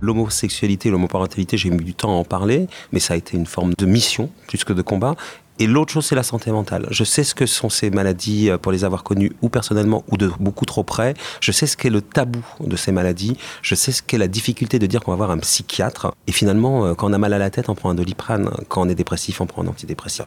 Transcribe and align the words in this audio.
L'homosexualité, 0.00 0.90
l'homoparentalité, 0.90 1.56
j'ai 1.56 1.70
mis 1.70 1.84
du 1.84 1.94
temps 1.94 2.10
à 2.10 2.14
en 2.14 2.24
parler, 2.24 2.66
mais 2.92 3.00
ça 3.00 3.14
a 3.14 3.16
été 3.16 3.36
une 3.36 3.46
forme 3.46 3.74
de 3.76 3.86
mission 3.86 4.30
plus 4.46 4.64
que 4.64 4.72
de 4.72 4.82
combat. 4.82 5.16
Et 5.60 5.66
l'autre 5.66 5.92
chose, 5.92 6.06
c'est 6.06 6.14
la 6.14 6.22
santé 6.22 6.52
mentale. 6.52 6.86
Je 6.90 7.02
sais 7.02 7.24
ce 7.24 7.34
que 7.34 7.44
sont 7.44 7.68
ces 7.68 7.90
maladies 7.90 8.48
euh, 8.48 8.58
pour 8.58 8.70
les 8.70 8.84
avoir 8.84 9.02
connues 9.02 9.32
ou 9.42 9.48
personnellement 9.48 10.04
ou 10.08 10.16
de 10.16 10.30
beaucoup 10.38 10.64
trop 10.64 10.84
près. 10.84 11.14
Je 11.40 11.50
sais 11.50 11.66
ce 11.66 11.76
qu'est 11.76 11.90
le 11.90 12.00
tabou 12.00 12.44
de 12.60 12.76
ces 12.76 12.92
maladies. 12.92 13.36
Je 13.62 13.74
sais 13.74 13.90
ce 13.90 14.00
qu'est 14.00 14.18
la 14.18 14.28
difficulté 14.28 14.78
de 14.78 14.86
dire 14.86 15.00
qu'on 15.00 15.10
va 15.10 15.16
voir 15.16 15.32
un 15.32 15.38
psychiatre. 15.38 16.14
Et 16.28 16.32
finalement, 16.32 16.86
euh, 16.86 16.94
quand 16.94 17.10
on 17.10 17.12
a 17.12 17.18
mal 17.18 17.32
à 17.32 17.38
la 17.38 17.50
tête, 17.50 17.68
on 17.68 17.74
prend 17.74 17.90
un 17.90 17.96
doliprane. 17.96 18.50
Quand 18.68 18.82
on 18.82 18.88
est 18.88 18.94
dépressif, 18.94 19.40
on 19.40 19.46
prend 19.46 19.64
un 19.64 19.66
antidépresseur. 19.66 20.26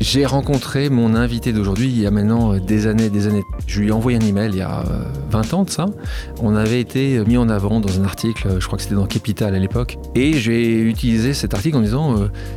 J'ai 0.00 0.26
rencontré 0.26 0.90
mon 0.90 1.14
invité 1.14 1.52
d'aujourd'hui 1.52 1.88
il 1.88 2.00
y 2.00 2.06
a 2.06 2.10
maintenant 2.10 2.54
euh, 2.54 2.60
des 2.60 2.86
années 2.86 3.10
des 3.10 3.26
années. 3.26 3.44
Je 3.66 3.80
lui 3.80 3.88
ai 3.88 3.92
envoyé 3.92 4.18
un 4.18 4.26
email 4.26 4.50
il 4.52 4.58
y 4.58 4.62
a 4.62 4.84
20 5.30 5.54
euh, 5.54 5.56
ans 5.56 5.64
de 5.64 5.70
ça. 5.70 5.86
On 6.42 6.56
avait 6.56 6.80
été 6.80 7.20
mis 7.24 7.36
en 7.36 7.48
avant 7.48 7.80
dans 7.80 8.00
un 8.00 8.04
article, 8.04 8.48
euh, 8.48 8.60
je 8.60 8.66
crois 8.66 8.76
que 8.76 8.82
c'était 8.82 8.96
dans 8.96 9.06
Capital 9.06 9.54
à 9.54 9.58
l'époque. 9.58 9.96
Et 10.14 10.34
j'ai 10.34 10.80
utilisé 10.80 11.32
cet 11.32 11.54
article 11.54 11.76
en 11.76 11.80
disant 11.80 12.16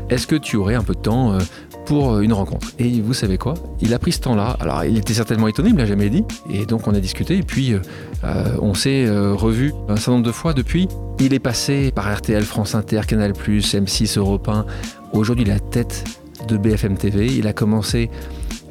Est-ce 0.10 0.28
que 0.28 0.36
tu 0.36 0.58
aurais 0.58 0.76
un 0.76 0.84
peu 0.84 0.94
de 0.94 1.00
temps 1.00 1.38
pour 1.86 2.20
une 2.20 2.34
rencontre? 2.34 2.68
Et 2.80 3.02
vous 3.02 3.14
savez 3.14 3.38
quoi? 3.38 3.54
Il 3.82 3.94
a 3.94 4.00
pris 4.00 4.12
ce 4.12 4.22
temps-là. 4.22 4.58
Alors 4.60 4.84
il 4.84 4.98
était 4.98 5.14
certainement 5.14 5.48
étonné, 5.48 5.70
il 5.70 5.76
me 5.76 5.80
l'a 5.80 5.86
jamais 5.86 6.10
dit. 6.10 6.24
Et 6.50 6.66
donc 6.66 6.88
on 6.88 6.94
a 6.94 7.00
discuté. 7.00 7.38
Et 7.38 7.44
puis 7.44 7.76
on 8.24 8.74
s'est 8.74 9.10
revu 9.10 9.74
un 9.88 9.96
certain 9.96 10.14
nombre 10.14 10.26
de 10.26 10.32
fois 10.32 10.54
depuis. 10.54 10.88
Il 11.20 11.34
est 11.34 11.40
passé 11.40 11.92
par 11.92 12.14
RTL, 12.14 12.44
France 12.44 12.76
Inter, 12.76 13.02
Canal+, 13.08 13.32
M6, 13.32 14.18
Europe 14.18 14.48
1. 14.48 14.66
Aujourd'hui, 15.14 15.46
la 15.46 15.60
tête 15.60 16.04
de 16.48 16.58
BFM 16.58 16.98
TV. 16.98 17.28
Il 17.28 17.48
a 17.48 17.54
commencé 17.54 18.10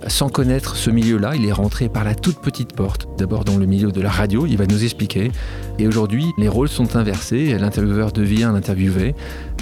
sans 0.08 0.28
connaître 0.28 0.76
ce 0.76 0.90
milieu-là, 0.90 1.34
il 1.34 1.46
est 1.46 1.52
rentré 1.52 1.88
par 1.88 2.04
la 2.04 2.14
toute 2.14 2.38
petite 2.38 2.74
porte, 2.74 3.08
d'abord 3.18 3.44
dans 3.44 3.56
le 3.56 3.66
milieu 3.66 3.90
de 3.90 4.00
la 4.00 4.10
radio, 4.10 4.46
il 4.46 4.56
va 4.56 4.66
nous 4.66 4.84
expliquer. 4.84 5.32
Et 5.78 5.88
aujourd'hui, 5.88 6.26
les 6.38 6.48
rôles 6.48 6.68
sont 6.68 6.96
inversés, 6.96 7.56
l'intervieweur 7.58 8.12
devient 8.12 8.44
un 8.44 8.54
interviewé, 8.54 9.14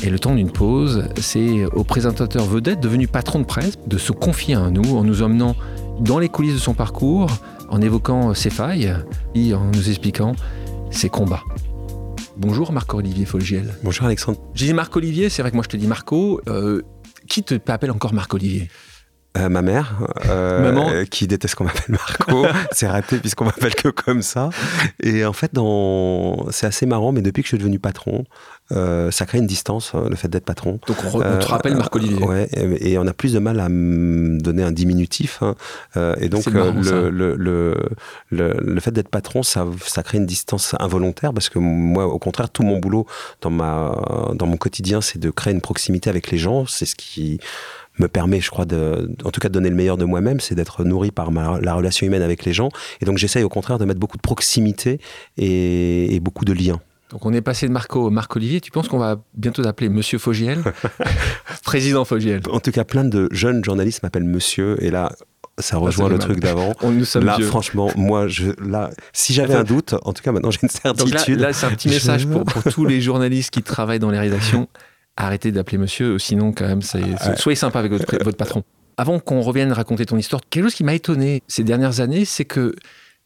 et 0.03 0.11
le 0.11 0.19
temps 0.19 0.35
d'une 0.35 0.51
pause, 0.51 1.05
c'est 1.19 1.65
au 1.67 1.85
présentateur 1.85 2.45
vedette 2.45 2.81
devenu 2.81 3.07
patron 3.07 3.39
de 3.39 3.45
presse 3.45 3.79
de 3.87 3.97
se 3.97 4.13
confier 4.13 4.55
à 4.55 4.71
nous 4.71 4.97
en 4.97 5.05
nous 5.05 5.23
emmenant 5.23 5.57
dans 6.01 6.19
les 6.19 6.29
coulisses 6.29 6.55
de 6.55 6.59
son 6.59 6.75
parcours, 6.75 7.31
en 7.71 7.81
évoquant 7.81 8.35
ses 8.35 8.51
failles 8.51 8.95
et 9.35 9.55
en 9.55 9.65
nous 9.73 9.89
expliquant 9.89 10.35
ses 10.91 11.09
combats. 11.09 11.43
Bonjour 12.37 12.73
Marc-Olivier 12.73 13.25
Folgiel. 13.25 13.73
Bonjour 13.85 14.07
Alexandre. 14.07 14.39
J'ai 14.55 14.67
dit 14.67 14.75
Marc-Olivier, 14.75 15.29
c'est 15.29 15.43
vrai 15.43 15.53
que 15.53 15.57
moi 15.57 15.63
je 15.65 15.69
te 15.69 15.77
dis 15.77 15.87
Marco. 15.87 16.41
Euh, 16.49 16.83
qui 17.29 17.43
te 17.43 17.55
appelle 17.71 17.91
encore 17.91 18.13
Marc-Olivier? 18.13 18.69
Euh, 19.37 19.49
ma 19.49 19.63
mère, 19.63 19.97
euh, 20.27 20.61
Maman. 20.61 21.05
qui 21.11 21.27
déteste 21.27 21.57
qu'on 21.57 21.65
m'appelle 21.65 21.89
Marco, 21.89 22.47
c'est 22.71 22.87
raté 22.87 23.19
puisqu'on 23.19 23.45
m'appelle 23.45 23.75
que 23.75 23.89
comme 23.89 24.23
ça. 24.23 24.51
Et 25.03 25.25
en 25.25 25.33
fait, 25.33 25.53
dans... 25.53 26.47
c'est 26.53 26.67
assez 26.67 26.87
marrant, 26.87 27.11
mais 27.11 27.21
depuis 27.21 27.43
que 27.43 27.47
je 27.47 27.57
suis 27.57 27.59
devenu 27.59 27.81
patron, 27.81 28.25
euh, 28.71 29.11
ça 29.11 29.27
crée 29.27 29.39
une 29.39 29.49
distance, 29.49 29.93
le 29.95 30.15
fait 30.15 30.29
d'être 30.29 30.45
patron. 30.45 30.79
Donc 30.87 30.99
on, 31.13 31.19
te 31.19 31.47
rappelle 31.47 31.75
Marc-Olivier. 31.75 32.25
ouais, 32.25 32.49
et, 32.81 32.97
on 32.97 33.07
a 33.09 33.13
plus 33.13 33.33
de 33.33 33.41
mal 33.41 33.59
à 33.59 33.69
me 33.69 34.39
donner 34.39 34.63
un 34.63 34.71
diminutif. 34.71 35.43
Hein. 35.43 35.57
et 36.21 36.29
donc 36.29 36.47
le, 36.47 37.11
le, 37.11 37.35
le, 37.37 37.77
le, 38.31 38.81
fait 38.81 38.93
d'être 38.93 39.09
patron, 39.09 39.43
ça, 39.43 39.67
ça 39.85 40.05
crée 40.05 40.19
une 40.19 40.27
distance 40.27 40.77
involontaire 40.79 41.35
parce 41.35 41.49
que 41.49 41.59
moi, 41.59 42.07
au 42.07 42.21
contraire, 42.21 42.51
tout 42.51 42.63
mon 42.63 42.79
boulot 42.79 43.05
dans, 43.41 43.51
ma, 43.51 44.31
dans 44.35 44.47
mon 44.47 44.57
quotidien, 44.57 45.01
c'est 45.01 45.19
de 45.19 45.31
créer 45.31 45.53
une 45.53 45.61
proximité 45.61 46.09
avec 46.09 46.31
les 46.31 46.39
gens. 46.39 46.67
C'est 46.67 46.87
ce 46.87 46.95
qui 46.95 47.41
me 47.99 48.09
permet, 48.09 48.41
je 48.41 48.51
crois, 48.51 48.65
de, 48.65 49.11
en 49.25 49.31
tout 49.31 49.41
cas 49.41 49.49
de 49.49 49.55
donner 49.55 49.71
le 49.71 49.77
meilleur 49.77 49.97
de 49.97 50.05
moi-même, 50.05 50.41
c'est 50.41 50.55
d'être 50.55 50.85
nourri 50.85 51.11
par 51.11 51.31
la 51.31 51.75
relation 51.75 52.07
humaine 52.07 52.23
avec 52.23 52.45
les 52.45 52.53
gens. 52.53 52.71
Et 53.01 53.05
donc 53.05 53.19
j'essaye 53.19 53.45
au 53.45 53.49
contraire 53.49 53.79
de 53.79 53.85
mettre 53.85 54.01
beaucoup 54.01 54.17
de 54.17 54.23
proximité 54.23 55.01
et, 55.37 56.19
beaucoup 56.21 56.45
de 56.45 56.53
liens. 56.53 56.81
Donc 57.11 57.27
on 57.27 57.33
est 57.33 57.43
passé 57.43 57.69
de 57.69 57.73
Marco 57.73 58.11
Marc 58.11 58.35
Olivier. 58.35 58.61
Tu 58.61 58.71
penses 58.71 58.89
qu'on 58.89 58.99
va 58.99 59.23
bientôt 59.35 59.63
t'appeler 59.63 59.89
Monsieur 59.89 60.19
Fogiel, 60.19 60.63
président 61.65 62.05
Fogiel 62.05 62.41
En 62.51 62.61
tout 62.61 62.73
cas, 62.73 62.85
plein 62.85 63.05
de 63.05 63.29
jeunes 63.31 63.63
journalistes 63.63 64.03
m'appellent 64.03 64.25
Monsieur. 64.25 64.83
Et 64.83 64.91
là, 64.91 65.13
ça 65.59 65.77
rejoint 65.77 66.09
le 66.09 66.19
truc 66.19 66.41
d'avant. 66.41 66.73
Là, 67.21 67.39
franchement, 67.41 67.91
moi, 67.95 68.27
je, 68.27 68.51
là, 68.61 68.91
si 69.13 69.33
j'avais 69.33 69.55
un 69.55 69.65
doute, 69.65 69.95
en 70.03 70.13
tout 70.13 70.23
cas, 70.23 70.33
maintenant 70.33 70.51
j'ai 70.51 70.61
une 70.63 70.69
certitude. 70.69 71.39
là, 71.39 71.53
c'est 71.53 71.67
un 71.67 71.71
petit 71.71 71.89
message 71.89 72.27
pour, 72.27 72.45
pour, 72.45 72.63
tous 72.73 72.85
les 72.85 73.01
journalistes 73.01 73.51
qui 73.51 73.63
travaillent 73.63 74.01
dans 74.01 74.11
les 74.11 74.19
rédactions 74.19 74.69
arrêtez 75.17 75.53
d'appeler 75.53 75.79
monsieur, 75.79 76.19
sinon 76.19 76.53
quand 76.53 76.67
même, 76.67 76.83
soyez 76.83 77.57
sympa 77.57 77.79
avec 77.79 77.93
votre, 77.93 78.25
votre 78.25 78.37
patron. 78.37 78.65
Avant 78.97 79.19
qu'on 79.19 79.41
revienne 79.41 79.73
raconter 79.73 80.07
ton 80.07 80.17
histoire, 80.17 80.41
quelque 80.51 80.65
chose 80.65 80.75
qui 80.75 80.85
m'a 80.85 80.95
étonné 80.95 81.43
ces 81.49 81.65
dernières 81.65 82.01
années, 82.01 82.25
c'est 82.25 82.45
que 82.45 82.75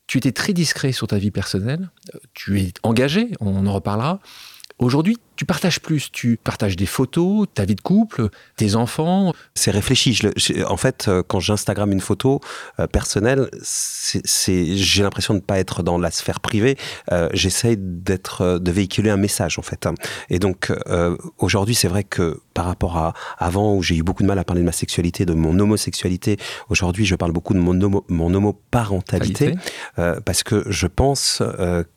tu 0.06 0.18
étais 0.18 0.32
très 0.32 0.54
discret 0.54 0.92
sur 0.92 1.06
ta 1.06 1.18
vie 1.18 1.30
personnelle, 1.30 1.90
tu 2.32 2.60
es 2.60 2.72
engagé, 2.82 3.28
on 3.40 3.66
en 3.66 3.72
reparlera. 3.72 4.20
Aujourd'hui, 4.78 5.18
tu 5.38 5.44
partages 5.44 5.78
plus, 5.78 6.10
tu 6.10 6.36
partages 6.36 6.74
des 6.74 6.84
photos, 6.84 7.46
ta 7.54 7.64
vie 7.64 7.76
de 7.76 7.80
couple, 7.80 8.28
tes 8.56 8.74
enfants. 8.74 9.32
C'est 9.54 9.70
réfléchi. 9.70 10.12
Je, 10.12 10.64
en 10.64 10.76
fait, 10.76 11.06
euh, 11.06 11.22
quand 11.24 11.38
j'instagramme 11.38 11.92
une 11.92 12.00
photo 12.00 12.40
euh, 12.80 12.88
personnelle, 12.88 13.48
c'est, 13.62 14.76
j'ai 14.76 15.04
l'impression 15.04 15.34
de 15.34 15.38
ne 15.38 15.44
pas 15.44 15.60
être 15.60 15.84
dans 15.84 15.96
la 15.96 16.10
sphère 16.10 16.40
privée. 16.40 16.76
Euh, 17.12 17.28
j'essaye 17.34 17.76
d'être, 17.78 18.58
de 18.58 18.70
véhiculer 18.72 19.10
un 19.10 19.16
message 19.16 19.60
en 19.60 19.62
fait. 19.62 19.86
Et 20.28 20.40
donc 20.40 20.72
aujourd'hui, 21.38 21.76
c'est 21.76 21.86
vrai 21.86 22.02
que 22.02 22.40
par 22.52 22.64
rapport 22.64 22.96
à 22.96 23.14
avant 23.38 23.76
où 23.76 23.82
j'ai 23.84 23.94
eu 23.94 24.02
beaucoup 24.02 24.24
de 24.24 24.28
mal 24.28 24.40
à 24.40 24.44
parler 24.44 24.62
de 24.62 24.66
ma 24.66 24.72
sexualité, 24.72 25.24
de 25.24 25.34
mon 25.34 25.56
homosexualité, 25.60 26.36
aujourd'hui, 26.68 27.06
je 27.06 27.14
parle 27.14 27.30
beaucoup 27.30 27.54
de 27.54 27.60
mon, 27.60 27.80
homo, 27.80 28.04
mon 28.08 28.34
homoparentalité 28.34 29.54
parce 30.24 30.42
que 30.42 30.64
je 30.68 30.88
pense 30.88 31.44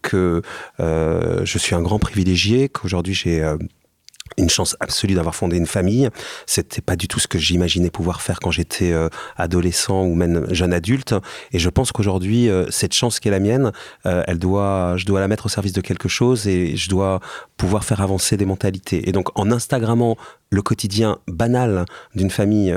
que 0.04 0.44
je 0.78 1.58
suis 1.58 1.74
un 1.74 1.82
grand 1.82 1.98
privilégié, 1.98 2.70
qu'aujourd'hui 2.70 3.16
j'ai 3.16 3.31
euh, 3.40 3.58
une 4.38 4.50
chance 4.50 4.78
absolue 4.80 5.14
d'avoir 5.14 5.36
fondé 5.36 5.58
une 5.58 5.66
famille. 5.66 6.10
C'était 6.46 6.82
pas 6.82 6.96
du 6.96 7.10
tout 7.10 7.20
ce 7.20 7.28
que 7.28 7.38
j'imaginais 7.38 7.90
pouvoir 7.90 8.22
faire 8.22 8.40
quand 8.40 8.50
j'étais 8.50 8.94
euh, 8.94 9.10
adolescent 9.36 10.04
ou 10.04 10.16
même 10.16 10.46
jeune 10.54 10.72
adulte. 10.72 11.14
Et 11.52 11.60
je 11.60 11.70
pense 11.70 11.92
qu'aujourd'hui, 11.92 12.50
euh, 12.50 12.66
cette 12.70 12.94
chance 12.94 13.20
qui 13.20 13.28
est 13.28 13.32
la 13.32 13.42
mienne, 13.42 13.74
elle 14.06 14.40
doit, 14.40 14.96
je 14.96 15.06
dois 15.06 15.20
la 15.20 15.28
mettre 15.28 15.48
au 15.48 15.50
service 15.50 15.74
de 15.74 15.82
quelque 15.82 16.08
chose 16.08 16.48
et 16.48 16.78
je 16.78 16.90
dois 16.90 17.20
pouvoir 17.58 17.84
faire 17.84 18.00
avancer 18.00 18.38
des 18.38 18.46
mentalités. 18.46 19.10
Et 19.10 19.12
donc, 19.12 19.38
en 19.38 19.52
Instagrammant 19.52 20.16
le 20.50 20.62
quotidien 20.62 21.20
banal 21.28 21.86
d'une 22.16 22.30
famille 22.30 22.76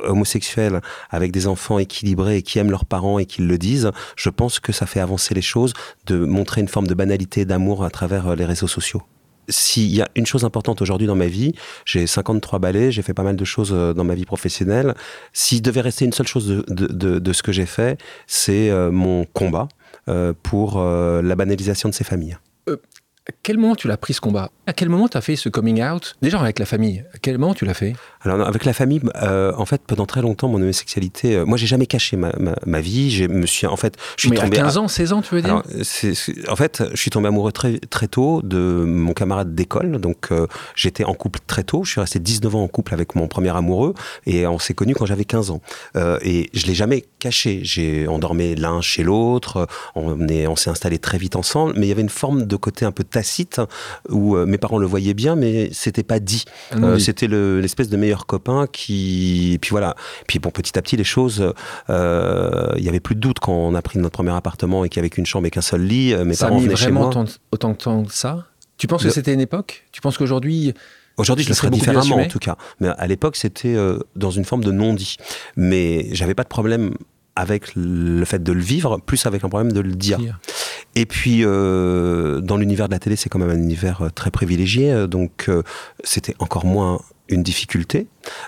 homosexuelle 0.00 0.80
avec 1.10 1.30
des 1.30 1.46
enfants 1.46 1.78
équilibrés 1.78 2.38
et 2.38 2.42
qui 2.42 2.58
aiment 2.58 2.70
leurs 2.70 2.84
parents 2.84 3.18
et 3.18 3.26
qui 3.26 3.42
le 3.42 3.58
disent, 3.58 3.92
je 4.16 4.30
pense 4.30 4.58
que 4.58 4.72
ça 4.72 4.86
fait 4.86 5.00
avancer 5.00 5.34
les 5.34 5.42
choses 5.42 5.72
de 6.06 6.18
montrer 6.18 6.60
une 6.60 6.68
forme 6.68 6.88
de 6.88 6.94
banalité, 6.94 7.44
d'amour 7.44 7.84
à 7.84 7.90
travers 7.90 8.34
les 8.34 8.44
réseaux 8.44 8.68
sociaux 8.68 9.02
s'il 9.48 9.94
y 9.94 10.02
a 10.02 10.08
une 10.14 10.26
chose 10.26 10.44
importante 10.44 10.82
aujourd'hui 10.82 11.06
dans 11.06 11.14
ma 11.14 11.26
vie, 11.26 11.54
j'ai 11.84 12.06
53 12.06 12.58
ballets, 12.58 12.90
j'ai 12.90 13.02
fait 13.02 13.14
pas 13.14 13.22
mal 13.22 13.36
de 13.36 13.44
choses 13.44 13.72
euh, 13.72 13.92
dans 13.92 14.04
ma 14.04 14.14
vie 14.14 14.24
professionnelle. 14.24 14.94
S'il 15.32 15.62
devait 15.62 15.80
rester 15.80 16.04
une 16.04 16.12
seule 16.12 16.26
chose 16.26 16.46
de, 16.46 17.18
de, 17.18 17.32
ce 17.32 17.42
que 17.42 17.52
j'ai 17.52 17.66
fait, 17.66 17.98
c'est 18.26 18.70
euh, 18.70 18.90
mon 18.90 19.24
combat 19.24 19.68
euh, 20.08 20.32
pour 20.42 20.80
la 20.80 21.34
banalisation 21.34 21.88
de 21.88 21.94
ces 21.94 22.04
familles. 22.04 22.36
À 23.28 23.32
quel 23.42 23.58
moment 23.58 23.74
tu 23.74 23.88
l'as 23.88 23.96
pris 23.96 24.14
ce 24.14 24.20
combat? 24.20 24.52
À 24.68 24.72
quel 24.72 24.88
moment 24.88 25.08
tu 25.08 25.16
as 25.16 25.20
fait 25.20 25.34
ce 25.34 25.48
coming 25.48 25.82
out? 25.82 26.14
Déjà 26.22 26.38
avec 26.38 26.60
la 26.60 26.66
famille, 26.66 27.04
à 27.12 27.18
quel 27.18 27.38
moment 27.38 27.54
tu 27.54 27.64
l'as 27.64 27.74
fait? 27.74 27.94
Alors 28.20 28.46
avec 28.46 28.64
la 28.64 28.72
famille, 28.72 29.00
euh, 29.20 29.52
en 29.56 29.66
fait, 29.66 29.82
pendant 29.84 30.06
très 30.06 30.22
longtemps, 30.22 30.46
mon 30.46 30.60
homosexualité, 30.60 31.34
euh, 31.34 31.44
moi 31.44 31.58
j'ai 31.58 31.66
jamais 31.66 31.86
caché 31.86 32.16
ma, 32.16 32.32
ma, 32.64 32.80
vie. 32.80 33.10
Je 33.10 33.24
me 33.24 33.46
suis, 33.46 33.66
en 33.66 33.76
fait, 33.76 33.96
je 34.16 34.22
suis 34.22 34.30
Mais 34.30 34.36
tombé 34.36 34.58
à 34.58 34.62
15 34.62 34.78
ans, 34.78 34.86
16 34.86 35.12
ans, 35.12 35.22
tu 35.22 35.34
veux 35.34 35.42
dire? 35.42 35.60
En 36.48 36.56
fait, 36.56 36.84
je 36.92 36.96
suis 36.96 37.10
tombé 37.10 37.26
amoureux 37.26 37.50
très, 37.50 37.78
très 37.78 38.06
tôt 38.06 38.42
de 38.42 38.84
mon 38.86 39.12
camarade 39.12 39.56
d'école. 39.56 40.00
Donc 40.00 40.28
euh, 40.30 40.46
j'étais 40.76 41.02
en 41.02 41.14
couple 41.14 41.40
très 41.44 41.64
tôt. 41.64 41.82
Je 41.82 41.90
suis 41.90 42.00
resté 42.00 42.20
19 42.20 42.54
ans 42.54 42.62
en 42.62 42.68
couple 42.68 42.94
avec 42.94 43.16
mon 43.16 43.26
premier 43.26 43.56
amoureux 43.56 43.94
et 44.26 44.46
on 44.46 44.60
s'est 44.60 44.74
connus 44.74 44.94
quand 44.94 45.06
j'avais 45.06 45.24
15 45.24 45.50
ans. 45.50 45.60
et 45.96 46.48
je 46.52 46.66
l'ai 46.66 46.74
jamais 46.74 47.04
caché. 47.18 47.60
J'ai, 47.64 48.06
on 48.06 48.20
dormait 48.20 48.54
l'un 48.54 48.80
chez 48.80 49.02
l'autre. 49.02 49.66
On, 49.96 50.28
est, 50.28 50.46
on 50.46 50.54
s'est 50.54 50.70
installé 50.70 51.00
très 51.00 51.18
vite 51.18 51.34
ensemble. 51.34 51.74
Mais 51.76 51.86
il 51.86 51.88
y 51.88 51.92
avait 51.92 52.02
une 52.02 52.08
forme 52.08 52.46
de 52.46 52.56
côté 52.56 52.84
un 52.84 52.92
peu 52.92 53.02
tacite 53.16 53.60
où 54.10 54.36
euh, 54.36 54.44
mes 54.44 54.58
parents 54.58 54.78
le 54.78 54.86
voyaient 54.86 55.14
bien, 55.14 55.36
mais 55.36 55.70
c'était 55.72 56.02
pas 56.02 56.20
dit. 56.20 56.44
Ah 56.70 56.76
euh, 56.82 56.98
c'était 56.98 57.28
l'espèce 57.28 57.88
de 57.88 57.96
meilleur 57.96 58.26
copain 58.26 58.66
qui. 58.70 59.58
puis 59.60 59.70
voilà. 59.70 59.94
Puis 60.26 60.38
bon, 60.38 60.50
petit 60.50 60.78
à 60.78 60.82
petit, 60.82 60.96
les 60.96 61.04
choses. 61.04 61.52
Euh, 61.88 62.72
il 62.76 62.84
y 62.84 62.88
avait 62.88 63.00
plus 63.00 63.14
de 63.14 63.20
doute 63.20 63.40
quand 63.40 63.52
on 63.52 63.74
a 63.74 63.80
pris 63.80 63.98
notre 63.98 64.12
premier 64.12 64.32
appartement 64.32 64.84
et 64.84 64.88
qu'il 64.88 64.98
y 64.98 65.00
avait 65.00 65.10
qu'une 65.10 65.26
chambre 65.26 65.46
et 65.46 65.50
qu'un 65.50 65.62
seul 65.62 65.82
lit. 65.82 66.14
Mes 66.24 66.34
ça 66.34 66.48
parents 66.48 66.58
a 66.58 66.62
mis 66.62 66.68
vraiment 66.68 67.08
Autant, 67.08 67.24
autant 67.52 67.70
de 67.70 67.76
temps 67.76 68.04
que 68.04 68.12
ça? 68.12 68.46
Tu 68.76 68.86
penses 68.86 69.02
que 69.02 69.10
c'était 69.10 69.32
une 69.32 69.40
époque? 69.40 69.86
Tu 69.92 70.00
penses 70.02 70.18
qu'aujourd'hui 70.18 70.74
Aujourd'hui, 71.16 71.44
je 71.44 71.48
le 71.48 71.54
ferais 71.54 71.70
différemment 71.70 72.16
en 72.16 72.28
tout 72.28 72.38
cas. 72.38 72.56
Mais 72.80 72.88
à 72.88 73.06
l'époque, 73.06 73.36
c'était 73.36 73.74
euh, 73.74 73.98
dans 74.16 74.30
une 74.30 74.44
forme 74.44 74.62
de 74.62 74.70
non-dit. 74.70 75.16
Mais 75.56 76.08
j'avais 76.12 76.34
pas 76.34 76.42
de 76.42 76.48
problème 76.48 76.94
avec 77.36 77.74
le 77.76 78.24
fait 78.24 78.42
de 78.42 78.52
le 78.52 78.60
vivre, 78.60 78.98
plus 78.98 79.26
avec 79.26 79.44
un 79.44 79.48
problème 79.48 79.72
de 79.72 79.80
le 79.80 79.92
dire. 79.92 80.18
Dire. 80.18 80.40
Et 80.94 81.04
puis, 81.04 81.40
euh, 81.44 82.40
dans 82.40 82.56
l'univers 82.56 82.88
de 82.88 82.92
la 82.92 82.98
télé, 82.98 83.16
c'est 83.16 83.28
quand 83.28 83.38
même 83.38 83.50
un 83.50 83.58
univers 83.58 84.02
euh, 84.02 84.10
très 84.10 84.30
privilégié, 84.30 84.90
euh, 84.92 85.06
donc 85.06 85.46
euh, 85.48 85.62
c'était 86.02 86.34
encore 86.38 86.64
moins 86.64 87.02
une 87.28 87.42
difficulté. 87.42 88.06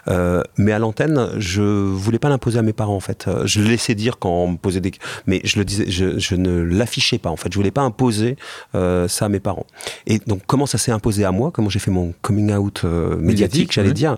Euh, 0.08 0.42
mais 0.56 0.72
à 0.72 0.78
l'antenne, 0.78 1.30
je 1.38 1.62
voulais 1.62 2.18
pas 2.18 2.28
l'imposer 2.28 2.58
à 2.58 2.62
mes 2.62 2.72
parents 2.72 2.96
en 2.96 3.00
fait. 3.00 3.26
Euh, 3.28 3.46
Je 3.46 3.60
le 3.60 3.68
laissais 3.68 3.94
dire 3.94 4.18
quand 4.18 4.30
on 4.30 4.48
me 4.52 4.56
posait 4.56 4.80
des, 4.80 4.92
mais 5.26 5.40
je 5.44 5.58
le 5.58 5.64
disais, 5.64 5.88
je, 5.88 6.18
je 6.18 6.34
ne 6.34 6.60
l'affichais 6.62 7.18
pas 7.18 7.30
en 7.30 7.36
fait. 7.36 7.52
Je 7.52 7.58
voulais 7.58 7.70
pas 7.70 7.82
imposer 7.82 8.36
euh, 8.74 9.08
ça 9.08 9.26
à 9.26 9.28
mes 9.28 9.40
parents. 9.40 9.66
Et 10.06 10.18
donc 10.26 10.42
comment 10.46 10.66
ça 10.66 10.78
s'est 10.78 10.92
imposé 10.92 11.24
à 11.24 11.32
moi? 11.32 11.50
Comment 11.52 11.68
j'ai 11.68 11.78
fait 11.78 11.90
mon 11.90 12.12
coming 12.22 12.52
out 12.52 12.82
euh, 12.84 13.16
médiatique, 13.16 13.72
j'allais 13.72 13.92
dire 13.92 14.16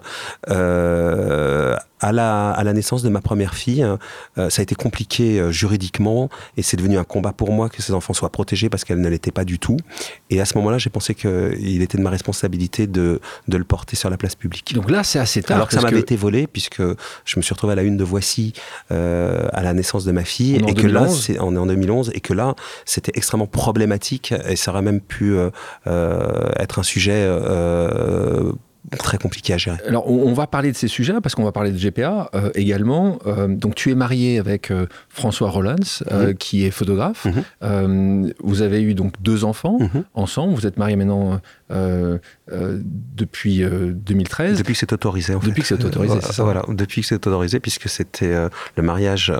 à 2.03 2.13
la 2.13 2.51
à 2.51 2.65
la 2.65 2.73
naissance 2.73 3.03
de 3.03 3.11
ma 3.11 3.21
première 3.21 3.55
fille, 3.55 3.87
ça 4.37 4.61
a 4.61 4.63
été 4.63 4.75
compliqué 4.75 5.53
juridiquement 5.53 6.31
et 6.57 6.63
c'est 6.63 6.79
devenu 6.79 6.97
un 6.97 7.05
combat 7.05 7.33
pour 7.33 7.53
moi 7.53 7.69
que 7.69 7.83
ces 7.83 7.93
enfants 7.93 8.15
soient 8.15 8.31
protégés 8.31 8.71
parce 8.71 8.85
qu'elles 8.85 9.03
ne 9.03 9.09
l'étaient 9.09 9.31
pas 9.31 9.45
du 9.45 9.59
tout. 9.59 9.77
Et 10.31 10.41
à 10.41 10.47
ce 10.47 10.57
moment-là, 10.57 10.79
j'ai 10.79 10.89
pensé 10.89 11.15
qu'il 11.15 11.83
était 11.83 11.99
de 11.99 12.03
ma 12.03 12.09
responsabilité 12.09 12.87
de 12.87 13.21
de 13.49 13.57
le 13.59 13.65
porter 13.65 13.97
sur 13.97 14.09
la 14.09 14.17
place 14.17 14.35
publique. 14.35 14.50
Donc 14.73 14.91
là, 14.91 15.05
c'est 15.05 15.19
assez 15.19 15.43
tard. 15.43 15.57
Alors 15.57 15.69
que 15.69 15.75
ça 15.75 15.81
m'avait 15.81 16.01
été 16.01 16.17
volé, 16.17 16.47
puisque 16.47 16.83
je 17.25 17.37
me 17.37 17.43
suis 17.43 17.53
retrouvé 17.53 17.73
à 17.73 17.77
la 17.77 17.83
une 17.83 17.97
de 17.97 18.05
Voici 18.05 18.53
euh, 18.91 19.49
à 19.53 19.63
la 19.63 19.73
naissance 19.73 20.05
de 20.05 20.13
ma 20.13 20.25
fille, 20.25 20.61
On 20.63 20.67
et 20.67 20.75
que 20.75 20.87
là, 20.87 21.01
2011. 21.01 21.25
c'est, 21.25 21.41
on 21.41 21.55
est 21.55 21.59
en 21.59 21.67
2011, 21.67 22.13
et 22.15 22.21
que 22.21 22.33
là, 22.33 22.55
c'était 22.85 23.13
extrêmement 23.15 23.47
problématique, 23.47 24.35
et 24.49 24.57
ça 24.57 24.71
aurait 24.73 24.83
même 24.83 25.01
pu 25.01 25.35
euh, 25.35 25.51
euh, 25.87 26.51
être 26.57 26.79
un 26.79 26.83
sujet 26.83 27.25
euh, 27.27 28.53
très 28.99 29.19
compliqué 29.19 29.53
à 29.53 29.59
gérer. 29.59 29.79
Alors, 29.87 30.11
on, 30.11 30.33
va 30.33 30.47
parler 30.47 30.73
de 30.73 30.77
ces 30.77 30.89
sujets 30.89 31.15
parce 31.23 31.35
qu'on 31.35 31.45
va 31.45 31.53
parler 31.53 31.71
de 31.71 31.79
GPA 31.79 32.31
euh, 32.35 32.51
également. 32.55 33.19
Euh, 33.27 33.47
donc, 33.49 33.75
tu 33.75 33.91
es 33.91 33.95
marié 33.95 34.39
avec 34.39 34.71
euh, 34.71 34.87
François 35.09 35.51
Rollins, 35.51 35.77
qui 36.39 36.65
est 36.65 36.71
photographe. 36.71 37.27
Mhm. 37.63 38.33
Vous 38.43 38.63
avez 38.63 38.83
eu 38.83 38.95
donc 38.95 39.21
deux 39.21 39.45
enfants 39.45 39.79
Mhm. 39.81 40.05
ensemble. 40.15 40.55
Vous 40.55 40.67
êtes 40.67 40.79
mariés 40.79 40.97
maintenant 40.97 41.41
depuis 43.17 43.63
euh, 43.63 43.93
2013. 43.95 44.59
Depuis 44.59 44.73
que 44.73 44.79
c'est 44.79 44.93
autorisé, 44.93 45.35
en 45.35 45.41
fait. 45.41 45.49
Depuis 45.49 45.63
que 45.63 45.69
c'est 45.69 45.85
autorisé, 45.85 46.15
Voilà, 46.15 46.33
ça. 46.33 46.43
Voilà, 46.43 46.65
depuis 46.69 47.03
que 47.03 47.07
c'est 47.07 47.27
autorisé, 47.27 47.61
puisque 47.61 47.89
c'était 47.89 48.35
le 48.77 48.83
mariage 48.83 49.33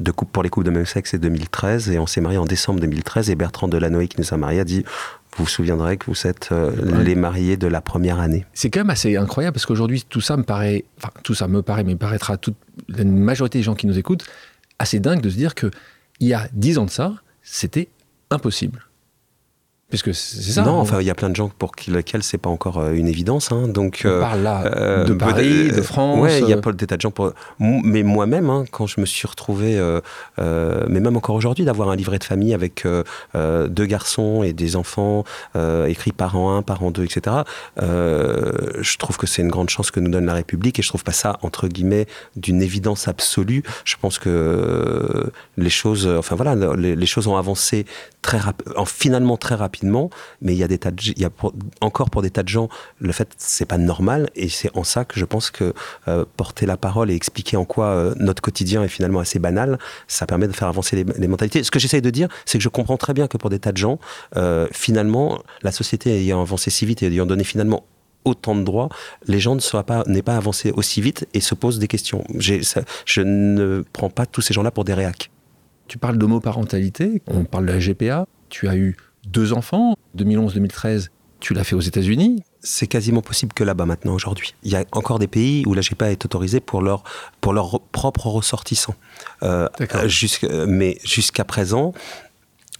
de 0.00 0.10
couple 0.10 0.32
pour 0.32 0.42
les 0.42 0.48
couples 0.50 0.66
de 0.66 0.70
même 0.70 0.86
sexe, 0.86 1.10
c'est 1.12 1.18
2013, 1.18 1.90
et 1.90 1.98
on 1.98 2.06
s'est 2.06 2.20
marié 2.20 2.38
en 2.38 2.44
décembre 2.44 2.80
2013, 2.80 3.30
et 3.30 3.34
Bertrand 3.34 3.68
Delanoë, 3.68 4.08
qui 4.08 4.20
nous 4.20 4.34
a 4.34 4.36
mariés, 4.36 4.60
a 4.60 4.64
dit 4.64 4.84
vous 5.36 5.44
vous 5.44 5.50
souviendrez 5.50 5.96
que 5.96 6.06
vous 6.06 6.26
êtes 6.26 6.50
euh, 6.52 6.70
Ouais. 6.70 7.04
les 7.04 7.14
mariés 7.14 7.56
de 7.56 7.66
la 7.66 7.80
première 7.80 8.20
année. 8.20 8.44
C'est 8.52 8.70
quand 8.70 8.80
même 8.80 8.90
assez 8.90 9.16
incroyable 9.16 9.54
parce 9.54 9.66
qu'aujourd'hui, 9.66 10.04
tout 10.08 10.20
ça 10.20 10.36
me 10.36 10.42
paraît, 10.42 10.84
enfin, 10.98 11.10
tout 11.22 11.34
ça 11.34 11.48
me 11.48 11.62
paraît, 11.62 11.84
mais 11.84 11.96
paraîtra 11.96 12.34
à 12.34 12.36
toute 12.36 12.56
la 12.88 13.04
majorité 13.04 13.58
des 13.58 13.62
gens 13.62 13.74
qui 13.74 13.86
nous 13.86 13.98
écoutent, 13.98 14.24
assez 14.78 15.00
dingue 15.00 15.20
de 15.20 15.30
se 15.30 15.36
dire 15.36 15.54
que 15.54 15.70
il 16.20 16.28
y 16.28 16.34
a 16.34 16.48
dix 16.52 16.78
ans 16.78 16.84
de 16.84 16.90
ça, 16.90 17.14
c'était 17.42 17.88
impossible. 18.30 18.84
Puisque 19.92 20.14
c'est 20.14 20.40
ça. 20.52 20.62
non, 20.62 20.76
on- 20.78 20.80
enfin, 20.80 21.00
il 21.00 21.06
y 21.06 21.10
a 21.10 21.14
plein 21.14 21.28
de 21.28 21.36
gens 21.36 21.50
pour 21.58 21.76
qui, 21.76 21.90
lesquels 21.90 22.22
c'est 22.22 22.38
pas 22.38 22.48
encore 22.48 22.78
euh, 22.78 22.92
une 22.94 23.08
évidence. 23.08 23.52
hein, 23.52 23.68
donc, 23.68 24.00
on 24.04 24.08
euh, 24.08 24.20
parle 24.20 24.40
là 24.40 24.62
euh, 24.64 25.04
de 25.04 25.12
Paris, 25.12 25.70
de 25.70 25.82
France. 25.82 26.18
Ouais, 26.18 26.40
il 26.40 26.48
y 26.48 26.52
a 26.54 26.56
pas 26.56 26.72
des 26.72 26.86
tas 26.86 26.96
de 26.96 27.02
gens 27.02 27.10
pour. 27.10 27.32
Mais 27.58 28.02
moi-même, 28.02 28.48
hein, 28.48 28.64
quand 28.70 28.86
je 28.86 29.00
me 29.02 29.06
suis 29.06 29.26
retrouvé, 29.28 29.78
euh, 29.78 30.00
mais 30.88 31.00
même 31.00 31.16
encore 31.16 31.36
aujourd'hui, 31.36 31.64
d'avoir 31.66 31.90
un 31.90 31.96
livret 31.96 32.18
de 32.18 32.24
famille 32.24 32.54
avec 32.54 32.84
deux 33.34 33.86
garçons 33.86 34.42
et 34.42 34.52
des 34.54 34.76
enfants 34.76 35.24
écrits 35.86 36.12
parent 36.12 36.56
1, 36.56 36.62
parent 36.62 36.90
2, 36.90 37.04
etc. 37.04 37.36
je 38.80 38.96
trouve 38.96 39.16
que 39.16 39.26
c'est 39.26 39.42
une 39.42 39.48
grande 39.50 39.68
chance 39.70 39.90
que 39.90 40.00
nous 40.00 40.10
donne 40.10 40.26
la 40.26 40.34
République 40.34 40.78
et 40.78 40.82
je 40.82 40.88
trouve 40.88 41.04
pas 41.04 41.12
ça 41.12 41.38
entre 41.42 41.68
guillemets 41.68 42.06
d'une 42.36 42.62
évidence 42.62 43.08
absolue. 43.08 43.62
Je 43.84 43.96
pense 44.00 44.18
que 44.18 45.30
les 45.56 45.70
choses, 45.70 46.06
enfin 46.06 46.34
voilà, 46.36 46.54
les, 46.76 46.96
les 46.96 47.06
choses 47.06 47.26
ont 47.26 47.36
avancé 47.36 47.84
très 48.22 48.38
rap- 48.38 48.62
en, 48.76 48.84
finalement 48.84 49.36
très 49.36 49.54
rapidement, 49.54 49.81
mais 49.82 50.54
il 50.54 50.58
y 50.58 51.24
a 51.24 51.30
encore 51.80 52.10
pour 52.10 52.22
des 52.22 52.30
tas 52.30 52.42
de 52.42 52.48
gens, 52.48 52.68
le 52.98 53.12
fait 53.12 53.28
c'est 53.38 53.66
pas 53.66 53.78
normal 53.78 54.30
et 54.34 54.48
c'est 54.48 54.70
en 54.76 54.84
ça 54.84 55.04
que 55.04 55.18
je 55.18 55.24
pense 55.24 55.50
que 55.50 55.74
euh, 56.08 56.24
porter 56.36 56.66
la 56.66 56.76
parole 56.76 57.10
et 57.10 57.14
expliquer 57.14 57.56
en 57.56 57.64
quoi 57.64 57.86
euh, 57.86 58.14
notre 58.18 58.42
quotidien 58.42 58.82
est 58.82 58.88
finalement 58.88 59.20
assez 59.20 59.38
banal, 59.38 59.78
ça 60.08 60.26
permet 60.26 60.46
de 60.46 60.52
faire 60.52 60.68
avancer 60.68 61.04
les, 61.04 61.28
mentalités. 61.28 61.62
Ce 61.62 61.70
que 61.70 61.78
j'essaye 61.78 62.02
de 62.02 62.10
dire, 62.10 62.28
c'est 62.44 62.58
que 62.58 62.64
je 62.64 62.68
comprends 62.68 62.96
très 62.96 63.14
bien 63.14 63.28
que 63.28 63.36
pour 63.36 63.50
des 63.50 63.58
tas 63.58 63.72
de 63.72 63.76
gens, 63.76 63.98
euh, 64.36 64.66
finalement, 64.72 65.42
la 65.62 65.72
société 65.72 66.10
ayant 66.10 66.42
avancé 66.42 66.70
si 66.70 66.86
vite 66.86 67.02
et 67.02 67.06
ayant 67.06 67.26
donné 67.26 67.44
finalement 67.44 67.84
autant 68.24 68.54
de 68.54 68.62
droits, 68.62 68.88
les 69.26 69.40
gens 69.40 69.54
ne 69.54 69.60
soient 69.60 69.84
pas, 69.84 70.04
pas 70.24 70.36
avancé 70.36 70.70
aussi 70.72 71.00
vite 71.00 71.26
et 71.34 71.40
se 71.40 71.54
posent 71.54 71.78
des 71.78 71.88
questions. 71.88 72.24
Je 72.38 73.20
ne 73.20 73.84
prends 73.92 74.10
pas 74.10 74.26
tous 74.26 74.40
ces 74.40 74.54
gens-là 74.54 74.70
pour 74.70 74.84
des 74.84 74.94
réacs. 74.94 75.30
Tu 75.88 75.98
parles 75.98 76.18
d'homoparentalité, 76.18 77.22
on 77.26 77.44
parle 77.44 77.66
de 77.66 77.72
la 77.72 77.78
GPA. 77.78 78.26
Tu 78.48 78.68
as 78.68 78.76
eu 78.76 78.96
deux 79.26 79.52
enfants, 79.52 79.96
2011-2013. 80.16 81.08
Tu 81.40 81.54
l'as 81.54 81.64
fait 81.64 81.74
aux 81.74 81.80
États-Unis. 81.80 82.44
c'est 82.60 82.86
quasiment 82.86 83.20
possible 83.20 83.52
que 83.52 83.64
là-bas 83.64 83.84
maintenant 83.84 84.14
aujourd'hui. 84.14 84.54
Il 84.62 84.70
y 84.70 84.76
a 84.76 84.84
encore 84.92 85.18
des 85.18 85.26
pays 85.26 85.64
où 85.66 85.74
la 85.74 85.80
GPA 85.80 86.12
est 86.12 86.24
autorisée 86.24 86.60
pour 86.60 86.82
leur 86.82 87.02
pour 87.40 87.52
leurs 87.52 87.80
propres 87.80 88.28
ressortissants. 88.28 88.94
Euh, 89.42 89.68
mais 90.68 90.98
jusqu'à 91.04 91.44
présent. 91.44 91.92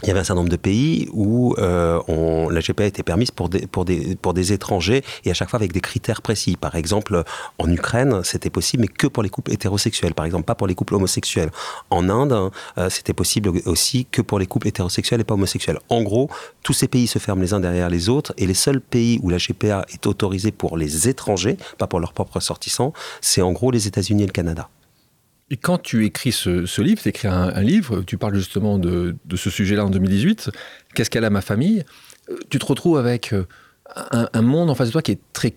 Il 0.02 0.08
y 0.08 0.10
avait 0.10 0.20
un 0.20 0.24
certain 0.24 0.40
nombre 0.40 0.50
de 0.50 0.56
pays 0.56 1.08
où 1.12 1.54
euh, 1.58 2.00
on, 2.08 2.48
la 2.48 2.60
GPA 2.60 2.86
était 2.86 3.02
permise 3.04 3.30
pour 3.30 3.48
des, 3.48 3.66
pour, 3.66 3.84
des, 3.84 4.16
pour 4.16 4.34
des 4.34 4.52
étrangers 4.52 5.04
et 5.24 5.30
à 5.30 5.34
chaque 5.34 5.48
fois 5.48 5.58
avec 5.58 5.72
des 5.72 5.80
critères 5.80 6.22
précis. 6.22 6.56
Par 6.56 6.74
exemple, 6.74 7.22
en 7.58 7.70
Ukraine, 7.70 8.22
c'était 8.24 8.50
possible, 8.50 8.82
mais 8.82 8.88
que 8.88 9.06
pour 9.06 9.22
les 9.22 9.28
couples 9.28 9.52
hétérosexuels. 9.52 10.14
Par 10.14 10.26
exemple, 10.26 10.44
pas 10.44 10.56
pour 10.56 10.66
les 10.66 10.74
couples 10.74 10.94
homosexuels. 10.94 11.50
En 11.90 12.08
Inde, 12.08 12.50
euh, 12.78 12.90
c'était 12.90 13.12
possible 13.12 13.52
aussi 13.66 14.06
que 14.10 14.22
pour 14.22 14.38
les 14.38 14.46
couples 14.46 14.68
hétérosexuels 14.68 15.20
et 15.20 15.24
pas 15.24 15.34
homosexuels. 15.34 15.78
En 15.88 16.02
gros, 16.02 16.28
tous 16.62 16.72
ces 16.72 16.88
pays 16.88 17.06
se 17.06 17.18
ferment 17.18 17.42
les 17.42 17.54
uns 17.54 17.60
derrière 17.60 17.88
les 17.88 18.08
autres 18.08 18.34
et 18.38 18.46
les 18.46 18.54
seuls 18.54 18.80
pays 18.80 19.20
où 19.22 19.30
la 19.30 19.38
GPA 19.38 19.84
est 19.92 20.06
autorisée 20.06 20.52
pour 20.52 20.76
les 20.76 21.08
étrangers, 21.08 21.56
pas 21.78 21.86
pour 21.86 22.00
leurs 22.00 22.12
propres 22.12 22.34
ressortissants, 22.34 22.92
c'est 23.20 23.42
en 23.42 23.52
gros 23.52 23.70
les 23.70 23.86
États-Unis 23.86 24.24
et 24.24 24.26
le 24.26 24.32
Canada. 24.32 24.68
Et 25.50 25.56
quand 25.56 25.78
tu 25.78 26.04
écris 26.06 26.32
ce, 26.32 26.64
ce 26.66 26.80
livre, 26.82 27.02
tu 27.02 27.08
écris 27.08 27.28
un, 27.28 27.52
un 27.54 27.62
livre, 27.62 28.02
tu 28.02 28.16
parles 28.16 28.34
justement 28.34 28.78
de, 28.78 29.16
de 29.24 29.36
ce 29.36 29.50
sujet-là 29.50 29.84
en 29.84 29.90
2018, 29.90 30.50
Qu'est-ce 30.94 31.10
qu'elle 31.10 31.24
a 31.24 31.30
ma 31.30 31.42
famille? 31.42 31.84
Euh, 32.30 32.36
Tu 32.48 32.58
te 32.58 32.64
retrouves 32.66 32.96
avec 32.98 33.32
euh, 33.32 33.46
un, 34.12 34.28
un 34.32 34.42
monde 34.42 34.70
en 34.70 34.74
face 34.74 34.88
de 34.88 34.92
toi 34.92 35.02
qui 35.02 35.12
est 35.12 35.20
très 35.32 35.54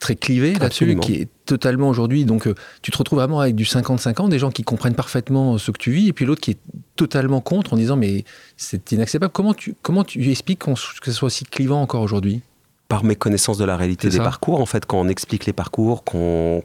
très 0.00 0.16
clivé 0.16 0.54
là-dessus, 0.54 0.96
qui 1.02 1.14
est 1.16 1.28
totalement 1.44 1.90
aujourd'hui. 1.90 2.24
Donc, 2.24 2.46
euh, 2.46 2.54
tu 2.80 2.90
te 2.90 2.96
retrouves 2.96 3.18
vraiment 3.18 3.40
avec 3.40 3.54
du 3.54 3.64
50-50, 3.64 4.30
des 4.30 4.38
gens 4.38 4.50
qui 4.50 4.62
comprennent 4.62 4.94
parfaitement 4.94 5.58
ce 5.58 5.70
que 5.70 5.78
tu 5.78 5.90
vis, 5.90 6.08
et 6.08 6.12
puis 6.14 6.24
l'autre 6.24 6.40
qui 6.40 6.52
est 6.52 6.58
totalement 6.96 7.42
contre 7.42 7.74
en 7.74 7.76
disant 7.76 7.96
mais 7.96 8.24
c'est 8.56 8.92
inacceptable. 8.92 9.30
Comment 9.32 9.52
tu 9.52 9.74
comment 9.82 10.02
tu 10.04 10.30
expliques 10.30 10.60
que 10.60 10.74
ce 10.76 11.12
soit 11.12 11.28
si 11.28 11.44
clivant 11.44 11.82
encore 11.82 12.00
aujourd'hui? 12.00 12.40
Par 12.88 13.02
mes 13.04 13.16
connaissances 13.16 13.58
de 13.58 13.64
la 13.64 13.76
réalité 13.76 14.08
des 14.08 14.18
ça. 14.18 14.22
parcours, 14.22 14.60
en 14.60 14.66
fait, 14.66 14.84
quand 14.86 14.98
on 15.00 15.08
explique 15.08 15.46
les 15.46 15.52
parcours, 15.52 16.04
qu'on, 16.04 16.62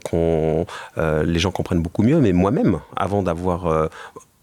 euh, 0.98 1.22
les 1.24 1.38
gens 1.38 1.50
comprennent 1.50 1.82
beaucoup 1.82 2.02
mieux. 2.02 2.20
Mais 2.20 2.32
moi-même, 2.32 2.80
avant 2.96 3.22
d'avoir 3.22 3.66
euh, 3.66 3.88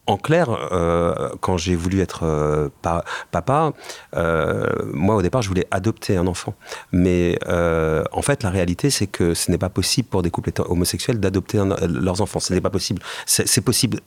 en 0.07 0.17
clair, 0.17 0.49
euh, 0.71 1.29
quand 1.41 1.57
j'ai 1.57 1.75
voulu 1.75 1.99
être 1.99 2.21
euh, 2.23 2.69
pa- 2.81 3.03
papa, 3.31 3.73
euh, 4.15 4.65
moi 4.93 5.15
au 5.15 5.21
départ 5.21 5.41
je 5.41 5.49
voulais 5.49 5.67
adopter 5.69 6.15
un 6.15 6.27
enfant. 6.27 6.55
Mais 6.93 7.37
en 7.45 8.21
fait 8.21 8.41
la 8.43 8.49
réalité 8.49 8.89
c'est 8.89 9.07
que 9.07 9.33
ce 9.33 9.51
n'est 9.51 9.57
pas 9.57 9.69
possible 9.69 10.07
pour 10.07 10.23
des 10.23 10.31
couples 10.31 10.51
homosexuels 10.65 11.19
d'adopter 11.19 11.61
leurs 11.89 12.21
enfants. 12.21 12.39
Ce 12.39 12.53
n'est 12.53 12.61
pas 12.61 12.69
possible. 12.69 13.01
C'est 13.25 13.61
possible 13.61 13.99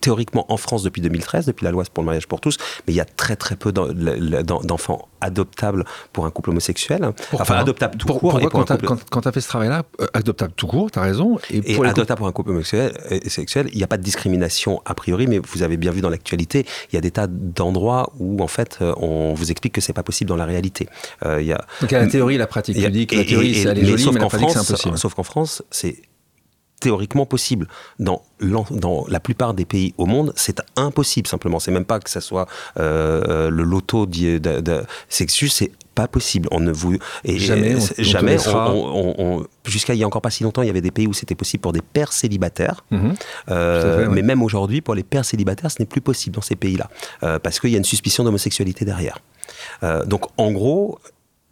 théoriquement 0.00 0.46
en 0.52 0.56
France 0.56 0.82
depuis 0.82 1.02
2013, 1.02 1.46
depuis 1.46 1.64
la 1.64 1.70
loi 1.70 1.84
pour 1.92 2.02
le 2.02 2.06
mariage 2.06 2.26
pour 2.26 2.40
tous, 2.40 2.56
mais 2.86 2.92
il 2.92 2.96
y 2.96 3.00
a 3.00 3.04
très 3.04 3.36
très 3.36 3.56
peu 3.56 3.72
d'en- 3.72 3.88
d'en- 3.92 4.60
d'enfants 4.60 5.08
adoptables 5.20 5.84
pour 6.12 6.26
un 6.26 6.30
couple 6.30 6.50
homosexuel. 6.50 7.10
Pourquoi 7.30 7.42
enfin 7.42 7.54
adoptables 7.56 7.96
tout 7.96 8.06
Pour- 8.06 8.20
court. 8.20 8.30
pourquoi 8.32 8.46
et 8.46 8.50
pour 8.50 8.64
quand 8.64 8.96
couple- 8.96 9.22
tu 9.22 9.28
as 9.28 9.32
fait 9.32 9.40
ce 9.40 9.48
travail-là, 9.48 9.82
euh, 10.00 10.06
adoptable 10.14 10.52
tout 10.54 10.66
court, 10.66 10.90
tu 10.90 10.98
as 10.98 11.02
raison, 11.02 11.38
et, 11.50 11.72
et 11.72 11.74
pour 11.74 11.84
adoptable 11.86 12.18
pour 12.18 12.26
un 12.28 12.32
couple 12.32 12.50
homosexuel, 12.50 12.92
euh, 13.10 13.18
sexuel, 13.26 13.68
il 13.72 13.78
n'y 13.78 13.82
a 13.84 13.86
pas 13.86 13.96
de 13.96 14.02
discrimination 14.02 14.82
a 14.84 14.94
priori, 14.94 15.26
mais 15.26 15.38
vous 15.38 15.62
avez 15.62 15.76
bien 15.76 15.90
vu 15.92 16.00
dans 16.00 16.10
l'actualité, 16.10 16.66
il 16.92 16.94
y 16.94 16.98
a 16.98 17.00
des 17.00 17.10
tas 17.10 17.26
d'endroits 17.26 18.12
où 18.18 18.42
en 18.42 18.48
fait 18.48 18.78
euh, 18.82 18.92
on 18.98 19.34
vous 19.34 19.50
explique 19.50 19.72
que 19.74 19.80
c'est 19.80 19.92
pas 19.92 20.02
possible 20.02 20.28
dans 20.28 20.36
la 20.36 20.44
réalité. 20.46 20.88
Euh, 21.24 21.40
y 21.42 21.52
a, 21.52 21.58
Donc 21.80 21.90
il 21.90 21.94
y 21.94 21.96
a 21.96 22.00
la 22.00 22.06
théorie 22.06 22.34
et 22.34 22.38
la 22.38 22.46
pratique. 22.46 22.76
Tu 22.76 22.90
dis 22.90 23.06
que 23.06 23.16
la 23.16 23.24
théorie, 23.24 23.54
c'est 23.54 23.62
jolie, 23.84 24.06
mais 24.12 24.20
la 24.20 24.26
pratique, 24.26 24.48
c'est 24.50 24.54
France- 24.54 24.70
impossible. 24.70 24.98
Sauf 24.98 25.14
qu'en 25.14 25.22
France, 25.22 25.62
c'est 25.70 25.96
théoriquement 26.84 27.24
possible. 27.24 27.66
Dans, 27.98 28.22
la 29.08 29.20
plupart 29.20 29.54
des 29.54 29.64
pays 29.64 29.94
au 29.96 30.04
monde, 30.04 30.34
c'est 30.36 30.60
impossible 30.76 31.26
simplement. 31.26 31.58
C'est 31.58 31.70
même 31.70 31.86
pas 31.86 31.98
que 31.98 32.10
ça 32.10 32.20
soit 32.20 32.46
euh, 32.78 33.48
le 33.48 33.62
loto 33.62 34.04
de, 34.04 34.36
de- 34.38 34.84
juste 35.10 35.56
c'est 35.56 35.72
pas 35.94 36.08
possible. 36.08 36.46
On 36.50 36.60
ne 36.60 36.72
vous 36.72 36.98
et, 37.24 37.38
Jamais 37.38 37.76
on- 37.76 38.02
jamais. 38.02 38.36
Jusqu'à 39.64 39.94
il 39.94 40.00
y 40.00 40.04
a 40.04 40.06
encore 40.06 40.20
pas 40.20 40.30
si 40.30 40.42
longtemps, 40.44 40.60
il 40.62 40.66
y 40.66 40.70
avait 40.70 40.82
des 40.82 40.90
pays 40.90 41.06
où 41.06 41.14
c'était 41.14 41.34
possible 41.34 41.62
pour 41.62 41.72
des 41.72 41.80
pères 41.80 42.12
célibataires. 42.12 42.84
Mhm. 42.90 43.14
Euh, 43.50 44.00
fait, 44.00 44.08
ouais. 44.08 44.14
Mais 44.14 44.22
même 44.22 44.42
aujourd'hui, 44.42 44.82
pour 44.82 44.94
les 44.94 45.04
pères 45.04 45.24
célibataires, 45.24 45.70
ce 45.70 45.80
n'est 45.80 45.86
plus 45.86 46.02
possible 46.02 46.34
dans 46.36 46.42
ces 46.42 46.56
pays-là. 46.56 46.90
Euh, 47.22 47.38
parce 47.38 47.60
qu'il 47.60 47.70
y 47.70 47.76
a 47.76 47.78
une 47.78 47.84
suspicion 47.84 48.24
d'homosexualité 48.24 48.84
derrière. 48.84 49.18
Euh, 49.82 50.04
donc, 50.04 50.22
en 50.36 50.50
gros, 50.52 50.98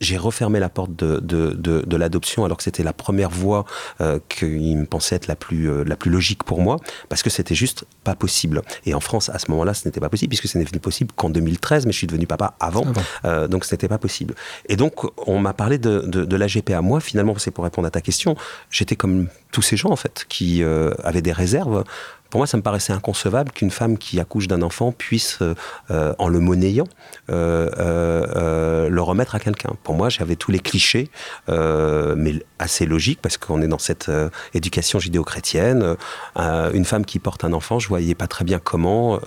j'ai 0.03 0.19
refermé 0.19 0.59
la 0.61 0.69
porte 0.69 0.95
de, 0.95 1.19
de, 1.21 1.53
de, 1.53 1.83
de 1.87 1.97
l'adoption 1.97 2.45
alors 2.45 2.57
que 2.59 2.63
c'était 2.65 2.83
la 2.83 2.93
première 2.93 3.31
voie 3.31 3.65
euh, 4.01 4.19
qu'il 4.29 4.77
me 4.77 4.85
pensait 4.85 5.15
être 5.17 5.29
la 5.29 5.37
plus, 5.37 5.71
euh, 5.71 5.85
la 5.85 5.97
plus 5.97 6.11
logique 6.11 6.43
pour 6.45 6.61
moi, 6.61 6.77
parce 7.09 7.23
que 7.23 7.31
c'était 7.31 7.55
juste 7.55 7.85
pas 8.05 8.15
possible. 8.15 8.63
Et 8.85 8.93
en 8.95 9.01
France, 9.01 9.31
à 9.31 9.39
ce 9.39 9.51
moment-là, 9.53 9.73
ce 9.75 9.87
n'était 9.89 10.01
pas 10.01 10.09
possible, 10.11 10.29
puisque 10.31 10.49
ce 10.49 10.59
n'est 10.59 10.65
devenu 10.65 10.81
possible 10.81 11.13
qu'en 11.15 11.31
2013, 11.31 11.87
mais 11.87 11.93
je 11.93 11.99
suis 11.99 12.07
devenu 12.07 12.27
papa 12.27 12.55
avant, 12.61 12.85
Ah 12.89 12.93
bon. 12.93 13.01
euh, 13.25 13.49
donc 13.49 13.65
ce 13.65 13.73
n'était 13.75 13.89
pas 13.89 13.99
possible. 13.99 14.35
Et 14.69 14.77
donc, 14.77 14.95
on 15.29 15.39
m'a 15.39 15.53
parlé 15.55 15.79
de, 15.79 16.01
de, 16.01 16.25
de 16.25 16.37
la 16.37 16.47
GPA. 16.49 16.83
Moi, 16.83 17.01
finalement, 17.01 17.35
c'est 17.39 17.51
pour 17.53 17.65
répondre 17.65 17.87
à 17.87 17.91
ta 17.91 18.01
question, 18.01 18.37
j'étais 18.71 18.97
comme 18.97 19.29
tous 19.53 19.63
ces 19.63 19.77
gens, 19.77 19.91
en 19.91 19.97
fait, 19.97 20.27
qui 20.29 20.63
euh, 20.63 20.93
avaient 21.05 21.23
des 21.23 21.33
réserves. 21.33 21.85
Pour 22.33 22.39
moi, 22.39 22.47
ça 22.47 22.57
me 22.57 22.63
paraissait 22.63 22.95
inconcevable 22.95 23.53
qu'une 23.53 23.71
femme 23.71 23.99
qui 23.99 24.19
accouche 24.19 24.49
d'un 24.49 24.63
enfant 24.63 24.91
puisse, 24.91 25.37
euh, 25.43 25.55
euh, 25.91 26.15
en 26.19 26.29
le 26.29 26.41
monnayant, 26.41 26.87
euh, 27.29 28.89
le 28.89 29.03
remettre 29.03 29.35
à 29.35 29.39
quelqu'un. 29.39 29.73
Pour 29.83 29.97
moi, 29.97 30.09
j'avais 30.09 30.37
tous 30.37 30.51
les 30.51 30.59
clichés, 30.59 31.11
mais 31.49 32.43
assez 32.59 32.87
logiques, 32.87 33.21
parce 33.21 33.37
qu'on 33.37 33.61
est 33.61 33.69
dans 33.69 33.79
cette 33.79 34.11
éducation 34.55 34.99
judéo-chrétienne. 34.99 35.97
Une 36.39 36.87
femme 36.87 37.05
qui 37.05 37.19
porte 37.19 37.45
un 37.45 37.53
enfant, 37.53 37.79
je 37.79 37.89
voyais 37.89 38.15
pas 38.15 38.29
très 38.29 38.47
bien 38.47 38.59
comment 38.59 39.21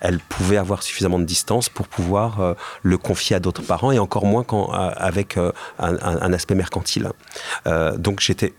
elle 0.00 0.18
pouvait 0.18 0.58
avoir 0.58 0.82
suffisamment 0.82 1.18
de 1.18 1.24
distance 1.24 1.70
pour 1.70 1.88
pouvoir 1.88 2.56
le 2.82 2.98
confier 2.98 3.36
à 3.36 3.40
d'autres 3.40 3.62
parents, 3.62 3.90
et 3.90 3.98
encore 3.98 4.26
moins 4.26 4.44
avec 4.98 5.38
un, 5.38 5.52
un- 5.78 6.32
aspect 6.34 6.54
mercantile. 6.54 7.10
Donc 7.96 8.20
j'étais 8.20 8.52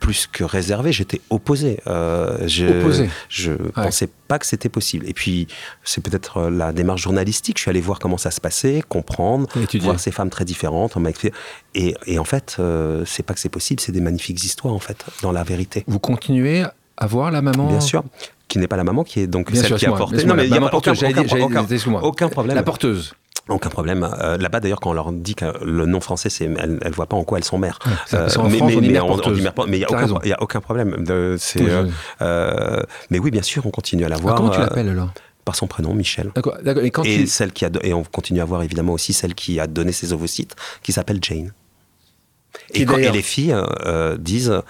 plus 0.00 0.26
que 0.30 0.44
réservé, 0.44 0.92
j'étais 0.92 1.20
opposé. 1.28 1.80
Euh, 1.86 2.38
je, 2.46 2.66
Opposé. 2.66 3.10
Je 3.28 3.52
pensais 3.74 4.08
pas 4.28 4.38
que 4.38 4.46
c'était 4.46 4.68
possible. 4.68 5.06
Et 5.08 5.12
puis, 5.12 5.48
c'est 5.84 6.00
peut-être 6.02 6.36
euh, 6.38 6.50
la 6.50 6.72
démarche 6.72 7.02
journalistique. 7.02 7.56
Je 7.58 7.62
suis 7.62 7.70
allé 7.70 7.80
voir 7.80 7.98
comment 7.98 8.16
ça 8.16 8.30
se 8.30 8.40
passait, 8.40 8.82
comprendre, 8.88 9.48
Étudier. 9.60 9.86
voir 9.86 9.98
ces 10.00 10.10
femmes 10.12 10.30
très 10.30 10.44
différentes. 10.44 10.96
On. 10.96 11.02
Et, 11.74 11.94
et 12.06 12.18
en 12.18 12.24
fait, 12.24 12.56
euh, 12.60 13.02
c'est 13.06 13.22
pas 13.24 13.34
que 13.34 13.40
c'est 13.40 13.48
possible, 13.48 13.80
c'est 13.80 13.92
des 13.92 14.00
magnifiques 14.00 14.42
histoires, 14.44 14.72
en 14.74 14.78
fait, 14.78 15.04
dans 15.22 15.32
la 15.32 15.42
vérité. 15.42 15.84
Vous 15.88 15.98
continuez 15.98 16.64
à 16.96 17.06
voir 17.06 17.30
la 17.30 17.42
maman 17.42 17.66
Bien 17.68 17.80
sûr. 17.80 18.02
Qui 18.48 18.58
n'est 18.58 18.68
pas 18.68 18.76
la 18.76 18.84
maman, 18.84 19.04
qui 19.04 19.20
est 19.20 19.26
donc 19.26 19.52
Bien 19.52 19.60
celle 19.60 19.68
sûr, 19.68 19.76
qui 19.78 19.86
a 19.86 19.90
porté. 19.92 20.14
excuse-moi, 20.14 20.36
mais 20.36 20.46
il 20.46 20.54
y 20.54 20.56
a 20.56 20.74
aucun, 20.74 20.92
aucun- 20.92 21.08
aucun- 21.42 22.02
aucun 22.02 22.28
problème. 22.28 22.56
La 22.56 22.62
porteuse. 22.62 23.14
Aucun 23.48 23.70
problème. 23.70 24.08
Euh, 24.20 24.36
Là-bas, 24.36 24.60
d'ailleurs, 24.60 24.80
quand 24.80 24.90
on 24.90 24.94
leur 24.94 25.10
dit 25.12 25.34
que 25.34 25.46
le 25.64 25.86
nom 25.86 26.00
français, 26.00 26.28
c'est, 26.30 26.44
elles 26.44 26.78
ne 26.84 26.90
voient 26.94 27.06
pas 27.06 27.16
en 27.16 27.24
quoi 27.24 27.38
elles 27.38 27.44
sont 27.44 27.58
mères. 27.58 27.78
Ouais, 27.86 27.92
Euh, 28.14 28.28
mais 28.48 28.58
il 28.58 28.90
n'y 28.90 28.96
a, 30.32 30.42
aucun 30.42 30.60
problème. 30.60 30.96
De, 31.04 31.36
euh, 31.60 31.86
euh, 32.22 32.82
mais 33.10 33.18
oui, 33.18 33.30
bien 33.30 33.42
sûr, 33.42 33.64
on 33.66 33.70
continue 33.70 34.04
à 34.04 34.08
la 34.08 34.16
Ah, 34.16 34.20
voir. 34.20 34.34
comment 34.36 34.50
tu 34.50 34.60
l'appelles 34.60 34.88
alors? 34.88 35.10
Par 35.44 35.56
son 35.56 35.66
prénom, 35.66 35.94
Michel. 35.94 36.30
D'accord. 36.34 36.58
Et 36.82 36.90
quand 36.90 37.04
Et, 37.04 37.20
tu. 37.20 37.26
celle 37.26 37.52
qui 37.52 37.64
a 37.64 37.70
et 37.82 37.94
on 37.94 38.02
continue 38.04 38.40
à 38.40 38.44
voir 38.44 38.62
évidemment 38.62 38.92
aussi 38.92 39.12
celle 39.14 39.34
qui 39.34 39.58
a 39.60 39.66
donné 39.66 39.92
ses 39.92 40.12
ovocytes, 40.12 40.54
qui 40.82 40.92
s'appelle 40.92 41.18
Jane. 41.22 41.52
Et, 42.74 42.84
quand- 42.84 42.92
et 42.94 42.96
d'ailleurs- 42.96 43.14
les 43.14 43.22
filles 43.22 43.56
disent, 44.18 44.60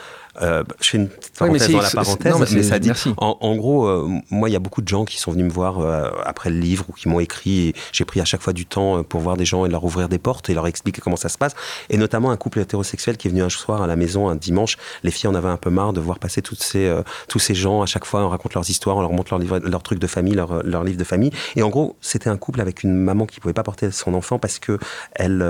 euh, 0.43 0.63
je 0.81 0.89
fais 0.91 0.99
une 0.99 1.09
parenthèse 1.39 1.63
c'est- 1.67 1.73
dans 1.73 1.79
la 1.83 1.89
parenthèse, 2.05 2.33
non, 2.33 2.39
mais 2.57 2.63
ça 2.63 2.79
dit, 2.79 2.89
en, 3.17 3.37
en 3.41 3.57
gros, 3.57 3.87
euh, 3.87 4.09
moi 4.31 4.49
il 4.49 4.53
y 4.53 4.57
a 4.57 4.61
beaucoup 4.61 4.83
de 4.83 4.89
gens 4.89 5.05
qui 5.05 5.19
sont 5.19 5.33
venus 5.33 5.47
me 5.47 5.51
voir 5.51 5.81
euh, 5.81 6.11
après 6.25 6.51
le 6.51 6.59
livre 6.59 6.85
ou 6.89 6.93
qui 6.93 7.09
m'ont 7.09 7.21
écrit. 7.21 7.73
J'ai 7.93 8.05
pris 8.05 8.21
à 8.21 8.25
chaque 8.25 8.43
fois 8.43 8.53
du 8.53 8.67
temps 8.67 9.03
pour 9.03 9.21
voir 9.21 9.37
des 9.37 9.45
gens 9.45 9.65
et 9.67 9.69
leur 9.69 9.85
ouvrir 9.85 10.09
des 10.09 10.19
portes 10.19 10.49
et 10.51 10.55
leur 10.55 10.67
expliquer 10.67 11.01
comment 11.01 11.17
ça 11.17 11.29
se 11.29 11.39
passe. 11.39 11.55
Et 11.91 11.97
notamment 11.97 12.31
un 12.31 12.37
couple 12.37 12.61
hétérosexuel 12.61 13.17
qui 13.17 13.29
est 13.29 13.31
venu 13.31 13.43
un 13.43 13.49
soir 13.49 13.83
à 13.83 13.87
la 13.87 13.97
maison 13.97 14.29
un 14.29 14.37
dimanche. 14.37 14.77
Les 15.03 15.11
filles 15.11 15.29
en 15.29 15.35
avaient 15.35 15.49
un 15.49 15.57
peu 15.57 15.71
marre 15.71 15.93
de 15.93 16.01
voir 16.01 16.19
passer 16.19 16.43
toutes 16.43 16.63
ces, 16.63 16.93
tous 17.29 17.39
ces 17.39 17.55
gens 17.55 17.83
à 17.83 17.87
chaque 17.87 18.05
fois. 18.05 18.23
On 18.25 18.29
raconte 18.29 18.55
leurs 18.55 18.69
histoires, 18.71 18.97
on 18.97 19.01
leur 19.01 19.13
montre 19.13 19.33
leurs 19.33 19.41
livres- 19.41 19.59
leurs 19.61 19.83
trucs 19.83 19.99
de 19.99 20.07
famille, 20.07 20.35
leurs 20.35 20.63
leur 20.65 20.85
livres 20.85 20.99
de 20.99 21.05
famille. 21.05 21.31
Et 21.57 21.63
en 21.63 21.69
gros, 21.69 21.97
c'était 22.01 22.29
un 22.31 22.37
couple 22.37 22.61
avec 22.61 22.83
une 22.83 22.95
maman 22.95 23.27
qui 23.27 23.41
pouvait 23.41 23.55
pas 23.55 23.63
porter 23.63 23.91
son 23.91 24.15
enfant 24.15 24.39
parce 24.39 24.59
que 24.59 24.79
elle, 25.15 25.43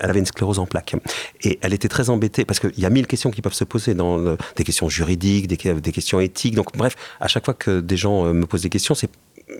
elle 0.00 0.10
avait 0.10 0.18
une 0.20 0.26
sclérose 0.26 0.58
en 0.58 0.66
plaques. 0.66 0.94
Et 1.42 1.58
elle 1.62 1.72
était 1.72 1.88
très 1.88 2.10
embêtée 2.10 2.44
parce 2.44 2.60
qu'il 2.60 2.78
y 2.78 2.84
a 2.86 2.90
mille 2.90 3.06
questions 3.06 3.30
qui 3.30 3.42
peuvent 3.42 3.52
se 3.52 3.64
poser 3.64 3.85
dans 3.94 4.36
des 4.56 4.64
questions 4.64 4.88
juridiques, 4.88 5.46
des, 5.46 5.56
questions 5.56 6.20
éthiques. 6.20 6.54
Donc 6.54 6.76
bref, 6.76 6.96
à 7.20 7.28
chaque 7.28 7.44
fois 7.44 7.54
que 7.54 7.80
des 7.80 7.96
gens 7.96 8.26
euh, 8.26 8.32
me 8.32 8.46
posent 8.46 8.62
des 8.62 8.70
questions, 8.70 8.94
c'est 8.94 9.10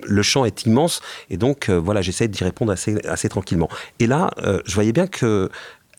le 0.02 0.22
champ 0.22 0.44
est 0.44 0.64
immense 0.64 1.00
et 1.30 1.36
donc 1.36 1.68
euh, 1.68 1.78
voilà, 1.78 2.02
j'essaie 2.02 2.26
d'y 2.26 2.42
répondre 2.42 2.72
assez, 2.72 2.96
assez 3.06 3.28
tranquillement. 3.28 3.68
Et 4.00 4.06
là, 4.06 4.30
euh, 4.38 4.60
je 4.66 4.74
voyais 4.74 4.92
bien 4.92 5.06
que 5.06 5.50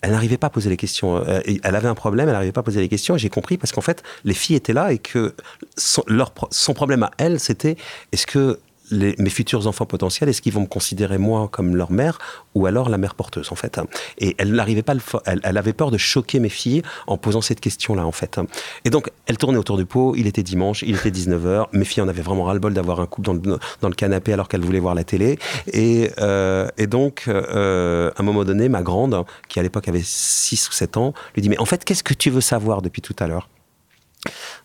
elle 0.01 0.11
n'arrivait 0.11 0.37
pas 0.37 0.47
à 0.47 0.49
poser 0.51 0.69
les 0.69 0.77
questions. 0.77 1.23
Elle 1.25 1.75
avait 1.75 1.87
un 1.87 1.95
problème, 1.95 2.27
elle 2.27 2.33
n'arrivait 2.33 2.51
pas 2.51 2.59
à 2.59 2.63
poser 2.63 2.81
les 2.81 2.87
questions. 2.87 3.15
Et 3.15 3.19
j'ai 3.19 3.29
compris 3.29 3.57
parce 3.57 3.71
qu'en 3.71 3.81
fait, 3.81 4.03
les 4.25 4.35
filles 4.35 4.55
étaient 4.55 4.71
là 4.71 4.93
et 4.93 4.99
que 4.99 5.33
son, 5.75 6.03
leur, 6.05 6.31
son 6.51 6.75
problème 6.75 7.01
à 7.01 7.09
elle, 7.17 7.39
c'était 7.39 7.77
est-ce 8.11 8.27
que 8.27 8.59
les- 8.91 9.15
mes 9.17 9.29
futurs 9.29 9.67
enfants 9.67 9.85
potentiels, 9.85 10.29
est-ce 10.29 10.41
qu'ils 10.41 10.53
vont 10.53 10.61
me 10.61 10.65
considérer 10.67 11.17
moi 11.17 11.47
comme 11.51 11.75
leur 11.75 11.91
mère 11.91 12.19
ou 12.55 12.65
alors 12.65 12.89
la 12.89 12.97
mère 12.97 13.15
porteuse 13.15 13.51
en 13.51 13.55
fait? 13.55 13.79
Et 14.17 14.35
elle 14.37 14.53
n'arrivait 14.53 14.81
pas, 14.83 14.93
le 14.93 15.01
elle, 15.25 15.39
elle 15.43 15.57
avait 15.57 15.73
peur 15.73 15.91
de 15.91 15.97
choquer 15.97 16.39
mes 16.39 16.49
filles 16.49 16.81
en 17.07 17.17
posant 17.17 17.41
cette 17.41 17.59
question-là 17.59 18.05
en 18.05 18.11
fait. 18.11 18.39
Et 18.85 18.89
donc 18.89 19.09
elle 19.25 19.37
tournait 19.37 19.57
autour 19.57 19.77
du 19.77 19.85
pot. 19.85 20.13
Il 20.15 20.27
était 20.27 20.43
dimanche, 20.43 20.83
il 20.83 20.95
était 20.95 21.11
19h. 21.11 21.67
Mes 21.73 21.85
filles 21.85 22.03
en 22.03 22.07
avaient 22.07 22.21
vraiment 22.21 22.45
ras-le-bol 22.45 22.73
d'avoir 22.73 22.99
un 22.99 23.05
couple 23.07 23.25
dans 23.27 23.33
le, 23.33 23.59
dans 23.81 23.89
le 23.89 23.95
canapé 23.95 24.33
alors 24.33 24.47
qu'elles 24.47 24.61
voulaient 24.61 24.79
voir 24.79 24.95
la 24.95 25.03
télé. 25.03 25.37
Et, 25.73 26.11
euh, 26.19 26.67
et 26.77 26.87
donc 26.87 27.25
euh, 27.27 28.09
à 28.15 28.21
un 28.21 28.23
moment 28.23 28.43
donné, 28.43 28.69
ma 28.69 28.81
grande, 28.83 29.25
qui 29.49 29.59
à 29.59 29.63
l'époque 29.63 29.87
avait 29.87 30.01
6 30.03 30.69
ou 30.69 30.71
7 30.71 30.97
ans, 30.97 31.13
lui 31.35 31.41
dit 31.41 31.49
mais 31.49 31.59
en 31.59 31.65
fait 31.65 31.83
qu'est-ce 31.83 32.03
que 32.03 32.13
tu 32.13 32.29
veux 32.29 32.41
savoir 32.41 32.81
depuis 32.81 33.01
tout 33.01 33.15
à 33.19 33.27
l'heure? 33.27 33.49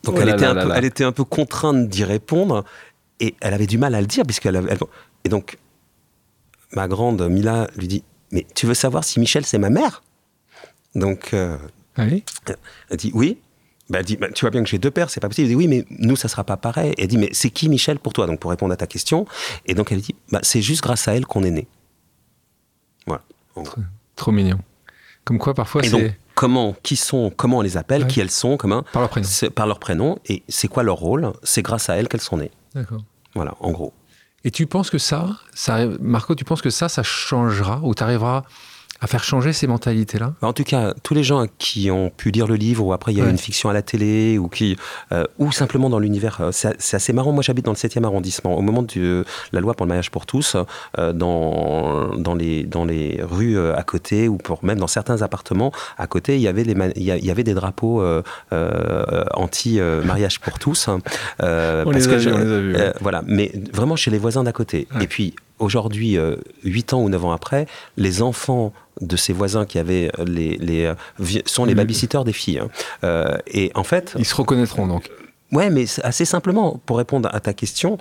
Donc 0.04 0.16
Oh 0.16 0.20
elle, 0.20 0.28
là 0.28 0.34
était 0.34 0.44
là 0.54 0.62
peu, 0.62 0.68
là. 0.68 0.74
elle 0.78 0.84
était 0.84 1.04
un 1.04 1.12
peu 1.12 1.24
contrainte 1.24 1.88
d'y 1.88 2.04
répondre 2.04 2.64
et 3.22 3.34
elle 3.40 3.54
avait 3.54 3.66
du 3.66 3.78
mal 3.78 3.94
à 3.94 4.00
le 4.02 4.06
dire 4.06 4.24
puisqu'elle 4.24 4.56
avait- 4.56 4.70
elle- 4.72 4.78
et 5.24 5.28
donc 5.30 5.56
ma 6.72 6.86
grande 6.88 7.22
Mila 7.28 7.68
lui 7.76 7.88
dit 7.88 8.04
mais 8.32 8.46
tu 8.54 8.66
veux 8.66 8.74
savoir 8.74 9.04
si 9.04 9.18
Michel 9.20 9.44
c'est 9.46 9.58
ma 9.58 9.70
mère? 9.70 10.02
Donc 10.94 11.32
euh, 11.32 11.56
Allez. 11.96 12.22
elle 12.90 12.96
dit 12.98 13.12
oui 13.14 13.38
bah, 13.90 13.98
elle 14.00 14.04
dit 14.04 14.16
bah, 14.16 14.28
tu 14.34 14.42
vois 14.42 14.50
bien 14.50 14.62
que 14.62 14.68
j'ai 14.68 14.78
deux 14.78 14.90
pères 14.90 15.08
c'est 15.10 15.20
pas 15.20 15.28
possible 15.28 15.46
elle 15.46 15.50
dit 15.50 15.56
oui 15.56 15.68
mais 15.68 15.84
nous 15.90 16.16
ça 16.16 16.28
sera 16.28 16.44
pas 16.44 16.56
pareil 16.56 16.92
elle 16.98 17.08
dit 17.08 17.18
mais 17.18 17.30
c'est 17.32 17.50
qui 17.50 17.68
Michel 17.68 17.98
pour 17.98 18.12
toi? 18.12 18.26
Donc 18.26 18.40
pour 18.40 18.50
répondre 18.50 18.72
à 18.72 18.76
ta 18.76 18.86
question 18.86 19.26
et 19.66 19.74
donc 19.74 19.92
elle 19.92 20.00
dit 20.00 20.14
bah, 20.30 20.40
c'est 20.42 20.62
juste 20.62 20.82
grâce 20.82 21.08
à 21.08 21.14
elle 21.16 21.24
qu'on 21.26 21.42
est 21.44 21.50
né 21.50 21.66
voilà. 23.06 23.22
Trop 24.16 24.32
mignon. 24.32 24.58
Comme 25.24 25.38
quoi, 25.38 25.54
parfois, 25.54 25.82
et 25.84 25.88
c'est 25.88 26.16
comment 26.34 26.74
qui 26.82 26.96
sont 26.96 27.30
comment 27.36 27.58
on 27.58 27.60
les 27.62 27.76
appelle 27.76 28.02
Ouais. 28.02 28.08
qui 28.08 28.20
elles 28.20 28.30
sont 28.30 28.56
comment 28.56 28.82
par 28.92 29.02
leur 29.02 29.10
prénom. 29.10 29.28
par 29.54 29.66
leur 29.66 29.78
prénom 29.78 30.18
et 30.26 30.42
c'est 30.48 30.68
quoi 30.68 30.82
leur 30.82 30.96
rôle? 30.96 31.32
C'est 31.42 31.62
grâce 31.62 31.88
à 31.90 31.96
elles 31.96 32.08
qu'elles 32.08 32.20
sont 32.20 32.38
nées 32.38 32.50
D'accord. 32.74 33.02
Voilà 33.34 33.54
en 33.60 33.70
gros. 33.70 33.92
Et 34.44 34.50
tu 34.50 34.66
penses 34.66 34.90
que 34.90 34.98
ça, 34.98 35.38
ça, 35.54 35.86
Marco, 36.00 36.34
tu 36.34 36.44
penses 36.44 36.62
que 36.62 36.70
ça, 36.70 36.88
ça 36.88 37.02
changera 37.02 37.80
ou 37.82 37.94
tu 37.94 38.02
arriveras 38.02 38.42
à 39.02 39.06
faire 39.08 39.24
changer 39.24 39.52
ces 39.52 39.66
mentalités-là? 39.66 40.32
Bah, 40.40 40.48
En 40.48 40.52
tout 40.52 40.62
cas, 40.64 40.94
tous 41.02 41.12
les 41.12 41.24
gens 41.24 41.46
qui 41.58 41.90
ont 41.90 42.10
pu 42.16 42.30
lire 42.30 42.46
le 42.46 42.54
livre, 42.54 42.84
ou 42.86 42.92
après 42.92 43.12
il 43.12 43.18
y 43.18 43.20
a 43.20 43.24
eu 43.24 43.26
Ouais. 43.26 43.32
une 43.32 43.38
fiction 43.38 43.68
à 43.68 43.72
la 43.72 43.82
télé, 43.82 44.38
ou 44.38 44.48
qui, 44.48 44.76
euh, 45.12 45.24
ou 45.38 45.50
simplement 45.52 45.90
dans 45.90 45.98
l'univers, 45.98 46.38
euh, 46.40 46.50
c'est 46.52 46.94
assez 46.94 47.12
marrant. 47.12 47.32
Moi, 47.32 47.42
j'habite 47.42 47.64
dans 47.64 47.72
le 47.72 47.76
7e 47.76 48.04
arrondissement. 48.04 48.56
Au 48.56 48.62
moment 48.62 48.82
de 48.82 49.24
la 49.52 49.60
loi 49.60 49.74
pour 49.74 49.84
le 49.86 49.88
mariage 49.88 50.10
pour 50.10 50.24
tous, 50.24 50.56
euh, 50.98 51.12
dans, 51.12 52.14
dans, 52.16 52.34
les, 52.34 52.62
dans 52.64 52.84
les 52.84 53.20
rues 53.22 53.58
à 53.58 53.82
côté, 53.82 54.28
ou 54.28 54.36
pour 54.38 54.64
même 54.64 54.78
dans 54.78 54.86
certains 54.86 55.20
appartements 55.22 55.72
à 55.98 56.06
côté, 56.06 56.36
il 56.36 56.40
y 56.42 56.48
avait, 56.48 56.64
les 56.64 56.76
il 56.96 57.02
y 57.04 57.30
avait 57.30 57.44
des 57.44 57.54
drapeaux 57.54 58.00
euh, 58.02 58.22
anti-mariage 59.34 60.40
pour 60.40 60.58
tous. 60.58 60.88
On 60.88 61.00
parce 61.40 62.06
les 62.06 62.06
que 62.06 62.28
a 62.28 62.34
on 62.34 62.38
les 62.38 62.74
ouais. 62.74 62.80
euh, 62.80 62.92
voilà, 63.00 63.22
mais 63.26 63.52
vraiment 63.72 63.96
chez 63.96 64.10
les 64.10 64.18
voisins 64.18 64.44
d'à 64.44 64.52
côté. 64.52 64.86
Ouais. 64.94 65.04
Et 65.04 65.06
puis 65.06 65.34
aujourd'hui, 65.62 66.18
euh, 66.18 66.36
8 66.64 66.92
ans 66.92 67.02
ou 67.02 67.08
9 67.08 67.24
ans 67.24 67.32
après, 67.32 67.66
les 67.96 68.20
enfants 68.22 68.72
de 69.00 69.16
ces 69.16 69.32
voisins 69.32 69.64
qui 69.64 69.78
avaient 69.78 70.10
euh, 70.18 70.24
les, 70.26 70.56
les 70.58 70.84
euh, 70.84 70.94
sont 71.46 71.64
les 71.64 71.72
Le- 71.72 71.76
babysitters 71.78 72.24
des 72.24 72.32
filles. 72.32 72.58
hein. 72.58 72.68
Euh, 73.04 73.36
et 73.46 73.70
en 73.74 73.84
fait, 73.84 74.14
Ils 74.18 74.24
se 74.26 74.34
reconnaîtront 74.34 74.86
donc. 74.86 75.10
ouais, 75.52 75.70
mais 75.70 75.84
assez 76.02 76.24
simplement 76.24 76.80
pour 76.86 76.98
répondre 76.98 77.28
à 77.32 77.40
ta 77.40 77.52
question, 77.54 77.96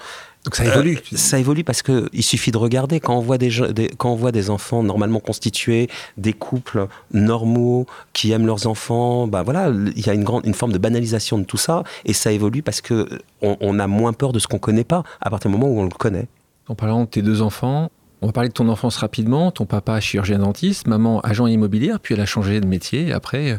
Donc 0.46 0.56
ça 0.56 0.66
évolue. 0.66 0.98
euh, 1.14 1.18
ça 1.18 1.38
évolue 1.40 1.64
parce 1.64 1.82
que 1.82 2.10
il 2.14 2.24
suffit 2.24 2.52
de 2.52 2.58
regarder 2.58 3.00
quand 3.00 3.16
on 3.16 3.22
voit 3.22 3.38
des, 3.38 3.50
je- 3.50 3.66
des- 3.66 3.90
quand 3.98 4.12
on 4.12 4.16
voit 4.16 4.32
des 4.34 4.50
enfants 4.50 4.84
normalement 4.84 5.20
constitués, 5.20 5.88
des 6.18 6.34
couples 6.34 6.88
normaux 7.14 7.86
qui 8.14 8.32
aiment 8.32 8.46
leurs 8.48 8.68
enfants, 8.68 9.28
bah 9.28 9.44
voilà, 9.44 9.70
il 9.70 10.06
y 10.06 10.10
a 10.10 10.14
une 10.14 10.24
grande 10.24 10.46
une 10.46 10.54
forme 10.56 10.74
de 10.74 10.78
banalisation 10.78 11.38
de 11.38 11.44
tout 11.46 11.58
ça 11.58 11.84
et 12.06 12.14
ça 12.14 12.32
évolue 12.32 12.64
parce 12.64 12.82
que 12.82 13.08
on, 13.42 13.56
on 13.62 13.80
a 13.80 13.88
moins 13.88 14.14
peur 14.14 14.34
de 14.34 14.40
ce 14.40 14.48
qu'on 14.48 14.60
connaît 14.60 14.84
pas 14.84 15.04
à 15.22 15.30
partir 15.30 15.50
du 15.52 15.58
moment 15.58 15.72
où 15.74 15.80
on 15.80 15.84
le 15.86 15.90
connaît. 15.92 16.28
En 16.72 16.76
parlant 16.76 17.02
de 17.02 17.06
tes 17.10 17.22
deux 17.22 17.42
enfants, 17.42 17.92
on 18.22 18.28
va 18.28 18.32
parler 18.32 18.48
de 18.48 18.54
ton 18.54 18.70
enfance 18.70 18.96
rapidement. 18.96 19.52
Ton 19.52 19.66
papa 19.66 20.00
chirurgien 20.00 20.40
dentiste, 20.40 20.88
maman 20.88 21.20
agent 21.20 21.48
immobilière, 21.48 22.00
puis 22.00 22.14
elle 22.16 22.22
a 22.22 22.26
changé 22.26 22.62
de 22.62 22.66
métier 22.66 23.12
après 23.12 23.52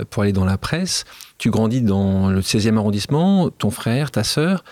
euh, 0.00 0.04
pour 0.08 0.22
aller 0.22 0.32
dans 0.32 0.44
la 0.44 0.56
presse. 0.56 1.04
Tu 1.36 1.50
grandis 1.50 1.80
dans 1.82 2.28
le 2.28 2.40
16e 2.42 2.76
arrondissement, 2.76 3.50
ton 3.50 3.70
frère, 3.72 4.12
ta 4.12 4.22
sœur. 4.22 4.62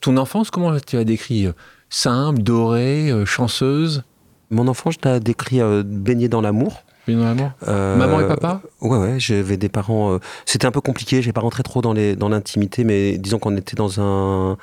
Ton 0.00 0.16
enfance, 0.16 0.50
comment 0.50 0.76
tu 0.84 0.96
as 0.96 1.04
décrit 1.04 1.46
Simple, 1.88 2.42
dorée, 2.42 3.10
euh, 3.12 3.24
chanceuse? 3.24 4.02
Mon 4.50 4.66
enfant, 4.66 4.90
je 4.90 4.98
t'ai 4.98 5.20
décrit 5.20 5.60
euh, 5.60 5.84
baigné 5.86 6.28
dans 6.28 6.40
l'amour. 6.40 6.82
bien 7.06 7.16
dans 7.18 7.24
l'amour? 7.26 7.50
Euh, 7.68 7.96
Maman 7.96 8.18
et 8.22 8.26
papa? 8.26 8.60
Ouais, 8.80 8.98
ouais, 8.98 9.20
j'avais 9.20 9.56
des 9.56 9.68
parents. 9.68 10.14
euh, 10.14 10.18
C'était 10.46 10.66
un 10.66 10.72
peu 10.72 10.80
compliqué, 10.80 11.22
j'ai 11.22 11.32
pas 11.32 11.42
rentré 11.42 11.62
trop 11.62 11.80
dans 11.80 11.92
les 11.92 12.16
dans 12.16 12.28
l'intimité, 12.28 12.82
mais 12.82 13.18
disons 13.18 13.38
qu'on 13.38 13.56
était 13.56 13.76
dans 13.76 14.00
un 14.00 14.56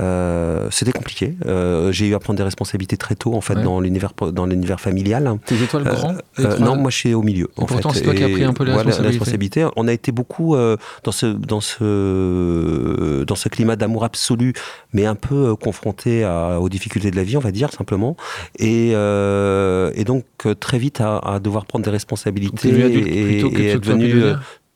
Euh, 0.00 0.68
c'était 0.70 0.92
compliqué. 0.92 1.36
Euh, 1.46 1.92
j'ai 1.92 2.08
eu 2.08 2.14
à 2.14 2.18
prendre 2.18 2.36
des 2.36 2.42
responsabilités 2.42 2.96
très 2.96 3.14
tôt, 3.14 3.34
en 3.34 3.40
fait, 3.40 3.54
dans 3.54 3.80
l'univers 3.80 4.12
dans 4.32 4.46
l'univers 4.46 4.80
familial. 4.80 5.38
Tes 5.46 5.62
étoiles 5.62 5.84
grand 5.84 6.14
Non, 6.60 6.76
moi, 6.76 6.90
je 6.90 6.96
suis 6.96 7.14
au 7.14 7.22
milieu. 7.22 7.48
En 7.56 7.66
pourtant, 7.66 7.90
c'est 7.90 8.02
toi 8.02 8.14
qui 8.14 8.24
as 8.24 8.28
pris 8.28 8.44
un 8.44 8.52
peu 8.52 8.64
les 8.64 8.72
responsabilités. 8.72 9.66
On 9.76 9.88
a 9.88 9.92
été 9.92 10.12
beaucoup 10.12 10.56
dans 10.56 11.12
ce 11.12 11.26
dans 11.26 11.60
ce 11.60 13.24
dans 13.24 13.36
ce 13.36 13.48
climat 13.48 13.76
d'amour 13.76 14.04
absolu, 14.04 14.52
mais 14.92 15.06
un 15.06 15.14
peu 15.14 15.54
confronté 15.56 16.26
aux 16.60 16.68
difficultés 16.68 17.10
de 17.10 17.16
la 17.16 17.24
vie, 17.24 17.36
on 17.36 17.40
va 17.40 17.52
dire 17.52 17.72
simplement, 17.72 18.16
et, 18.58 18.90
et 18.90 20.04
donc 20.04 20.24
très 20.60 20.78
vite 20.78 21.00
à, 21.00 21.38
devoir 21.42 21.66
prendre 21.66 21.84
des 21.84 21.90
responsabilités 21.90 22.68
et, 22.68 23.40
et 23.40 23.70
être 23.70 23.80
devenu 23.80 24.34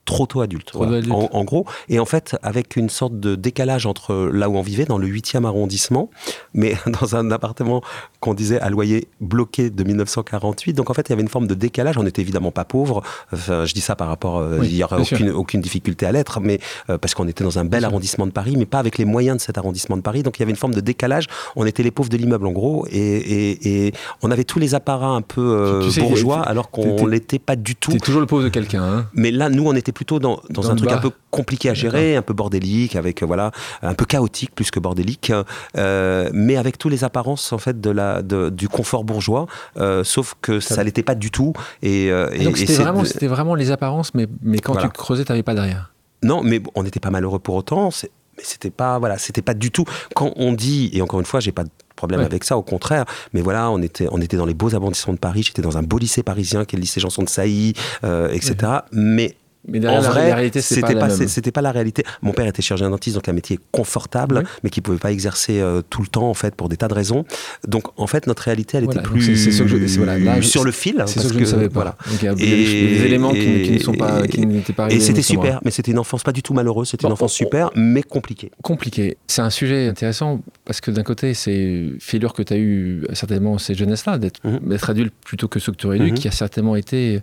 trop 0.09 0.27
tôt 0.27 0.41
adulte, 0.41 0.73
En, 0.75 1.45
gros. 1.45 1.67
Et 1.91 2.01
en 2.01 2.07
fait, 2.07 2.35
avec 2.43 2.77
une 2.77 2.89
sorte 2.89 3.21
de 3.21 3.35
décalage 3.35 3.85
entre 3.85 4.15
là 4.33 4.49
où 4.49 4.57
on 4.57 4.63
vivait, 4.63 4.87
dans 4.87 4.97
le 4.97 5.07
8e 5.07 5.45
arrondissement, 5.45 6.09
mais 6.55 6.77
dans 7.01 7.15
un 7.15 7.31
appartement 7.31 7.83
qu'on 8.21 8.33
disait 8.33 8.59
à 8.59 8.71
loyer 8.71 9.09
bloqué 9.21 9.69
de 9.69 9.85
1948. 9.85 10.73
Donc 10.73 10.89
en 10.89 10.95
fait, 10.95 11.09
il 11.09 11.11
y 11.11 11.13
avait 11.13 11.23
une 11.23 11.29
forme 11.29 11.47
de 11.47 11.55
décalage. 11.55 11.99
On 11.99 12.05
n'était 12.05 12.23
évidemment 12.23 12.51
pas 12.51 12.65
pauvres. 12.65 13.03
Enfin, 13.35 13.67
je 13.67 13.75
dis 13.75 13.83
ça 13.83 13.97
par 13.97 14.09
rapport, 14.09 14.39
euh, 14.39 14.61
il 14.63 14.75
n'y 14.75 14.83
aurait 14.83 14.99
aucune, 14.99 15.31
aucune, 15.31 15.61
difficulté 15.61 16.07
à 16.07 16.13
l'être, 16.13 16.41
mais 16.41 16.59
euh, 16.89 16.97
parce 16.97 17.15
qu'on 17.15 17.29
était 17.29 17.45
dans 17.45 17.59
un 17.59 17.67
bel 17.67 17.85
arrondissement 17.85 18.27
de 18.27 18.33
Paris, 18.33 18.57
mais 18.57 18.67
pas 18.67 18.79
avec 18.79 18.97
les 18.97 19.05
moyens 19.05 19.37
de 19.37 19.43
cet 19.43 19.59
arrondissement 19.59 19.99
de 19.99 20.03
Paris. 20.03 20.23
Donc 20.23 20.39
il 20.39 20.41
y 20.41 20.43
avait 20.45 20.53
une 20.53 20.57
forme 20.57 20.75
de 20.75 20.81
décalage. 20.81 21.27
On 21.55 21.67
était 21.67 21.83
les 21.83 21.91
pauvres 21.91 22.09
de 22.09 22.17
l'immeuble 22.17 22.47
en 22.47 22.53
gros, 22.53 22.87
et, 22.91 23.93
on 24.23 24.31
avait 24.31 24.45
tous 24.45 24.59
les 24.59 24.75
apparats 24.75 25.09
un 25.09 25.23
peu 25.23 25.43
euh, 25.43 25.91
bourgeois, 25.99 26.41
alors 26.41 26.71
qu'on 26.71 27.07
l'était 27.07 27.39
pas 27.39 27.57
du 27.57 27.77
tout. 27.77 27.93
C'est 27.93 27.99
toujours 27.99 28.21
le 28.23 28.27
pauvre 28.27 28.45
de 28.45 28.49
quelqu'un. 28.49 28.83
Hein. 28.83 29.07
mais 29.13 29.31
là, 29.31 29.51
nous, 29.51 29.67
on 29.67 29.75
était 29.75 29.93
plutôt 29.99 30.21
dans, 30.21 30.41
un 30.71 30.77
truc 30.77 30.93
un 30.93 30.99
peu 30.99 31.11
compliqué 31.33 31.69
à 31.69 31.75
gérer, 31.75 32.15
un 32.15 32.23
peu 32.23 32.33
bordélique, 32.33 32.95
avec 32.95 33.21
euh, 33.21 33.27
voilà, 33.27 33.51
un 33.83 33.95
peu 33.95 34.05
chaotique 34.05 34.55
plus 34.55 34.71
que 34.71 34.79
bordélique, 34.79 35.33
euh, 35.77 36.31
mais 36.33 36.57
avec 36.57 36.79
tous 36.79 36.89
les 36.89 37.03
apparences 37.03 37.53
en 37.53 37.59
fait 37.59 37.81
de 37.81 37.91
la, 37.91 38.23
du 38.23 38.69
confort 38.69 39.03
bourgeois, 39.03 39.49
euh, 39.77 40.05
sauf 40.05 40.37
que 40.41 40.61
ça, 40.61 40.85
l'était 40.85 41.03
pas 41.03 41.17
du 41.17 41.33
tout. 41.33 41.53
Et, 41.83 42.13
donc 42.45 42.59
c'était 42.59 42.75
vraiment, 42.75 43.05
c'était 43.05 43.27
vraiment 43.27 43.57
les 43.57 43.73
apparences, 43.73 44.15
mais, 44.15 44.29
mais 44.41 44.61
quand 44.61 44.77
tu 44.77 44.89
creusais, 44.91 45.25
tu 45.25 45.33
n'avais 45.33 45.43
pas 45.43 45.55
derrière. 45.55 45.93
Non, 46.23 46.45
mais 46.45 46.63
on 46.77 46.85
n'était 46.85 47.01
pas 47.01 47.11
malheureux 47.11 47.41
pour 47.41 47.57
autant. 47.57 47.91
Mais 48.37 48.45
c'était 48.45 48.71
pas 48.71 49.01
voilà, 49.01 49.19
c'était 49.19 49.43
pas 49.43 49.55
du 49.55 49.73
tout. 49.73 49.85
Quand 50.15 50.33
on 50.37 50.53
dit 50.53 50.91
et 50.93 51.03
encore 51.03 51.19
une 51.19 51.27
fois, 51.27 51.41
j'ai 51.41 51.51
pas 51.51 51.65
de 51.65 51.71
problème 51.97 52.21
avec 52.21 52.45
ça, 52.45 52.57
au 52.57 52.63
contraire. 52.63 53.05
Mais 53.33 53.41
voilà, 53.41 53.69
on 53.73 53.83
était, 53.83 54.07
on 54.13 54.21
était 54.21 54.37
dans 54.37 54.47
les 54.47 54.55
beaux 54.55 54.77
arrondissements 54.77 55.15
de 55.15 55.19
Paris. 55.19 55.43
J'étais 55.43 55.63
dans 55.63 55.77
un 55.77 55.83
beau 55.83 55.99
lycée 55.99 56.23
parisien 56.23 56.65
qui 56.65 56.77
est 56.77 56.79
le 56.79 56.83
lycée 56.83 57.01
Janson 57.01 57.25
de 57.25 57.29
Sailly, 57.29 57.75
etc. 58.05 58.55
Mais 58.93 59.35
mais 59.67 59.87
en 59.87 60.01
vrai, 60.01 60.29
la 60.29 60.37
réalité, 60.37 60.61
c'était 60.61 61.51
pas, 61.53 61.63
la 61.63 61.73
réalité. 61.73 62.05
Mon 62.23 62.33
père 62.33 62.47
était 62.47 62.63
chirurgien 62.63 62.91
dentiste, 62.91 63.17
donc 63.17 63.29
un 63.29 63.33
métier 63.33 63.59
confortable, 63.73 64.45
mais 64.63 64.71
qui 64.71 64.81
pouvait 64.81 64.99
pas 64.99 65.13
exercer 65.13 65.61
euh, 65.61 65.83
tout 65.89 66.03
le 66.03 66.09
temps 66.09 66.29
en 66.31 66.35
fait 66.35 66.55
pour 66.55 66.69
des 66.69 66.77
tas 66.77 66.89
de 66.89 66.95
raisons. 66.95 67.25
Donc 67.67 67.85
en 67.97 68.07
fait, 68.07 68.27
notre 68.27 68.45
réalité, 68.45 68.79
elle 68.79 68.85
était 68.85 69.03
plus 69.03 69.37
sur 69.51 70.65
le 70.65 70.71
fil. 70.71 71.03
C'est 71.07 71.21
ce 71.21 71.29
que, 71.29 71.35
je 71.35 71.41
ne 71.41 71.45
savais 71.45 71.69
pas. 71.69 71.97
il 72.11 72.25
y 72.25 72.29
a 72.29 72.35
des 72.35 73.05
éléments 73.05 73.33
qui, 73.33 73.71
ne 73.71 73.79
sont 73.79 73.95
pas, 73.95 74.27
qui 74.27 74.47
n'étaient 74.47 74.73
pas 74.73 74.89
Et 74.91 75.01
c'était 75.01 75.23
super, 75.23 75.61
mais 75.65 75.71
c'était 75.71 75.93
une 75.93 75.99
enfance 75.99 76.23
pas 76.23 76.33
du 76.33 76.43
tout 76.43 76.55
malheureuse. 76.55 76.89
C'était 76.89 77.07
une 77.07 77.13
enfance 77.13 77.33
super, 77.33 77.71
mais 77.75 78.03
compliquée. 78.03 78.51
Compliquée. 78.63 79.17
C'est 79.27 79.43
un 79.43 79.51
sujet 79.51 79.89
intéressant 79.89 80.41
parce 80.65 80.81
que 80.81 80.91
d'un 80.91 81.03
côté, 81.03 81.35
c'est 81.35 81.87
fêlure 81.99 82.33
que 82.33 82.43
tu 82.43 82.53
as 82.53 82.59
eu 82.59 83.05
certainement 83.13 83.59
ces 83.59 83.75
jeunesses-là 83.75 84.19
d'être 84.19 84.41
mhm. 84.45 84.79
adulte 84.89 85.15
plutôt 85.25 85.49
que 85.49 85.59
ce 85.59 85.71
que 85.71 85.77
tu 85.77 85.87
aurais 85.87 85.99
dû, 85.99 86.13
mhm. 86.13 86.15
qui 86.15 86.29
a 86.29 86.31
certainement 86.31 86.77
été 86.77 87.21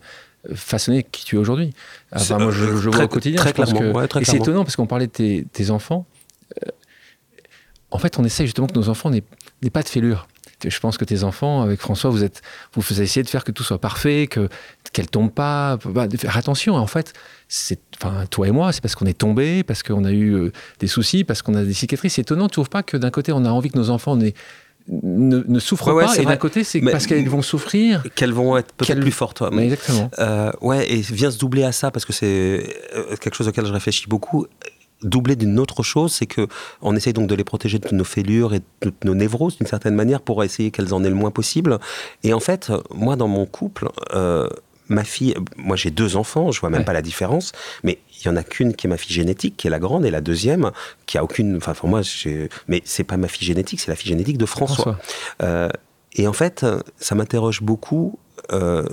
façonner 0.53 1.03
qui 1.03 1.25
tu 1.25 1.35
es 1.35 1.39
aujourd'hui. 1.39 1.73
Enfin, 2.11 2.37
moi, 2.37 2.51
je, 2.51 2.65
je 2.77 2.89
vois 2.89 3.03
au 3.03 3.07
quotidien. 3.07 3.37
Très 3.37 3.53
clairement, 3.53 4.07
que, 4.07 4.19
et 4.19 4.25
c'est 4.25 4.37
étonnant 4.37 4.63
parce 4.63 4.75
qu'on 4.75 4.87
parlait 4.87 5.07
de 5.07 5.45
tes, 5.51 5.69
enfants. 5.71 6.05
Euh, 6.63 6.69
en 7.91 7.97
fait, 7.97 8.19
on 8.19 8.23
essaie 8.23 8.45
justement 8.45 8.67
que 8.67 8.77
nos 8.77 8.89
enfants 8.89 9.09
n'aient 9.09 9.23
pas 9.71 9.83
de 9.83 9.89
fêlure. 9.89 10.27
Je 10.63 10.79
pense 10.79 10.97
que 10.97 11.05
tes 11.05 11.23
enfants, 11.23 11.61
avec 11.61 11.79
François, 11.79 12.09
vous 12.09 12.23
êtes, 12.23 12.41
vous 12.73 13.01
essayez 13.01 13.23
de 13.23 13.29
faire 13.29 13.43
que 13.43 13.51
tout 13.51 13.63
soit 13.63 13.79
parfait, 13.79 14.27
que 14.27 14.49
qu'elles 14.93 15.09
tombent 15.09 15.33
pas, 15.33 15.77
bah, 15.83 16.07
de 16.07 16.15
faire 16.15 16.37
attention. 16.37 16.75
En 16.75 16.87
fait, 16.87 17.13
c'est, 17.49 17.79
enfin, 17.97 18.25
toi 18.27 18.47
et 18.47 18.51
moi, 18.51 18.71
c'est 18.71 18.81
parce 18.81 18.95
qu'on 18.95 19.05
est 19.05 19.17
tombé, 19.17 19.63
parce 19.63 19.83
qu'on 19.83 20.05
a 20.05 20.11
eu 20.11 20.33
euh, 20.33 20.51
des 20.79 20.87
soucis, 20.87 21.25
parce 21.25 21.41
qu'on 21.41 21.55
a 21.55 21.63
des 21.63 21.73
cicatrices. 21.73 22.13
C'est 22.13 22.21
étonnant, 22.21 22.47
tu 22.47 22.53
trouves 22.53 22.69
pas 22.69 22.83
que 22.83 22.95
d'un 22.95 23.11
côté, 23.11 23.33
on 23.33 23.43
a 23.43 23.49
envie 23.49 23.69
que 23.69 23.77
nos 23.77 23.89
enfants 23.89 24.19
aient 24.21 24.33
ne, 24.87 25.43
ne 25.47 25.59
souffrent 25.59 25.93
pas, 25.95 26.15
et 26.17 26.25
d'un 26.25 26.37
côté, 26.37 26.63
c'est 26.63 26.81
parce 26.81 27.07
qu'elles 27.07 27.27
vont 27.29 27.41
souffrir. 27.41 28.03
Qu'elles 28.15 28.33
vont 28.33 28.57
être 28.57 28.73
peut-être 28.73 28.99
plus 28.99 29.11
fortes. 29.11 29.43
Mais, 29.51 29.65
exactement. 29.65 30.11
Euh, 30.19 30.51
ouais, 30.61 30.91
et 30.91 31.01
vient 31.01 31.31
se 31.31 31.37
doubler 31.37 31.63
à 31.63 31.71
ça, 31.71 31.91
parce 31.91 32.05
que 32.05 32.13
c'est 32.13 32.63
euh, 32.95 33.15
quelque 33.19 33.35
chose 33.35 33.47
auquel 33.47 33.65
je 33.65 33.73
réfléchis 33.73 34.07
beaucoup. 34.07 34.45
Doubler 35.01 35.35
d'une 35.35 35.59
autre 35.59 35.83
chose, 35.83 36.13
c'est 36.13 36.25
que 36.25 36.47
on 36.81 36.95
essaye 36.95 37.13
donc 37.13 37.27
de 37.27 37.35
les 37.35 37.43
protéger 37.43 37.79
de 37.79 37.83
toutes 37.83 37.97
nos 37.97 38.05
fêlures 38.05 38.53
et 38.53 38.59
de 38.59 38.65
toutes 38.79 39.03
nos 39.03 39.13
névroses 39.13 39.57
d'une 39.57 39.67
certaine 39.67 39.93
manière 39.93 40.21
pour 40.21 40.43
essayer 40.43 40.71
qu'elles 40.71 40.93
en 40.93 41.03
aient 41.03 41.09
le 41.09 41.15
moins 41.15 41.31
possible. 41.31 41.79
Et 42.23 42.33
en 42.33 42.39
fait, 42.39 42.71
moi, 42.93 43.15
dans 43.15 43.27
mon 43.27 43.45
couple, 43.45 43.89
euh, 44.13 44.47
ma 44.87 45.03
fille, 45.03 45.35
moi 45.57 45.75
j'ai 45.75 45.91
deux 45.91 46.15
enfants, 46.15 46.51
je 46.51 46.59
vois 46.59 46.69
même 46.69 46.85
pas 46.85 46.93
la 46.93 47.01
différence, 47.01 47.51
mais 47.83 47.99
il 48.19 48.25
y 48.25 48.29
en 48.29 48.35
a 48.35 48.43
qu'une 48.43 48.75
qui 48.75 48.87
est 48.87 48.89
ma 48.89 48.97
fille 48.97 49.15
génétique, 49.15 49.57
qui 49.57 49.67
est 49.67 49.69
la 49.69 49.79
grande, 49.79 50.05
et 50.05 50.11
la 50.11 50.21
deuxième 50.21 50.71
qui 51.05 51.17
a 51.17 51.23
aucune. 51.23 51.57
Enfin, 51.57 51.73
pour 51.73 51.89
moi, 51.89 52.01
mais 52.67 52.81
c'est 52.85 53.03
pas 53.03 53.17
ma 53.17 53.27
fille 53.27 53.47
génétique, 53.47 53.79
c'est 53.79 53.91
la 53.91 53.95
fille 53.95 54.09
génétique 54.09 54.37
de 54.37 54.45
François. 54.45 54.99
Euh, 55.41 55.69
et 56.13 56.27
en 56.27 56.33
fait, 56.33 56.65
ça 56.97 57.15
m'interroge 57.15 57.61
beaucoup. 57.61 58.17
Euh, 58.51 58.87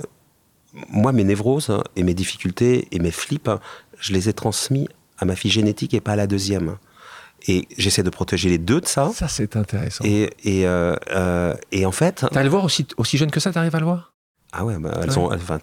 moi, 0.89 1.11
mes 1.11 1.23
névroses 1.23 1.71
et 1.95 2.03
mes 2.03 2.13
difficultés 2.13 2.87
et 2.91 2.99
mes 2.99 3.11
flips, 3.11 3.49
je 3.99 4.13
les 4.13 4.29
ai 4.29 4.33
transmis 4.33 4.89
à 5.19 5.25
ma 5.25 5.35
fille 5.35 5.51
génétique 5.51 5.93
et 5.93 6.01
pas 6.01 6.13
à 6.13 6.15
la 6.15 6.27
deuxième. 6.27 6.77
Et 7.47 7.67
j'essaie 7.77 8.03
de 8.03 8.09
protéger 8.09 8.49
les 8.49 8.57
deux 8.57 8.79
de 8.81 8.87
ça. 8.87 9.11
Ça, 9.13 9.27
c'est 9.27 9.55
intéressant. 9.55 10.03
Et, 10.05 10.29
et, 10.43 10.65
euh, 10.65 11.53
et 11.71 11.85
en 11.85 11.91
fait. 11.91 12.25
T'as 12.31 12.43
le 12.43 12.49
voir 12.49 12.63
aussi, 12.63 12.87
aussi 12.97 13.17
jeune 13.17 13.31
que 13.31 13.39
ça, 13.39 13.51
t'arrives 13.51 13.75
à 13.75 13.79
le 13.79 13.85
voir? 13.85 14.12
Ah 14.55 14.65
ouais, 14.65 14.77
bah, 14.77 14.91
elles, 15.01 15.17
Ont, 15.17 15.33
enfin, 15.33 15.59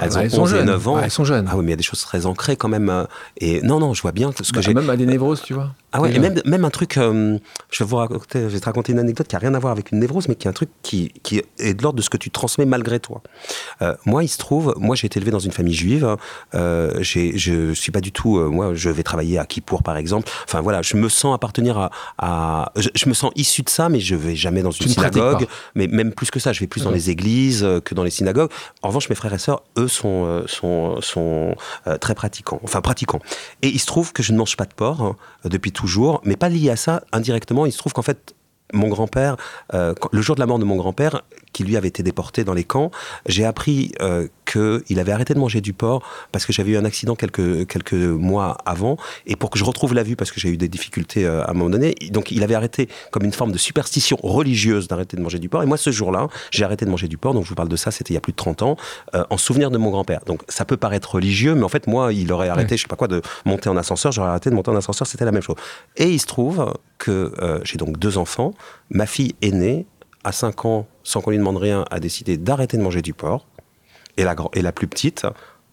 elles, 0.00 0.18
ont 0.18 0.42
11 0.42 0.54
et 0.54 0.64
9 0.64 0.88
ans. 0.88 0.96
Ah, 0.96 1.04
elles 1.04 1.10
sont 1.10 1.24
jeunes. 1.24 1.48
Ah 1.50 1.56
oui, 1.56 1.64
mais 1.64 1.68
il 1.68 1.70
y 1.70 1.72
a 1.72 1.76
des 1.76 1.82
choses 1.82 2.02
très 2.02 2.26
ancrées 2.26 2.56
quand 2.56 2.68
même. 2.68 2.90
Euh, 2.90 3.04
et 3.38 3.62
non, 3.62 3.80
non, 3.80 3.94
je 3.94 4.02
vois 4.02 4.12
bien 4.12 4.30
ce 4.32 4.52
que 4.52 4.56
bah, 4.56 4.60
j'ai. 4.60 4.74
Même 4.74 4.90
à 4.90 4.96
des 4.96 5.06
névroses, 5.06 5.42
tu 5.42 5.54
vois. 5.54 5.70
Ah 5.90 6.02
ouais, 6.02 6.14
et 6.14 6.18
même, 6.18 6.38
même 6.44 6.66
un 6.66 6.70
truc, 6.70 6.98
euh, 6.98 7.38
je, 7.70 7.82
vais 7.82 7.88
vous 7.88 7.96
raconter, 7.96 8.40
je 8.42 8.48
vais 8.48 8.60
te 8.60 8.64
raconter 8.66 8.92
une 8.92 8.98
anecdote 8.98 9.26
qui 9.26 9.34
n'a 9.34 9.38
rien 9.38 9.54
à 9.54 9.58
voir 9.58 9.72
avec 9.72 9.90
une 9.90 10.00
névrose, 10.00 10.28
mais 10.28 10.34
qui 10.34 10.46
est 10.46 10.50
un 10.50 10.52
truc 10.52 10.68
qui, 10.82 11.12
qui 11.22 11.42
est 11.58 11.72
de 11.72 11.82
l'ordre 11.82 11.96
de 11.96 12.02
ce 12.02 12.10
que 12.10 12.18
tu 12.18 12.30
transmets 12.30 12.66
malgré 12.66 13.00
toi. 13.00 13.22
Euh, 13.80 13.94
moi, 14.04 14.22
il 14.22 14.28
se 14.28 14.36
trouve, 14.36 14.74
moi 14.76 14.96
j'ai 14.96 15.06
été 15.06 15.18
élevé 15.18 15.30
dans 15.30 15.38
une 15.38 15.52
famille 15.52 15.72
juive, 15.72 16.16
euh, 16.54 16.92
je 17.00 17.72
suis 17.72 17.90
pas 17.90 18.02
du 18.02 18.12
tout, 18.12 18.36
euh, 18.36 18.50
moi 18.50 18.74
je 18.74 18.90
vais 18.90 19.02
travailler 19.02 19.38
à 19.38 19.46
Kippour 19.46 19.82
par 19.82 19.96
exemple, 19.96 20.28
enfin 20.44 20.60
voilà, 20.60 20.82
je 20.82 20.96
me 20.98 21.08
sens 21.08 21.34
appartenir 21.34 21.78
à, 21.78 21.90
à 22.18 22.72
je, 22.76 23.08
me 23.08 23.14
sens 23.14 23.32
issu 23.34 23.62
de 23.62 23.70
ça, 23.70 23.88
mais 23.88 24.00
je 24.00 24.14
vais 24.14 24.36
jamais 24.36 24.60
dans 24.60 24.70
une 24.70 24.88
synagogue, 24.88 25.46
mais 25.74 25.86
même 25.86 26.12
plus 26.12 26.30
que 26.30 26.38
ça, 26.38 26.52
je 26.52 26.60
vais 26.60 26.66
plus 26.66 26.84
dans 26.84 26.90
les 26.90 27.08
églises 27.08 27.66
que 27.84 27.94
dans 27.94 28.04
les 28.04 28.10
En 28.82 28.88
revanche, 28.88 29.08
mes 29.08 29.14
frères 29.14 29.32
et 29.32 29.38
sœurs, 29.38 29.62
eux, 29.76 29.88
sont, 29.88 30.44
sont, 30.46 31.00
sont 31.00 31.54
très 32.00 32.14
pratiquants, 32.14 32.60
enfin 32.62 32.80
pratiquants. 32.80 33.20
Et 33.62 33.68
il 33.68 33.78
se 33.78 33.86
trouve 33.86 34.12
que 34.12 34.22
je 34.22 34.32
ne 34.32 34.38
mange 34.38 34.56
pas 34.56 34.64
de 34.64 34.74
porc 34.74 35.02
hein, 35.02 35.16
depuis 35.44 35.72
toujours, 35.72 36.20
mais 36.24 36.36
pas 36.36 36.48
lié 36.48 36.70
à 36.70 36.76
ça 36.76 37.02
indirectement. 37.12 37.66
Il 37.66 37.72
se 37.72 37.78
trouve 37.78 37.92
qu'en 37.92 38.02
fait, 38.02 38.34
mon 38.72 38.88
grand-père, 38.88 39.36
euh, 39.74 39.94
le 40.12 40.22
jour 40.22 40.34
de 40.34 40.40
la 40.40 40.46
mort 40.46 40.58
de 40.58 40.64
mon 40.64 40.76
grand-père, 40.76 41.22
qui 41.52 41.64
lui 41.64 41.76
avait 41.76 41.88
été 41.88 42.02
déporté 42.02 42.44
dans 42.44 42.54
les 42.54 42.64
camps, 42.64 42.90
j'ai 43.26 43.44
appris 43.44 43.92
euh, 44.00 44.28
qu'il 44.50 44.98
avait 44.98 45.12
arrêté 45.12 45.34
de 45.34 45.38
manger 45.38 45.60
du 45.60 45.72
porc 45.72 46.02
parce 46.32 46.46
que 46.46 46.52
j'avais 46.52 46.72
eu 46.72 46.76
un 46.76 46.84
accident 46.84 47.14
quelques, 47.14 47.66
quelques 47.66 47.94
mois 47.94 48.56
avant 48.64 48.96
et 49.26 49.36
pour 49.36 49.50
que 49.50 49.58
je 49.58 49.64
retrouve 49.64 49.94
la 49.94 50.02
vue 50.02 50.16
parce 50.16 50.30
que 50.30 50.40
j'ai 50.40 50.48
eu 50.48 50.56
des 50.56 50.68
difficultés 50.68 51.26
euh, 51.26 51.44
à 51.44 51.50
un 51.50 51.54
moment 51.54 51.70
donné. 51.70 51.94
Donc 52.10 52.30
il 52.30 52.42
avait 52.42 52.54
arrêté 52.54 52.88
comme 53.10 53.24
une 53.24 53.32
forme 53.32 53.52
de 53.52 53.58
superstition 53.58 54.18
religieuse 54.22 54.88
d'arrêter 54.88 55.16
de 55.16 55.22
manger 55.22 55.38
du 55.38 55.48
porc. 55.48 55.62
Et 55.62 55.66
moi 55.66 55.76
ce 55.76 55.90
jour-là, 55.90 56.28
j'ai 56.50 56.64
arrêté 56.64 56.84
de 56.84 56.90
manger 56.90 57.08
du 57.08 57.18
porc. 57.18 57.34
Donc 57.34 57.44
je 57.44 57.48
vous 57.50 57.54
parle 57.54 57.68
de 57.68 57.76
ça, 57.76 57.90
c'était 57.90 58.12
il 58.12 58.16
y 58.16 58.18
a 58.18 58.22
plus 58.22 58.32
de 58.32 58.36
30 58.36 58.62
ans, 58.62 58.76
euh, 59.14 59.24
en 59.30 59.36
souvenir 59.36 59.70
de 59.70 59.78
mon 59.78 59.90
grand-père. 59.90 60.20
Donc 60.26 60.42
ça 60.48 60.64
peut 60.64 60.76
paraître 60.76 61.14
religieux, 61.14 61.54
mais 61.54 61.64
en 61.64 61.68
fait 61.68 61.86
moi, 61.86 62.12
il 62.12 62.32
aurait 62.32 62.48
arrêté, 62.48 62.76
je 62.76 62.82
sais 62.82 62.88
pas 62.88 62.96
quoi, 62.96 63.08
de 63.08 63.22
monter 63.44 63.68
en 63.68 63.76
ascenseur. 63.76 64.12
J'aurais 64.12 64.30
arrêté 64.30 64.50
de 64.50 64.54
monter 64.54 64.70
en 64.70 64.76
ascenseur, 64.76 65.06
c'était 65.06 65.24
la 65.24 65.32
même 65.32 65.42
chose. 65.42 65.56
Et 65.96 66.10
il 66.10 66.20
se 66.20 66.26
trouve 66.26 66.74
que 66.98 67.32
j'ai 67.64 67.76
donc 67.76 67.98
deux 67.98 68.18
enfants. 68.18 68.54
Ma 68.90 69.06
fille 69.06 69.34
aînée 69.42 69.86
à 70.24 70.32
5 70.32 70.64
ans, 70.64 70.86
sans 71.08 71.22
qu'on 71.22 71.30
lui 71.30 71.38
demande 71.38 71.56
rien, 71.56 71.86
a 71.90 72.00
décidé 72.00 72.36
d'arrêter 72.36 72.76
de 72.76 72.82
manger 72.82 73.00
du 73.00 73.14
porc. 73.14 73.46
Et 74.18 74.24
la, 74.24 74.36
et 74.52 74.60
la 74.60 74.72
plus 74.72 74.86
petite 74.86 75.26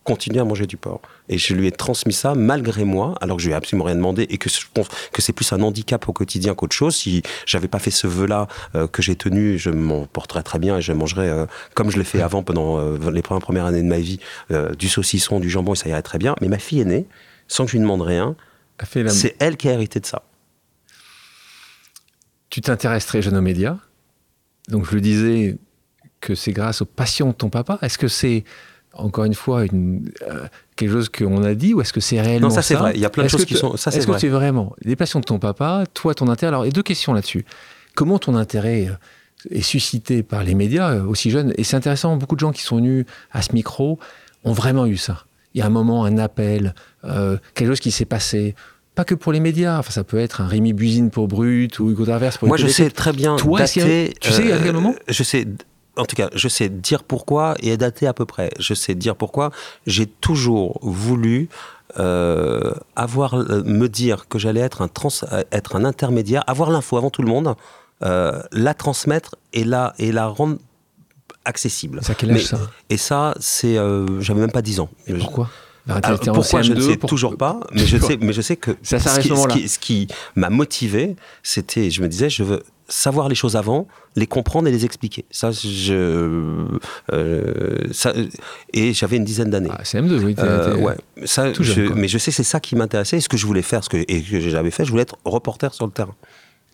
continue 0.06 0.40
à 0.40 0.46
manger 0.46 0.66
du 0.66 0.78
porc. 0.78 1.02
Et 1.28 1.38
je 1.38 1.54
lui 1.54 1.68
ai 1.68 1.72
transmis 1.74 2.14
ça 2.14 2.36
malgré 2.36 2.86
moi, 2.86 3.16
alors 3.20 3.36
que 3.36 3.44
je 3.44 3.48
lui 3.48 3.54
ai 3.54 3.56
absolument 3.56 3.84
rien 3.84 3.96
demandé 3.96 4.28
et 4.30 4.38
que 4.38 4.50
je 4.50 4.62
pense 4.74 4.88
que 5.12 5.22
c'est 5.22 5.34
plus 5.34 5.52
un 5.52 5.62
handicap 5.62 6.08
au 6.08 6.14
quotidien 6.14 6.56
qu'autre 6.56 6.76
chose. 6.76 6.96
Si 6.96 7.22
j'avais 7.46 7.68
pas 7.68 7.80
fait 7.80 7.92
ce 7.92 8.08
vœu-là 8.08 8.48
euh, 8.76 8.88
que 8.88 9.02
j'ai 9.02 9.18
tenu, 9.18 9.58
je 9.58 9.72
m'en 9.72 10.06
porterais 10.06 10.44
très 10.44 10.60
bien 10.60 10.78
et 10.78 10.82
je 10.82 10.94
mangerais 10.94 11.28
euh, 11.28 11.48
comme 11.74 11.92
je 11.92 11.98
l'ai 11.98 12.06
fait 12.06 12.22
avant 12.22 12.42
pendant 12.42 12.78
euh, 12.80 13.12
les 13.12 13.22
premières 13.22 13.66
années 13.66 13.84
de 13.84 13.88
ma 13.88 14.00
vie, 14.00 14.20
du 14.80 14.88
saucisson, 14.88 15.42
du 15.42 15.50
jambon 15.50 15.74
et 15.74 15.76
ça 15.76 15.90
irait 15.90 16.02
très 16.02 16.18
bien. 16.18 16.36
Mais 16.40 16.48
ma 16.48 16.60
fille 16.60 16.80
aînée, 16.80 17.08
sans 17.50 17.66
que 17.66 17.72
je 17.72 17.76
lui 17.76 17.82
demande 17.82 18.04
rien, 18.04 18.38
c'est 19.10 19.36
elle 19.40 19.58
qui 19.58 19.68
a 19.68 19.74
hérité 19.74 20.00
de 20.00 20.06
ça. 20.06 20.22
Tu 22.50 22.62
t'intéresses 22.62 23.06
très 23.06 23.22
jeune 23.22 23.36
aux 23.36 23.42
médias 23.42 23.80
donc 24.70 24.86
je 24.86 24.96
le 24.96 25.02
disais 25.02 25.58
que 26.22 26.36
c'est 26.36 26.52
grâce 26.52 26.82
aux 26.82 26.86
passions 26.86 27.30
de 27.30 27.34
ton 27.34 27.50
papa. 27.50 27.78
Est-ce 27.82 27.98
que 27.98 28.08
c'est 28.08 28.44
encore 28.98 29.26
une 29.26 29.34
fois, 29.34 29.66
une, 29.66 30.10
euh, 30.22 30.48
quelque 30.76 30.92
chose 30.92 31.10
qu'on 31.10 31.44
a 31.44 31.54
dit 31.54 31.74
ou 31.74 31.82
est-ce 31.82 31.94
que 31.94 32.00
c'est 32.00 32.22
réellement 32.22 32.48
Non, 32.48 32.54
ça 32.54 32.62
c'est 32.62 32.76
vrai. 32.76 32.94
Il 32.96 33.02
y 33.02 33.06
a 33.06 33.10
plein 33.10 33.24
de 33.24 33.28
choses 33.28 33.46
qui 33.46 33.56
sont. 33.56 33.78
Ça 33.78 33.92
c'est 33.92 34.00
Est-ce 34.00 34.08
que 34.08 34.18
c'est 34.18 34.30
vraiment 34.30 34.74
les 34.82 34.96
passions 34.96 35.20
de 35.20 35.26
ton 35.26 35.40
papa, 35.40 35.84
toi, 35.94 36.14
ton 36.16 36.30
intérêt? 36.30 36.48
Alors, 36.48 36.66
il 36.66 36.70
y 36.70 36.72
a 36.72 36.74
deux 36.74 36.84
questions 36.84 37.14
là-dessus. 37.14 37.46
Comment 37.94 38.20
ton 38.20 38.36
intérêt 38.36 38.88
est 39.50 39.62
suscité 39.62 40.24
par 40.24 40.44
les 40.44 40.56
médias 40.56 41.02
aussi 41.04 41.30
jeunes? 41.30 41.54
Et 41.58 41.64
c'est 41.64 41.76
intéressant, 41.76 42.16
beaucoup 42.18 42.36
de 42.36 42.40
gens 42.40 42.52
qui 42.52 42.62
sont 42.62 42.78
venus 42.78 43.06
à 43.32 43.42
ce 43.42 43.54
micro 43.54 44.00
ont 44.44 44.54
vraiment 44.54 44.86
eu 44.86 44.98
ça. 44.98 45.26
Il 45.54 45.60
y 45.60 45.62
a 45.62 45.66
un 45.66 45.70
moment, 45.70 46.06
un 46.06 46.18
appel, 46.18 46.74
quelque 47.54 47.68
chose 47.68 47.80
qui 47.80 47.92
s'est 47.92 48.06
passé 48.06 48.56
pas 48.96 49.06
que 49.06 49.14
pour 49.14 49.32
les 49.32 49.40
médias. 49.40 49.78
Enfin, 49.78 49.92
ça 49.92 50.04
peut 50.04 50.18
être 50.18 50.42
un 50.42 50.48
Rémi 50.48 50.74
Buzine 50.74 51.12
pour 51.12 51.28
Brut 51.28 51.78
ou 51.80 51.92
Hugo 51.92 52.06
Darvers 52.06 52.38
pour 52.40 52.48
Moi, 52.48 52.58
je 52.58 52.68
sais 52.68 52.90
très 52.90 53.14
bien 53.14 53.36
Toi, 53.36 53.60
dater, 53.60 54.14
tu 54.20 54.32
sais 54.32 54.52
à 54.52 54.58
quel 54.58 54.74
moment 54.74 54.96
Je 55.08 55.24
sais. 55.24 55.46
En 55.98 56.04
tout 56.06 56.18
cas, 56.18 56.30
je 56.36 56.50
sais 56.50 56.68
dire 56.68 57.04
pourquoi 57.04 57.56
et 57.62 57.78
dater 57.78 58.06
à 58.08 58.14
peu 58.14 58.26
près. 58.26 58.50
Je 58.60 58.74
sais 58.74 58.96
dire 58.96 59.16
pourquoi. 59.16 59.52
J'ai 59.88 60.08
toujours 60.08 60.80
voulu 60.82 61.48
euh, 61.98 62.74
avoir, 62.98 63.36
euh, 63.36 63.64
me 63.64 63.88
dire 63.88 64.28
que 64.28 64.38
j'allais 64.38 64.60
être 64.60 64.82
un 64.82 64.90
trans, 64.90 65.10
être 65.52 65.78
un 65.78 65.86
intermédiaire, 65.86 66.44
avoir 66.48 66.70
l'info 66.70 66.98
avant 66.98 67.10
tout 67.10 67.22
le 67.22 67.30
monde, 67.30 67.56
euh, 68.04 68.42
la 68.52 68.74
transmettre 68.74 69.36
et 69.54 69.64
la 69.64 69.94
et 69.98 70.12
la 70.12 70.28
rendre 70.28 70.58
accessible. 71.46 72.04
Ça 72.04 72.14
quel 72.14 72.32
âge 72.32 72.46
ça? 72.46 72.60
Et 72.90 72.98
ça, 72.98 73.36
c'est, 73.40 73.76
j'avais 74.20 74.42
même 74.42 74.52
pas 74.52 74.62
10 74.62 74.82
ans. 74.82 74.90
Et 75.08 75.14
pourquoi? 75.14 75.50
Pourquoi 75.88 76.62
je 76.62 76.74
ne 76.74 76.82
sais 76.82 76.98
toujours 76.98 77.38
pas, 77.38 77.60
mais 77.72 77.86
je 77.86 77.98
sais, 77.98 78.18
mais 78.20 78.34
je 78.34 78.42
sais 78.42 78.56
que 78.56 78.72
ça 78.82 79.00
ce, 79.00 79.20
qui, 79.20 79.30
ce, 79.30 79.48
qui, 79.48 79.70
ce 79.70 79.80
qui 79.80 80.08
m'a 80.36 80.50
motivé, 80.50 81.16
c'était, 81.44 81.90
je 81.90 82.02
me 82.02 82.08
disais, 82.08 82.30
je 82.30 82.44
veux 82.44 82.64
savoir 82.88 83.30
les 83.30 83.36
choses 83.36 83.56
avant, 83.56 83.88
les 84.16 84.28
comprendre 84.28 84.68
et 84.68 84.72
les 84.72 84.86
expliquer. 84.86 85.26
Ça, 85.32 85.52
je, 85.52 86.68
euh, 87.12 87.78
ça, 87.92 88.14
et 88.74 88.94
j'avais 88.94 89.18
une 89.18 89.24
dizaine 89.24 89.50
d'années. 89.50 89.70
Ah, 89.72 89.84
CM2, 89.84 90.24
oui. 90.24 90.36
Euh, 90.40 90.78
ouais. 90.78 90.96
Ça, 91.26 91.52
je, 91.54 91.82
mais 91.94 92.08
je 92.08 92.18
sais, 92.18 92.32
c'est 92.32 92.44
ça 92.44 92.60
qui 92.60 92.76
m'intéressait, 92.76 93.20
ce 93.20 93.30
que 93.30 93.38
je 93.38 93.46
voulais 93.46 93.62
faire, 93.62 93.84
ce 93.84 93.90
que, 93.90 93.98
et 93.98 94.22
que 94.22 94.40
j'avais 94.40 94.72
fait, 94.72 94.86
je 94.86 94.92
voulais 94.92 95.04
être 95.04 95.18
reporter 95.26 95.74
sur 95.74 95.86
le 95.86 95.92
terrain. 95.92 96.16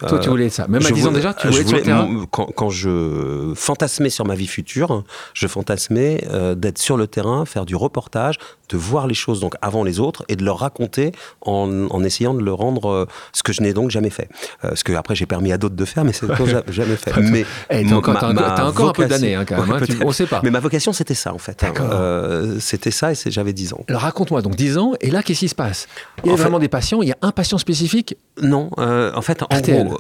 Toi, 0.08 0.20
tu 0.20 0.30
voulais 0.30 0.50
ça. 0.50 0.68
Même 0.68 0.86
à 0.86 0.92
10 0.92 1.08
ans 1.08 1.12
déjà, 1.12 1.34
tu 1.34 1.48
voulais, 1.48 1.64
voulais 1.64 1.82
terrain 1.82 2.26
quand, 2.32 2.48
quand, 2.56 2.70
je 2.70 3.54
fantasmais 3.56 4.10
sur 4.10 4.26
ma 4.26 4.36
vie 4.36 4.48
future, 4.48 5.04
je 5.34 5.48
fantasmais 5.48 6.24
euh, 6.30 6.56
d'être 6.56 6.78
sur 6.78 6.98
le 6.98 7.08
terrain, 7.08 7.46
faire 7.46 7.66
du 7.66 7.76
reportage, 7.76 8.38
de 8.72 8.78
voir 8.78 9.08
les 9.08 9.14
choses 9.14 9.40
donc 9.40 9.56
avant 9.62 9.84
les 9.84 10.00
autres 10.00 10.24
et 10.30 10.36
de 10.36 10.44
leur 10.44 10.60
raconter 10.60 11.12
en, 11.42 11.88
en 11.90 12.04
essayant 12.04 12.34
de 12.34 12.42
le 12.42 12.54
rendre 12.54 12.90
euh, 12.90 13.06
ce 13.34 13.44
que 13.44 13.54
je 13.54 13.62
n'ai 13.62 13.74
donc 13.74 13.92
jamais 13.92 14.10
fait. 14.10 14.30
Euh, 14.64 14.76
ce 14.76 14.84
que 14.84 14.94
après 14.94 15.16
j'ai 15.16 15.26
permis 15.26 15.52
à 15.52 15.58
d'autres 15.58 15.76
de 15.76 15.86
faire, 15.86 16.06
mais 16.06 16.14
c'est 16.14 16.26
ce 16.26 16.32
que 16.32 16.46
j'ai 16.46 16.60
jamais 16.70 16.96
fait. 16.96 17.12
mais 17.18 17.46
hey, 17.70 17.86
t'as 17.86 17.96
encore, 17.96 18.18
as 18.24 18.66
encore 18.66 18.90
un 18.90 18.94
peu 18.94 19.06
d'années 19.06 19.36
hein, 19.36 19.46
quand 19.46 19.66
même. 19.66 19.72
Hein, 19.72 19.86
tu, 19.86 19.98
on 20.04 20.12
sait 20.12 20.26
pas. 20.26 20.40
Mais 20.44 20.52
ma 20.52 20.60
vocation 20.60 20.94
c'était 20.94 21.14
ça 21.14 21.34
en 21.34 21.38
fait. 21.38 21.64
Hein. 21.64 21.74
Euh, 21.80 22.58
c'était 22.60 22.92
ça 22.92 23.12
et 23.12 23.16
j'avais 23.28 23.54
10 23.54 23.74
ans. 23.74 23.84
Alors 23.90 24.02
raconte-moi 24.02 24.42
donc 24.42 24.56
10 24.56 24.78
ans 24.78 24.94
et 25.02 25.12
là 25.12 25.22
qu'est-ce 25.22 25.42
qui 25.42 25.50
se 25.50 25.56
passe? 25.56 25.88
Il 26.24 26.32
y 26.32 26.34
a 26.34 26.38
vraiment 26.38 26.60
des 26.60 26.70
patients. 26.70 27.02
Il 27.02 27.10
y 27.10 27.14
a 27.14 27.18
un 27.22 27.32
patient 27.32 27.58
spécifique? 27.58 28.16
Non, 28.42 28.70
en 28.78 29.22
fait 29.22 29.44
en 29.44 29.48
gros. 29.48 29.91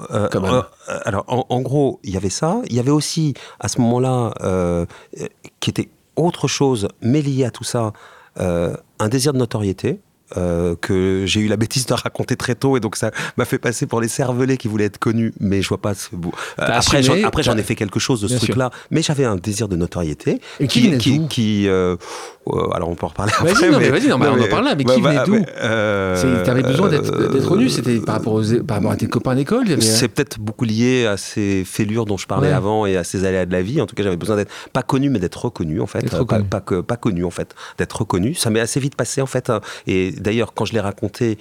Alors 1.05 1.25
en, 1.27 1.45
en, 1.49 1.61
gros 1.61 1.99
il 2.03 2.11
y 2.11 2.17
avait 2.17 2.29
ça. 2.29 2.61
Il 2.67 2.75
y 2.75 2.79
avait 2.79 2.91
aussi 2.91 3.33
à 3.59 3.67
ce 3.67 3.79
moment-là 3.81 4.33
qui 5.59 5.69
était 5.69 5.89
autre 6.15 6.47
chose, 6.47 6.87
mais 7.01 7.21
lié 7.21 7.45
à 7.45 7.51
tout 7.51 7.63
ça, 7.63 7.93
euh, 8.39 8.75
un 8.99 9.09
désir 9.09 9.33
de 9.33 9.37
notoriété. 9.37 9.99
Euh, 10.37 10.75
que 10.79 11.23
j'ai 11.25 11.41
eu 11.41 11.47
la 11.47 11.57
bêtise 11.57 11.85
de 11.85 11.93
raconter 11.93 12.37
très 12.37 12.55
tôt 12.55 12.77
et 12.77 12.79
donc 12.79 12.95
ça 12.95 13.11
m'a 13.35 13.43
fait 13.43 13.57
passer 13.57 13.85
pour 13.85 13.99
les 13.99 14.07
cervelets 14.07 14.55
qui 14.55 14.69
voulaient 14.69 14.85
être 14.85 14.97
connus 14.97 15.33
mais 15.41 15.61
je 15.61 15.67
vois 15.67 15.81
pas 15.81 15.93
ce 15.93 16.15
bout. 16.15 16.33
Euh, 16.59 16.67
après 16.69 17.03
j'en, 17.03 17.21
après 17.25 17.43
j'en 17.43 17.57
ai 17.57 17.63
fait 17.63 17.75
quelque 17.75 17.99
chose 17.99 18.21
de 18.21 18.27
ce 18.29 18.37
truc 18.37 18.55
là 18.55 18.71
mais 18.91 19.01
j'avais 19.01 19.25
un 19.25 19.35
désir 19.35 19.67
de 19.67 19.75
notoriété 19.75 20.39
et 20.61 20.67
qui 20.67 20.97
qui, 20.97 21.27
qui 21.27 21.67
euh, 21.67 21.97
euh, 22.47 22.69
alors 22.71 22.89
on 22.89 22.95
peut 22.95 23.05
en 23.05 23.09
reparler 23.09 23.31
après. 23.37 23.53
Vas-y, 23.53 23.69
non, 23.69 23.79
mais, 23.79 23.89
vas-y, 23.89 24.07
non, 24.07 24.17
mais, 24.17 24.27
on 24.27 24.41
en 24.41 24.47
parle 24.47 24.65
là. 24.65 24.75
Mais 24.75 24.83
qui 24.83 24.99
venait 24.99 25.23
d'où 25.25 25.37
euh, 25.61 26.43
T'avais 26.43 26.63
besoin 26.63 26.89
d'être 26.89 27.47
connu 27.47 27.69
C'était 27.69 27.99
par, 27.99 28.15
rapport 28.15 28.33
aux, 28.33 28.63
par 28.63 28.77
rapport 28.77 28.91
à 28.91 28.95
tes 28.95 29.07
copains 29.07 29.35
d'école 29.35 29.81
C'est 29.81 30.07
peut-être 30.07 30.39
beaucoup 30.39 30.65
lié 30.65 31.05
à 31.05 31.17
ces 31.17 31.63
fêlures 31.65 32.05
dont 32.05 32.17
je 32.17 32.27
parlais 32.27 32.51
avant 32.51 32.85
et 32.85 32.97
à 32.97 33.03
ces 33.03 33.25
aléas 33.25 33.45
de 33.45 33.51
la 33.51 33.61
vie. 33.61 33.81
En 33.81 33.85
tout 33.85 33.95
cas, 33.95 34.03
j'avais 34.03 34.17
besoin 34.17 34.35
d'être 34.35 34.51
pas 34.73 34.83
connu, 34.83 35.09
mais 35.09 35.19
d'être 35.19 35.45
reconnu 35.45 35.81
en 35.81 35.87
fait. 35.87 36.09
Pas, 36.09 36.39
pas, 36.39 36.61
que, 36.61 36.81
pas 36.81 36.97
connu 36.97 37.23
en 37.23 37.29
fait, 37.29 37.55
d'être 37.77 37.99
reconnu. 37.99 38.33
Ça 38.33 38.49
m'est 38.49 38.59
assez 38.59 38.79
vite 38.79 38.95
passé 38.95 39.21
en 39.21 39.27
fait. 39.27 39.49
Hein. 39.49 39.61
Et 39.85 40.11
d'ailleurs, 40.21 40.53
quand 40.53 40.65
je 40.65 40.73
l'ai 40.73 40.79
raconté, 40.79 41.37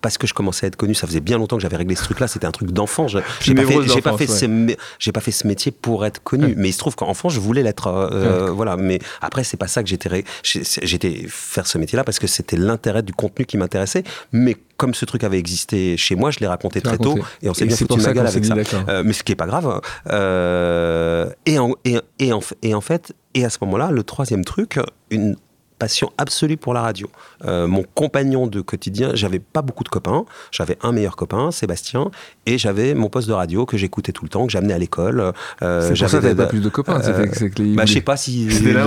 parce 0.00 0.18
que 0.18 0.26
je 0.26 0.34
commençais 0.34 0.66
à 0.66 0.68
être 0.68 0.76
connu, 0.76 0.94
ça 0.94 1.06
faisait 1.06 1.20
bien 1.20 1.38
longtemps 1.38 1.56
que 1.56 1.62
j'avais 1.62 1.76
réglé 1.76 1.94
ce 1.94 2.04
truc-là. 2.04 2.28
C'était 2.28 2.46
un 2.46 2.52
truc 2.52 2.70
d'enfant. 2.70 3.08
J'ai 3.08 3.20
pas, 3.54 3.64
fait, 3.64 4.00
pas, 4.00 4.16
fait 4.16 4.76
j'ai 4.98 5.12
pas 5.12 5.20
fait 5.20 5.30
ce 5.30 5.46
métier 5.46 5.72
pour 5.72 6.06
être 6.06 6.22
connu. 6.22 6.54
Mais 6.56 6.70
il 6.70 6.72
se 6.72 6.78
trouve 6.78 6.94
qu'enfant, 6.94 7.28
je 7.28 7.40
voulais 7.40 7.62
l'être. 7.62 8.50
Voilà. 8.54 8.76
Mais 8.76 8.98
après, 9.20 9.44
c'est 9.44 9.56
pas 9.56 9.68
ça 9.68 9.82
que 9.82 9.88
j'étais. 9.88 10.24
J'étais 10.42 11.24
faire 11.28 11.66
ce 11.66 11.78
métier-là 11.78 12.04
parce 12.04 12.18
que 12.18 12.26
c'était 12.26 12.56
l'intérêt 12.56 13.02
du 13.02 13.12
contenu 13.12 13.46
qui 13.46 13.56
m'intéressait. 13.56 14.04
Mais 14.32 14.56
comme 14.76 14.94
ce 14.94 15.04
truc 15.04 15.24
avait 15.24 15.38
existé 15.38 15.96
chez 15.96 16.16
moi, 16.16 16.30
je 16.30 16.40
l'ai 16.40 16.46
raconté 16.46 16.80
très 16.80 16.98
tôt 16.98 17.18
et 17.42 17.48
on 17.48 17.54
s'est 17.54 17.66
bien 17.66 17.76
foutu 17.76 18.00
ma 18.00 18.12
gueule 18.12 18.26
avec 18.26 18.44
ça. 18.44 18.54
Euh, 18.88 19.02
mais 19.04 19.12
ce 19.12 19.22
qui 19.22 19.32
est 19.32 19.36
pas 19.36 19.46
grave. 19.46 19.80
Euh, 20.10 21.30
et, 21.46 21.58
en, 21.58 21.74
et, 21.84 21.98
et, 22.18 22.32
en, 22.32 22.40
et 22.62 22.74
en 22.74 22.80
fait, 22.80 23.12
et 23.34 23.44
à 23.44 23.50
ce 23.50 23.58
moment-là, 23.62 23.90
le 23.90 24.02
troisième 24.02 24.44
truc, 24.44 24.80
une 25.10 25.36
passion 25.82 26.12
absolue 26.16 26.56
pour 26.56 26.74
la 26.74 26.80
radio. 26.80 27.10
Euh, 27.44 27.66
mon 27.66 27.82
compagnon 27.82 28.46
de 28.46 28.60
quotidien, 28.60 29.10
j'avais 29.14 29.40
pas 29.40 29.62
beaucoup 29.62 29.82
de 29.82 29.88
copains. 29.88 30.24
J'avais 30.52 30.78
un 30.80 30.92
meilleur 30.92 31.16
copain, 31.16 31.50
Sébastien, 31.50 32.12
et 32.46 32.56
j'avais 32.56 32.94
mon 32.94 33.08
poste 33.08 33.26
de 33.26 33.32
radio 33.32 33.66
que 33.66 33.76
j'écoutais 33.76 34.12
tout 34.12 34.24
le 34.24 34.28
temps, 34.28 34.46
que 34.46 34.52
j'amenais 34.52 34.74
à 34.74 34.78
l'école. 34.78 35.32
Euh, 35.60 35.82
c'est 35.82 35.98
pour 35.98 36.08
ça 36.08 36.20
que 36.20 36.34
pas 36.34 36.46
plus 36.46 36.60
de 36.60 36.68
copains. 36.68 37.00
Euh, 37.04 37.26
bah, 37.74 37.84
je 37.84 37.94
sais 37.94 38.00
pas 38.00 38.16
si, 38.16 38.48
je 38.50 38.62
sais 38.62 38.72
pas, 38.72 38.84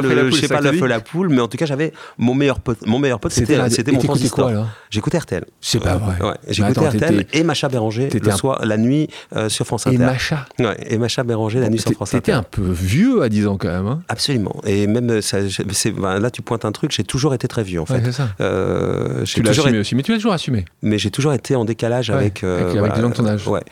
je 0.00 0.36
sais 0.36 0.46
pas 0.48 0.60
l'œuf 0.60 0.80
la 0.80 1.00
poule, 1.00 1.28
mais 1.28 1.40
en 1.40 1.48
tout 1.48 1.56
cas 1.56 1.66
j'avais 1.66 1.92
mon 2.18 2.34
meilleur 2.34 2.60
pote. 2.60 2.86
Mon 2.86 3.00
meilleur 3.00 3.18
pote, 3.18 3.32
c'était 3.32 3.58
c'était 3.70 3.90
mon 3.90 3.98
transistor. 3.98 4.52
J'écoutais 4.90 5.18
RTL. 5.18 5.44
C'est 5.60 5.82
pas 5.82 5.96
vrai. 5.96 6.22
Ouais, 6.22 6.36
j'écoutais 6.46 6.88
RTL 6.88 7.26
et 7.32 7.42
Macha 7.42 7.68
Béranger 7.68 8.10
le 8.10 8.30
soir, 8.30 8.64
la 8.64 8.76
nuit 8.76 9.08
sur 9.48 9.66
France 9.66 9.88
Inter. 9.88 9.96
Et 9.96 9.98
Macha. 9.98 10.46
Ouais, 10.60 10.76
et 10.86 10.98
Macha 10.98 11.24
Béranger 11.24 11.58
la 11.58 11.68
nuit 11.68 11.80
sur 11.80 11.90
France 11.94 12.14
Inter. 12.14 12.20
T'étais 12.20 12.32
un 12.32 12.44
peu 12.44 12.70
vieux 12.70 13.22
à 13.22 13.28
10 13.28 13.48
ans 13.48 13.56
quand 13.56 13.68
même. 13.68 13.88
Hein. 13.88 14.02
Absolument. 14.08 14.54
Et 14.64 14.86
même 14.86 15.20
ça, 15.20 15.38
là 16.28 16.30
tu 16.30 16.42
pointes 16.42 16.64
un 16.64 16.72
truc, 16.72 16.92
j'ai 16.92 17.04
toujours 17.04 17.32
été 17.34 17.48
très 17.48 17.62
vieux 17.62 17.80
en 17.80 17.86
fait. 17.86 18.12
ça. 18.12 18.28
Euh, 18.40 19.24
tu 19.24 19.42
l'as 19.42 19.50
assumé 19.50 19.78
aussi, 19.78 19.94
mais 19.94 20.02
tu 20.02 20.12
l'as 20.12 20.18
toujours 20.18 20.34
assumé. 20.34 20.64
Mais 20.82 20.98
j'ai 20.98 21.10
toujours 21.10 21.32
été 21.32 21.56
en 21.56 21.64
décalage 21.64 22.10
avec, 22.10 22.44
euh, 22.44 22.78
avec, 22.78 22.96
les 22.96 23.02
gens 23.02 23.08
de 23.08 23.14
ton 23.14 23.26
âge. 23.26 23.46
Ouais. 23.48 23.62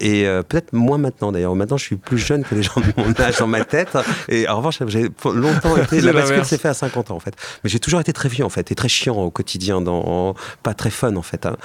Et 0.00 0.26
euh, 0.26 0.42
peut-être 0.42 0.72
moins 0.72 0.98
maintenant 0.98 1.32
d'ailleurs. 1.32 1.54
Maintenant, 1.54 1.76
je 1.76 1.84
suis 1.84 1.96
plus 1.96 2.18
jeune 2.18 2.44
que 2.44 2.54
les 2.54 2.62
gens 2.62 2.80
de 2.80 3.02
mon 3.02 3.14
âge 3.20 3.38
dans 3.38 3.46
ma 3.46 3.64
tête. 3.64 3.96
Et 4.28 4.48
en 4.48 4.58
revanche, 4.58 4.80
j'ai 4.86 5.08
longtemps 5.24 5.76
été. 5.76 6.00
la 6.00 6.12
bascule 6.12 6.44
s'est 6.44 6.58
fait 6.58 6.68
à 6.68 6.74
50 6.74 7.10
ans 7.10 7.16
en 7.16 7.20
fait. 7.20 7.34
Mais 7.62 7.70
j'ai 7.70 7.78
toujours 7.78 8.00
été 8.00 8.12
très 8.12 8.28
vieux 8.28 8.44
en 8.44 8.50
fait 8.50 8.70
et 8.70 8.74
très 8.74 8.88
chiant 8.88 9.16
au 9.16 9.30
quotidien, 9.30 9.80
dans, 9.80 10.34
pas 10.62 10.74
très 10.74 10.90
fun 10.90 11.16
en 11.16 11.22
fait. 11.22 11.46
Hein. 11.46 11.56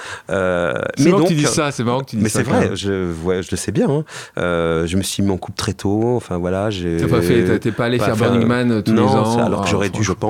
c'est 0.96 1.10
marrant 1.10 1.22
que 1.24 1.28
tu 1.28 1.34
dis 1.34 1.44
ça. 1.44 1.70
C'est 1.70 1.84
marrant 1.84 2.00
que 2.00 2.10
tu 2.10 2.16
dis 2.16 2.22
mais 2.22 2.28
ça. 2.28 2.38
Mais 2.40 2.44
c'est 2.44 2.50
vrai. 2.50 2.76
Je, 2.76 3.12
ouais, 3.22 3.42
je 3.42 3.50
le 3.50 3.56
sais 3.56 3.72
bien. 3.72 3.88
Hein. 3.90 4.04
je 4.36 4.96
me 4.96 5.02
suis 5.02 5.22
mis 5.22 5.30
en 5.30 5.36
couple 5.36 5.58
très 5.58 5.74
tôt. 5.74 6.16
Enfin 6.16 6.38
voilà. 6.38 6.70
T'as 6.70 7.08
pas 7.08 7.22
fait. 7.22 7.58
T'es 7.58 7.72
pas 7.72 7.86
allé 7.86 7.98
faire 7.98 8.16
Burning 8.16 8.46
Man 8.46 8.82
tous 8.82 8.94
les 8.94 9.00
ans. 9.00 9.38
Alors 9.38 9.64
que 9.64 9.68
j'aurais 9.68 9.90
dû, 9.90 10.02
je 10.02 10.12
pense. 10.12 10.29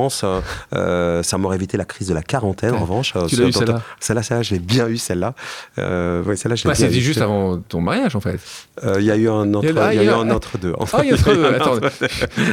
Euh, 0.75 1.23
ça 1.23 1.39
m'aurait 1.39 1.57
évité 1.57 1.77
la 1.77 1.85
crise 1.85 2.09
de 2.09 2.15
la 2.15 2.23
quarantaine, 2.23 2.75
en 2.75 2.81
revanche. 2.81 3.15
Tu 3.29 3.37
l'as 3.37 3.47
eu 3.47 3.53
celle-là 3.53 3.83
Celle-là, 4.01 4.23
celle 4.23 4.45
je 4.45 4.55
l'ai 4.55 4.61
bien 4.61 4.89
eu, 4.89 4.97
celle-là. 4.97 5.35
Euh, 5.79 6.23
ouais, 6.25 6.37
celle-là, 6.37 6.57
bah, 6.65 6.75
C'était 6.75 7.01
juste 7.01 7.21
avant 7.21 7.59
ton 7.59 7.81
mariage, 7.81 8.17
en 8.17 8.21
fait. 8.21 8.41
Euh, 8.85 8.97
il 8.99 9.05
y 9.05 9.11
a 9.11 9.17
eu 9.17 9.29
un 9.29 9.53
entre, 9.55 9.69
il 9.69 9.75
y 9.75 9.79
a, 9.79 10.05
eu 10.05 10.09
un 10.09 10.31
entre 10.31 10.59
deux. 10.59 10.73
En 10.79 10.87
fait. 10.87 10.97
Ah, 10.99 11.05
il 11.05 11.11
y 11.11 11.13
a 11.13 11.15
entre 11.15 11.35
deux. 11.35 11.45
Attends, 11.55 11.79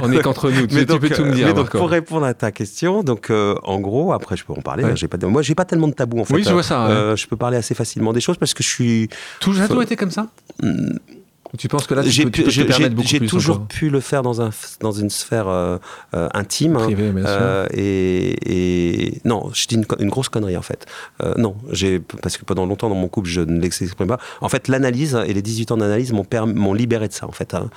on 0.01 0.11
est 0.11 0.21
qu'entre 0.21 0.49
nous. 0.49 0.67
Tu, 0.67 0.85
peux 0.85 1.09
tout 1.09 1.25
me 1.25 1.33
dire. 1.33 1.47
Mais 1.47 1.53
donc, 1.53 1.71
pour 1.71 1.89
répondre 1.89 2.25
à 2.25 2.33
ta 2.33 2.51
question, 2.51 3.03
donc, 3.03 3.31
en 3.31 3.79
gros, 3.79 4.13
après, 4.13 4.35
je 4.37 4.43
peux 4.43 4.53
en 4.53 4.61
parler. 4.61 4.83
Ouais. 4.83 4.95
J'ai 4.95 5.07
pas, 5.07 5.17
moi, 5.27 5.41
j'ai 5.41 5.55
pas 5.55 5.65
tellement 5.65 5.87
de 5.87 5.93
tabou, 5.93 6.19
en 6.19 6.25
fait. 6.25 6.33
Oui, 6.33 6.43
je 6.43 6.51
vois 6.51 6.63
ça. 6.63 7.15
je 7.15 7.27
peux 7.27 7.37
parler 7.37 7.57
assez 7.57 7.75
facilement 7.75 8.13
des 8.13 8.21
choses 8.21 8.37
parce 8.37 8.53
que 8.53 8.63
je 8.63 8.69
suis. 8.69 9.09
Tout, 9.39 9.53
toujours 9.53 9.81
été 9.81 9.95
comme 9.95 10.11
ça? 10.11 10.27
Hmm. 10.61 10.97
Tu 11.57 11.67
penses 11.69 11.87
que 11.87 11.93
là, 11.93 12.03
tu 12.03 12.29
peux, 12.29 12.49
j'ai, 12.49 12.67
J'ai 13.03 13.25
toujours 13.25 13.67
pu 13.67 13.89
le 13.89 14.01
faire 14.01 14.21
dans, 14.21 14.41
un, 14.41 14.49
dans 14.81 14.91
une 14.91 15.09
sphère 15.09 15.47
euh, 15.47 15.77
euh, 16.13 16.27
intime. 16.33 16.75
Hein. 16.75 16.83
Privée, 16.83 17.11
bien 17.11 17.25
euh, 17.25 17.67
et, 17.73 19.13
et, 19.13 19.21
non, 19.23 19.49
je 19.53 19.65
dis 19.67 19.75
une, 19.75 19.85
une 19.99 20.09
grosse 20.09 20.29
connerie 20.29 20.57
en 20.57 20.61
fait. 20.61 20.85
Non, 21.37 21.55
j'ai 21.71 21.99
parce 21.99 22.37
que 22.37 22.43
pendant 22.43 22.65
longtemps 22.65 22.89
dans 22.89 22.95
mon 22.95 23.07
couple, 23.07 23.29
je 23.29 23.41
ne 23.41 23.61
l'exprime 23.61 24.07
pas. 24.07 24.19
En 24.41 24.49
fait, 24.49 24.67
l'analyse 24.67 25.17
et 25.25 25.33
les 25.33 25.41
18 25.41 25.71
ans 25.71 25.77
d'analyse 25.77 26.11
m'ont, 26.11 26.25
m'ont 26.47 26.73
libéré 26.73 27.07
de 27.07 27.13
ça 27.13 27.27
en 27.27 27.31
fait. 27.31 27.53
Hein. 27.53 27.69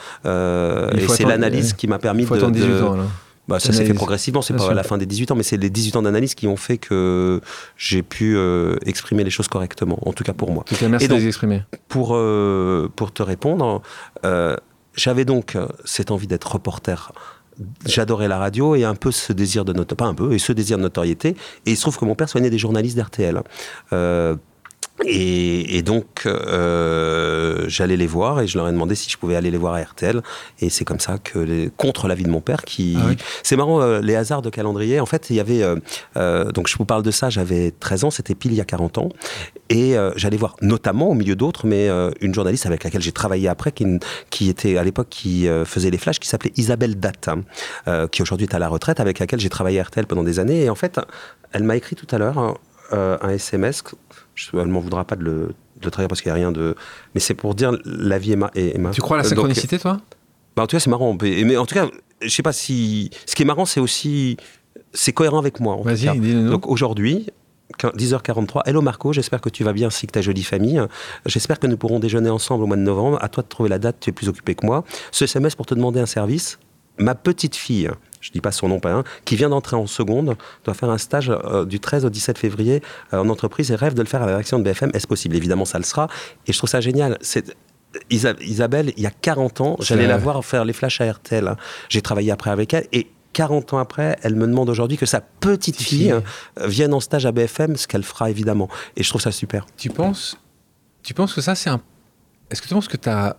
et 0.93 1.09
c'est 1.09 1.25
l'analyse 1.25 1.75
qui 1.75 1.87
m'a 1.87 1.99
permis 1.99 2.25
faut 2.25 2.37
de. 2.37 2.51
18 2.51 2.83
ans, 2.83 2.97
là. 2.97 3.05
Bah, 3.51 3.59
ça 3.59 3.73
s'est 3.73 3.85
fait 3.85 3.95
progressivement, 3.95 4.43
c'est 4.43 4.55
pas 4.55 4.71
à 4.71 4.75
la 4.75 4.85
fin 4.85 4.97
des 4.97 5.07
18 5.07 5.33
ans, 5.33 5.35
mais 5.35 5.43
c'est 5.43 5.57
les 5.57 5.71
18 5.71 5.97
ans 5.97 6.03
d'analyse 6.03 6.37
qui 6.37 6.47
ont 6.47 6.57
fait 6.57 6.79
que 6.79 7.41
j'ai 7.77 8.05
pu 8.05 8.37
euh, 8.37 8.77
exprimer 8.87 9.25
les 9.25 9.31
choses 9.31 9.49
correctement, 9.49 9.99
en 10.09 10.13
tout 10.13 10.23
cas 10.23 10.33
pour 10.33 10.53
moi. 10.53 10.65
merci 10.89 11.09
de 11.09 11.15
les 11.15 11.27
exprimer. 11.27 11.63
Pour, 11.89 12.15
euh, 12.15 12.89
pour 12.95 13.13
te 13.13 13.25
répondre, 13.25 13.83
euh, 14.25 14.57
j'avais 14.95 15.25
donc 15.25 15.59
cette 15.85 16.13
envie 16.13 16.29
d'être 16.29 16.53
reporter 16.53 17.13
j'adorais 17.85 18.29
la 18.29 18.39
radio 18.39 18.75
et 18.75 18.85
un 18.85 18.95
peu 18.95 19.11
ce 19.11 19.33
désir 19.33 19.65
de 19.65 19.73
notoriété, 19.73 19.97
pas 19.97 20.07
un 20.07 20.15
peu, 20.15 20.33
et 20.33 20.39
ce 20.39 20.53
désir 20.53 20.79
de 20.79 20.83
notoriété. 20.83 21.31
Et 21.67 21.73
il 21.73 21.77
se 21.77 21.83
trouve 21.83 21.99
que 21.99 22.05
mon 22.05 22.15
père 22.15 22.29
soignait 22.29 22.51
des 22.51 22.59
journalistes 22.59 22.97
d'RTL. 22.97 23.43
Euh, 23.93 24.37
Et, 25.07 25.83
donc, 25.83 26.27
euh, 26.27 27.65
j'allais 27.69 27.97
les 27.97 28.07
voir 28.07 28.41
et 28.41 28.47
je 28.47 28.59
leur 28.59 28.69
ai 28.69 28.73
demandé 28.73 28.95
si 28.95 29.11
je 29.11 29.17
pouvais 29.17 29.37
aller 29.37 29.51
les 29.51 29.59
voir 29.59 29.75
à 29.75 29.81
RTL. 29.81 30.23
Et 30.61 30.71
c'est 30.71 30.85
comme 30.85 31.01
ça 31.01 31.19
que, 31.19 31.39
les, 31.39 31.71
contre 31.77 32.07
l'avis 32.07 32.25
de 32.25 32.31
mon 32.31 32.41
père, 32.41 32.65
qui. 32.65 32.97
Ah 32.99 33.07
oui. 33.09 33.17
C'est 33.43 33.57
marrant, 33.57 33.81
euh, 33.81 34.01
les 34.01 34.15
hasards 34.15 34.43
de 34.43 34.51
calendrier. 34.51 35.01
En 35.01 35.07
fait, 35.07 35.31
il 35.31 35.37
y 35.37 35.41
avait. 35.41 35.63
euh, 35.63 35.77
euh, 36.17 36.53
donc, 36.53 36.69
je 36.69 36.77
vous 36.77 36.85
parle 36.85 37.03
de 37.03 37.11
ça, 37.11 37.31
j'avais 37.31 37.71
13 37.71 38.05
ans, 38.05 38.11
c'était 38.11 38.35
pile 38.35 38.53
il 38.53 38.57
y 38.57 38.61
a 38.61 38.65
40 38.65 38.99
ans. 38.99 39.09
Et 39.69 39.97
euh, 39.97 40.13
j'allais 40.17 40.37
voir, 40.37 40.57
notamment, 40.61 41.09
au 41.09 41.15
milieu 41.15 41.37
d'autres, 41.37 41.67
mais 41.67 41.89
euh, 41.89 42.11
une 42.21 42.35
journaliste 42.35 42.67
avec 42.67 42.85
laquelle 42.85 43.03
j'ai 43.03 43.13
travaillé 43.13 43.49
après, 43.49 43.73
qui, 43.73 43.87
qui 44.31 44.49
était 44.49 44.77
à 44.77 44.85
l'époque, 44.85 45.09
qui 45.09 45.49
faisait 45.65 45.91
les 45.91 45.99
flashs, 45.99 46.19
qui 46.19 46.29
s'appelait 46.29 46.53
Isabelle 46.57 46.99
Datt, 46.99 47.29
hein, 47.29 47.43
euh, 47.89 48.09
qui 48.09 48.23
aujourd'hui 48.23 48.47
est 48.47 48.55
à 48.55 48.59
la 48.59 48.69
retraite, 48.69 49.01
avec 49.01 49.19
laquelle 49.19 49.41
j'ai 49.41 49.49
travaillé 49.49 49.81
à 49.81 49.85
RTL 49.85 50.07
pendant 50.07 50.23
des 50.23 50.39
années. 50.39 50.65
Et 50.65 50.71
en 50.71 50.75
fait, 50.75 51.01
elle 51.53 51.65
m'a 51.65 51.77
écrit 51.77 51.97
tout 51.97 52.07
à 52.11 52.19
l'heure 52.19 52.39
hein, 52.39 52.55
euh, 52.93 53.17
un 53.23 53.31
SMS. 53.31 53.83
Je, 54.53 54.57
elle 54.59 54.67
m'en 54.69 54.81
voudra 54.81 55.05
pas 55.05 55.17
de 55.17 55.25
le, 55.25 55.33
de 55.81 55.85
le 55.85 55.91
traduire 55.91 56.09
parce 56.09 56.21
qu'il 56.23 56.31
n'y 56.31 56.39
a 56.39 56.41
rien 56.43 56.53
de. 56.53 56.75
Mais 57.15 57.21
c'est 57.21 57.35
pour 57.35 57.55
dire 57.55 57.73
la 57.85 58.19
vie 58.19 58.33
est, 58.33 58.37
ma, 58.37 58.51
est, 58.55 58.75
est 58.75 58.79
ma- 58.79 58.91
Tu 58.91 59.01
crois 59.01 59.17
à 59.19 59.21
la 59.23 59.27
Euh, 59.27 59.31
donc, 59.31 59.37
synchronicité, 59.39 59.79
toi? 59.79 60.01
Bah, 60.57 60.63
en 60.63 60.67
tout 60.67 60.77
cas, 60.77 60.81
c'est 60.81 60.91
marrant. 60.91 61.17
Mais 61.21 61.57
en 61.57 61.67
tout 61.67 61.75
cas, 61.75 61.87
je 62.23 62.29
sais 62.29 62.43
pas 62.43 62.53
si. 62.53 63.11
Ce 63.27 63.35
qui 63.35 63.43
est 63.43 63.47
marrant, 63.47 63.65
c'est 63.65 63.81
aussi. 63.81 64.37
C'est 64.93 65.13
cohérent 65.13 65.39
avec 65.39 65.61
moi. 65.61 65.77
Vas-y, 65.85 66.19
dis-le-nous. 66.19 66.51
Donc 66.51 66.67
aujourd'hui, 66.69 67.27
10h43. 67.79 68.63
Hello 68.67 68.83
Marco, 68.83 69.13
j'espère 69.13 69.41
que 69.41 69.49
tu 69.49 69.65
vas 69.65 69.73
bien 69.73 69.89
ainsi 69.89 70.07
que 70.07 70.13
ta 70.13 70.21
jolie 70.21 70.43
famille. 70.43 70.81
J'espère 71.27 71.59
que 71.59 71.67
nous 71.67 71.77
pourrons 71.77 71.99
déjeuner 72.01 72.31
ensemble 72.31 72.65
au 72.65 72.67
mois 72.67 72.77
de 72.77 72.83
novembre. 72.83 73.19
À 73.21 73.29
toi 73.29 73.43
de 73.43 73.49
trouver 73.49 73.69
la 73.69 73.79
date, 73.79 73.97
tu 74.01 74.11
es 74.11 74.13
plus 74.13 74.29
occupé 74.29 74.55
que 74.55 74.67
moi. 74.67 74.85
Ce 75.13 75.25
SMS 75.25 75.55
pour 75.55 75.67
te 75.67 75.75
demander 75.75 76.01
un 76.01 76.07
service. 76.07 76.59
Ma 76.99 77.15
petite 77.15 77.57
fille, 77.57 77.89
je 78.21 78.31
dis 78.33 78.41
pas 78.41 78.53
son 78.53 78.69
nom, 78.69 78.81
pas 78.81 78.93
un, 78.93 79.05
qui 79.25 79.37
vient 79.37 79.49
d'entrer 79.49 79.77
en 79.77 79.87
seconde, 79.87 80.37
doit 80.65 80.75
faire 80.75 80.91
un 80.91 80.99
stage 80.99 81.31
euh, 81.31 81.65
du 81.65 81.81
13 81.81 82.05
au 82.05 82.11
17 82.11 82.37
février 82.39 82.83
euh, 83.13 83.19
en 83.19 83.29
entreprise 83.29 83.71
et 83.71 83.75
rêve 83.75 83.95
de 83.95 84.03
le 84.03 84.07
faire 84.09 84.23
à 84.23 84.27
la 84.27 84.33
rédaction 84.33 84.59
de 84.59 84.65
BFM. 84.65 84.91
Est-ce 84.95 85.07
possible? 85.07 85.37
Évidemment, 85.37 85.65
ça 85.65 85.79
le 85.79 85.85
sera. 85.85 86.09
Et 86.47 86.53
je 86.53 86.59
trouve 86.59 86.69
ça 86.71 86.81
génial. 86.81 87.17
C'est 87.21 87.57
Isabelle, 88.11 88.93
il 88.97 89.03
y 89.03 89.07
a 89.07 89.11
40 89.11 89.61
ans, 89.63 89.77
j'allais 89.81 90.07
la 90.07 90.17
voir 90.17 90.45
faire 90.45 90.65
les 90.65 90.73
flashs 90.73 91.01
à 91.01 91.11
RTL. 91.11 91.49
hein. 91.49 91.57
J'ai 91.89 92.03
travaillé 92.03 92.31
après 92.31 92.51
avec 92.51 92.73
elle 92.75 92.87
et 92.93 93.11
40 93.33 93.73
ans 93.75 93.79
après, 93.79 94.17
elle 94.23 94.35
me 94.37 94.47
demande 94.47 94.69
aujourd'hui 94.71 94.97
que 94.97 95.07
sa 95.07 95.21
petite 95.21 95.77
fille 95.77 95.99
fille. 95.99 96.11
hein, 96.13 96.23
vienne 96.67 96.93
en 96.95 97.01
stage 97.01 97.27
à 97.27 97.33
BFM, 97.33 97.77
ce 97.77 97.87
qu'elle 97.87 98.03
fera 98.03 98.31
évidemment. 98.31 98.69
Et 98.97 99.03
je 99.03 99.09
trouve 99.09 99.21
ça 99.21 99.33
super. 99.33 99.67
Tu 99.77 99.89
penses, 99.91 100.37
tu 101.03 101.15
penses 101.15 101.33
que 101.35 101.41
ça, 101.41 101.55
c'est 101.55 101.71
un. 101.71 101.81
Est-ce 102.51 102.61
que 102.63 102.69
tu 102.69 102.75
penses 102.75 102.89
que 102.89 102.97
tu 102.97 103.09
as 103.09 103.37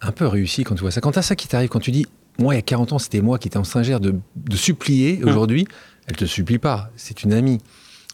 un 0.00 0.12
peu 0.12 0.26
réussi 0.26 0.64
quand 0.64 0.74
tu 0.74 0.80
vois 0.82 0.90
ça? 0.90 1.00
Quand 1.00 1.12
tu 1.12 1.18
as 1.18 1.22
ça 1.22 1.36
qui 1.36 1.46
t'arrive, 1.48 1.68
quand 1.68 1.80
tu 1.80 1.90
dis, 1.90 2.06
moi, 2.38 2.54
il 2.54 2.58
y 2.58 2.58
a 2.58 2.62
40 2.62 2.92
ans, 2.92 2.98
c'était 2.98 3.20
moi 3.20 3.38
qui 3.38 3.48
étais 3.48 3.56
en 3.58 3.64
singère 3.64 4.00
de, 4.00 4.14
de 4.36 4.56
supplier, 4.56 5.20
Hum. 5.22 5.28
aujourd'hui, 5.28 5.66
elle 6.06 6.16
te 6.16 6.24
supplie 6.24 6.58
pas, 6.58 6.90
c'est 6.96 7.22
une 7.22 7.32
amie. 7.32 7.60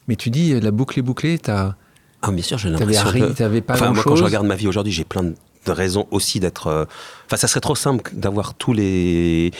Mais 0.08 0.16
tu 0.16 0.30
dis, 0.30 0.58
la 0.60 0.70
boucle 0.70 0.98
est 0.98 1.02
bouclée, 1.02 1.38
t'as- 1.38 1.76
Ah, 2.22 2.30
bien 2.32 2.42
sûr, 2.42 2.58
j'ai 2.58 2.70
t'avais 2.72 2.92
l'impression 2.94 3.08
ri- 3.10 3.20
que... 3.32 3.38
t'avais 3.38 3.60
pas 3.60 3.74
Enfin, 3.74 3.92
moi, 3.92 4.02
quand 4.04 4.16
je 4.16 4.24
regarde 4.24 4.46
ma 4.46 4.56
vie 4.56 4.66
aujourd'hui, 4.68 4.92
j'ai 4.92 5.04
plein 5.04 5.22
de 5.24 5.34
de 5.66 5.72
raisons 5.72 6.06
aussi 6.10 6.40
d'être... 6.40 6.68
euh, 6.68 6.86
Enfin, 7.26 7.36
ça 7.36 7.46
serait 7.46 7.60
trop 7.60 7.74
simple 7.74 8.10
d'avoir 8.14 8.54
tous 8.54 8.72
les 8.72 9.50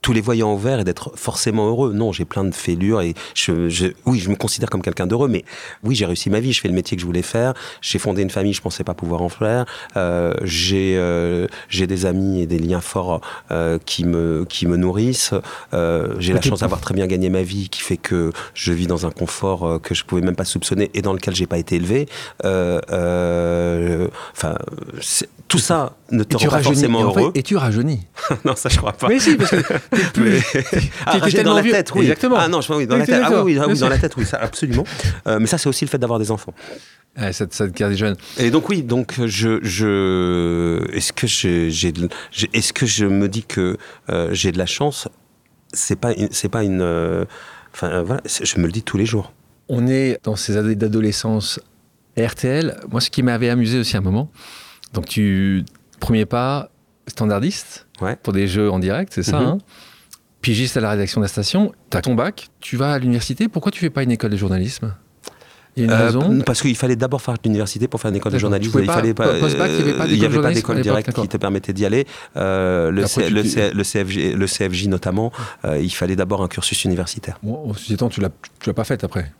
tous 0.00 0.12
les 0.12 0.20
voyants 0.20 0.52
au 0.52 0.56
vert 0.56 0.80
et 0.80 0.84
d'être 0.84 1.12
forcément 1.16 1.66
heureux. 1.68 1.92
Non, 1.92 2.12
j'ai 2.12 2.24
plein 2.24 2.44
de 2.44 2.54
fêlures 2.54 3.00
et 3.00 3.14
je, 3.34 3.68
je- 3.68 3.88
oui, 4.06 4.18
je 4.20 4.30
me 4.30 4.36
considère 4.36 4.70
comme 4.70 4.82
quelqu'un 4.82 5.06
d'heureux, 5.06 5.28
mais 5.28 5.44
oui, 5.82 5.94
j'ai 5.96 6.06
réussi 6.06 6.30
ma 6.30 6.40
vie, 6.40 6.52
je 6.52 6.60
fais 6.60 6.68
le 6.68 6.74
métier 6.74 6.96
que 6.96 7.00
je 7.00 7.06
voulais 7.06 7.22
faire, 7.22 7.54
j'ai 7.82 7.98
fondé 7.98 8.22
une 8.22 8.30
famille, 8.30 8.52
je 8.52 8.62
pensais 8.62 8.84
pas 8.84 8.94
pouvoir 8.94 9.22
en 9.22 9.28
faire, 9.28 9.64
Euh, 9.96 10.34
j'ai 10.44 10.94
euh, 10.96 11.46
j'ai 11.68 11.86
des 11.86 12.06
amis 12.06 12.40
et 12.42 12.46
des 12.46 12.58
liens 12.58 12.80
forts 12.80 13.20
euh, 13.50 13.78
qui 13.84 14.04
me 14.04 14.44
qui 14.48 14.66
me 14.66 14.76
nourrissent, 14.76 15.34
Euh, 15.74 16.14
j'ai 16.18 16.32
la 16.32 16.40
chance 16.42 16.60
d'avoir 16.60 16.80
très 16.80 16.94
bien 16.94 17.06
gagné 17.06 17.28
ma 17.30 17.42
vie, 17.42 17.68
qui 17.68 17.80
fait 17.82 17.96
que 17.96 18.32
je 18.54 18.72
vis 18.72 18.86
dans 18.86 19.04
un 19.06 19.10
confort 19.10 19.66
euh, 19.66 19.78
que 19.78 19.94
je 19.94 20.04
pouvais 20.04 20.22
même 20.22 20.36
pas 20.36 20.44
soupçonner 20.44 20.90
et 20.94 21.02
dans 21.02 21.12
lequel 21.12 21.34
j'ai 21.34 21.46
pas 21.46 21.58
été 21.58 21.76
élevé. 21.76 22.06
Euh, 22.44 22.80
euh, 22.92 24.08
Enfin, 24.32 24.56
tout 25.48 25.58
ça 25.58 25.96
ne 26.10 26.22
te 26.24 26.36
rend 26.36 26.46
pas 26.48 26.62
forcément 26.62 27.02
heureux. 27.02 27.32
et 27.34 27.42
tu 27.42 27.56
rajeunis. 27.56 28.00
non, 28.44 28.54
ça 28.54 28.68
je 28.68 28.76
crois 28.76 28.92
pas. 28.92 29.08
Mais 29.08 29.18
si, 29.18 29.34
parce 29.36 29.50
que 29.50 29.56
t'es 29.90 30.02
plus. 30.12 30.42
Ah, 31.06 31.18
dans 31.42 31.54
la 31.54 31.62
vieux. 31.62 31.72
tête, 31.72 31.90
oui. 31.94 32.02
Exactement. 32.02 32.36
Ah 32.38 32.48
non, 32.48 32.60
je, 32.60 32.72
oui, 32.72 32.86
dans 32.86 32.96
la 32.98 33.06
tête. 33.06 33.22
Ah 33.24 33.42
oui, 33.42 33.58
ah 33.58 33.66
dans 33.74 33.88
la 33.88 33.98
tête, 33.98 34.14
oui, 34.16 34.26
ça, 34.26 34.36
absolument. 34.38 34.84
Euh, 35.26 35.38
mais 35.40 35.46
ça, 35.46 35.56
c'est 35.58 35.68
aussi 35.68 35.84
le 35.84 35.90
fait 35.90 35.98
d'avoir 35.98 36.18
des 36.18 36.30
enfants. 36.30 36.52
Ça, 37.32 37.46
te- 37.46 37.54
ça 37.54 37.66
te 37.66 37.72
garde 37.72 37.94
jeune. 37.94 38.14
Et 38.38 38.50
donc 38.50 38.68
oui, 38.68 38.82
donc 38.82 39.14
je, 39.26 39.58
je 39.62 40.86
est-ce 40.92 41.12
que 41.12 41.26
j'ai, 41.26 41.68
est-ce 42.52 42.72
que 42.72 42.86
je 42.86 43.06
me 43.06 43.28
dis 43.28 43.42
que 43.42 43.76
euh, 44.10 44.28
j'ai 44.32 44.52
de 44.52 44.58
la 44.58 44.66
chance? 44.66 45.08
C'est 45.72 45.96
pas, 45.98 46.12
une- 46.12 46.28
c'est 46.30 46.48
pas 46.48 46.62
une, 46.62 46.80
euh, 46.80 47.24
enfin 47.74 48.02
voilà, 48.02 48.20
je 48.26 48.60
me 48.60 48.66
le 48.66 48.72
dis 48.72 48.82
tous 48.82 48.98
les 48.98 49.06
jours. 49.06 49.32
On 49.68 49.86
est 49.88 50.18
dans 50.22 50.36
ces 50.36 50.56
années 50.56 50.76
d'adolescence 50.76 51.58
RTL. 52.16 52.76
Moi, 52.90 53.00
ce 53.00 53.10
qui 53.10 53.22
m'avait 53.22 53.48
amusé 53.50 53.78
aussi 53.80 53.96
à 53.96 53.98
un 53.98 54.02
moment, 54.02 54.30
donc 54.92 55.06
tu, 55.06 55.64
premier 56.00 56.26
pas, 56.26 56.70
standardiste 57.06 57.86
Ouais. 58.00 58.16
pour 58.22 58.32
des 58.32 58.46
jeux 58.46 58.70
en 58.70 58.78
direct, 58.78 59.12
c'est 59.14 59.22
ça, 59.22 59.40
Mhm. 59.40 59.46
hein 59.46 59.58
Pigiste 60.40 60.76
à 60.76 60.80
la 60.80 60.90
rédaction 60.90 61.20
de 61.20 61.24
la 61.24 61.28
station, 61.28 61.72
tu 61.90 61.96
as 61.96 62.00
ton 62.00 62.14
bac, 62.14 62.48
tu 62.60 62.76
vas 62.76 62.92
à 62.92 62.98
l'université, 63.00 63.48
pourquoi 63.48 63.72
tu 63.72 63.80
fais 63.80 63.90
pas 63.90 64.04
une 64.04 64.12
école 64.12 64.30
de 64.30 64.36
journalisme? 64.36 64.94
Il 65.76 65.80
y 65.80 65.82
a 65.82 65.86
une 65.86 65.92
Euh, 66.00 66.06
raison 66.06 66.40
Parce 66.46 66.60
qu'il 66.62 66.76
fallait 66.76 66.96
d'abord 66.96 67.20
faire 67.22 67.34
l'université 67.44 67.86
pour 67.88 68.00
faire 68.00 68.10
une 68.10 68.16
école 68.16 68.32
de 68.32 68.38
journalisme. 68.38 68.78
Il 68.80 68.86
fallait 68.86 69.14
pas. 69.14 69.26
il 69.36 69.44
avait 69.44 69.44
euh, 69.44 69.84
d'école 69.84 70.10
il 70.10 70.18
y 70.18 70.24
avait 70.24 70.40
pas 70.40 70.52
d'école 70.52 70.80
directe 70.80 71.12
qui 71.12 71.28
te 71.28 71.36
permettait 71.36 71.72
d'y 71.72 71.84
aller. 71.86 72.06
Euh, 72.36 72.90
le, 72.92 73.06
C- 73.06 73.28
le, 73.30 73.42
tu- 73.42 73.48
C- 73.50 73.70
le 73.72 73.82
CFJ, 73.84 74.34
le 74.34 74.46
CFJ 74.46 74.86
notamment, 74.88 75.32
euh, 75.64 75.78
il 75.78 75.90
fallait 75.90 76.16
d'abord 76.16 76.42
un 76.42 76.48
cursus 76.48 76.84
universitaire. 76.84 77.38
Bon, 77.42 77.72
ceci 77.74 77.94
étant, 77.94 78.08
tu 78.08 78.20
l'as, 78.20 78.30
tu 78.60 78.68
l'as 78.70 78.74
pas 78.74 78.84
fait 78.84 79.02
après. 79.04 79.32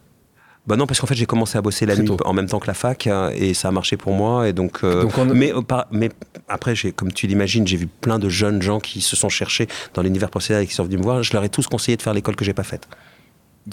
Bah 0.68 0.76
non, 0.76 0.86
parce 0.86 1.00
qu'en 1.00 1.06
fait, 1.06 1.14
j'ai 1.14 1.24
commencé 1.26 1.56
à 1.56 1.62
bosser 1.62 1.86
la 1.86 1.96
nuit 1.96 2.04
tôt. 2.04 2.18
en 2.26 2.34
même 2.34 2.46
temps 2.46 2.60
que 2.60 2.66
la 2.66 2.74
fac 2.74 3.06
euh, 3.06 3.30
et 3.34 3.54
ça 3.54 3.68
a 3.68 3.70
marché 3.70 3.96
pour 3.96 4.12
moi. 4.12 4.46
Et 4.48 4.52
donc, 4.52 4.84
euh, 4.84 5.02
Donc 5.02 5.16
on- 5.16 5.24
mais, 5.24 5.50
euh, 5.52 5.62
mais 5.90 6.10
après, 6.46 6.74
comme 6.94 7.10
tu 7.10 7.26
l'imagines, 7.26 7.66
j'ai 7.66 7.78
vu 7.78 7.86
plein 7.86 8.18
de 8.18 8.28
jeunes 8.28 8.60
gens 8.60 8.78
qui 8.78 9.00
se 9.00 9.16
sont 9.16 9.30
cherchés 9.30 9.66
dans 9.94 10.02
l'univers 10.02 10.28
professionnel 10.30 10.64
et 10.64 10.66
qui 10.66 10.74
sont 10.74 10.84
venus 10.84 10.98
me 10.98 11.04
voir. 11.04 11.22
Je 11.22 11.32
leur 11.32 11.42
ai 11.42 11.48
tous 11.48 11.66
conseillé 11.66 11.96
de 11.96 12.02
faire 12.02 12.12
l'école 12.12 12.36
que 12.36 12.44
j'ai 12.44 12.52
pas 12.52 12.64
faite. 12.64 12.86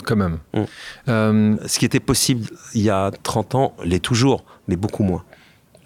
Quand 0.06 0.16
même. 0.16 0.40
Mm. 0.54 0.62
Euh, 1.10 1.56
Ce 1.68 1.80
qui 1.80 1.86
était 1.86 2.00
possible 2.00 2.48
il 2.74 2.82
y 2.82 2.90
a 2.90 3.12
30 3.24 3.56
ans 3.56 3.74
l'est 3.84 4.00
toujours, 4.00 4.46
mais 4.70 4.76
beaucoup 4.78 5.04
moins. 5.04 5.24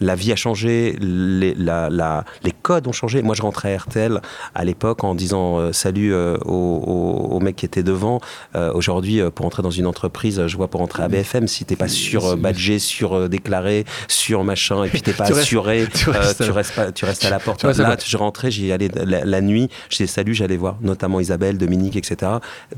La 0.01 0.15
vie 0.15 0.31
a 0.31 0.35
changé, 0.35 0.95
les, 0.99 1.53
la- 1.55 1.89
la- 1.89 2.23
les 2.43 2.51
codes 2.51 2.87
ont 2.87 2.91
changé. 2.91 3.21
Moi, 3.21 3.35
je 3.35 3.41
rentrais 3.41 3.73
à 3.73 3.77
RTL 3.77 4.21
à 4.55 4.65
l'époque 4.65 5.03
en 5.03 5.15
disant 5.15 5.57
euh, 5.59 5.71
salut 5.73 6.13
euh, 6.13 6.37
aux 6.45 7.39
mecs 7.41 7.55
qui 7.55 7.65
étaient 7.65 7.83
devant. 7.83 8.19
Euh, 8.55 8.71
Aujourd'hui, 8.73 9.19
euh, 9.21 9.29
pour 9.29 9.45
entrer 9.45 9.61
dans 9.63 9.71
une 9.71 9.85
entreprise, 9.87 10.45
je 10.47 10.57
vois 10.57 10.67
pour 10.67 10.81
entrer 10.81 11.03
à 11.03 11.07
BFM, 11.07 11.47
si 11.47 11.65
t'es 11.65 11.75
pas 11.75 11.87
sur 11.87 12.37
badgé, 12.37 12.79
sur 12.79 13.27
déclaré, 13.29 13.85
sur 14.07 14.43
machin, 14.43 14.83
et 14.83 14.89
puis 14.89 15.01
t'es 15.01 15.13
pas 15.13 15.25
Tu 15.25 15.33
restes- 15.33 15.41
assuré, 15.47 15.87
tu 15.93 16.09
restes 16.09 16.41
à- 16.41 16.45
tu, 16.45 16.51
restes 16.51 16.75
pas- 16.75 16.91
tu 16.91 17.05
restes 17.05 17.25
à 17.25 17.29
la 17.29 17.39
porte. 17.39 17.63
Là, 17.63 17.97
je 18.05 18.17
rentrais, 18.17 18.51
j'y 18.51 18.71
allais 18.71 18.89
la, 19.05 19.25
la 19.25 19.41
nuit, 19.41 19.69
je 19.89 19.97
disais 19.97 20.07
salut, 20.07 20.33
j'allais 20.33 20.57
voir 20.57 20.77
notamment 20.81 21.19
Isabelle, 21.19 21.57
Dominique, 21.57 21.95
etc. 21.95 22.31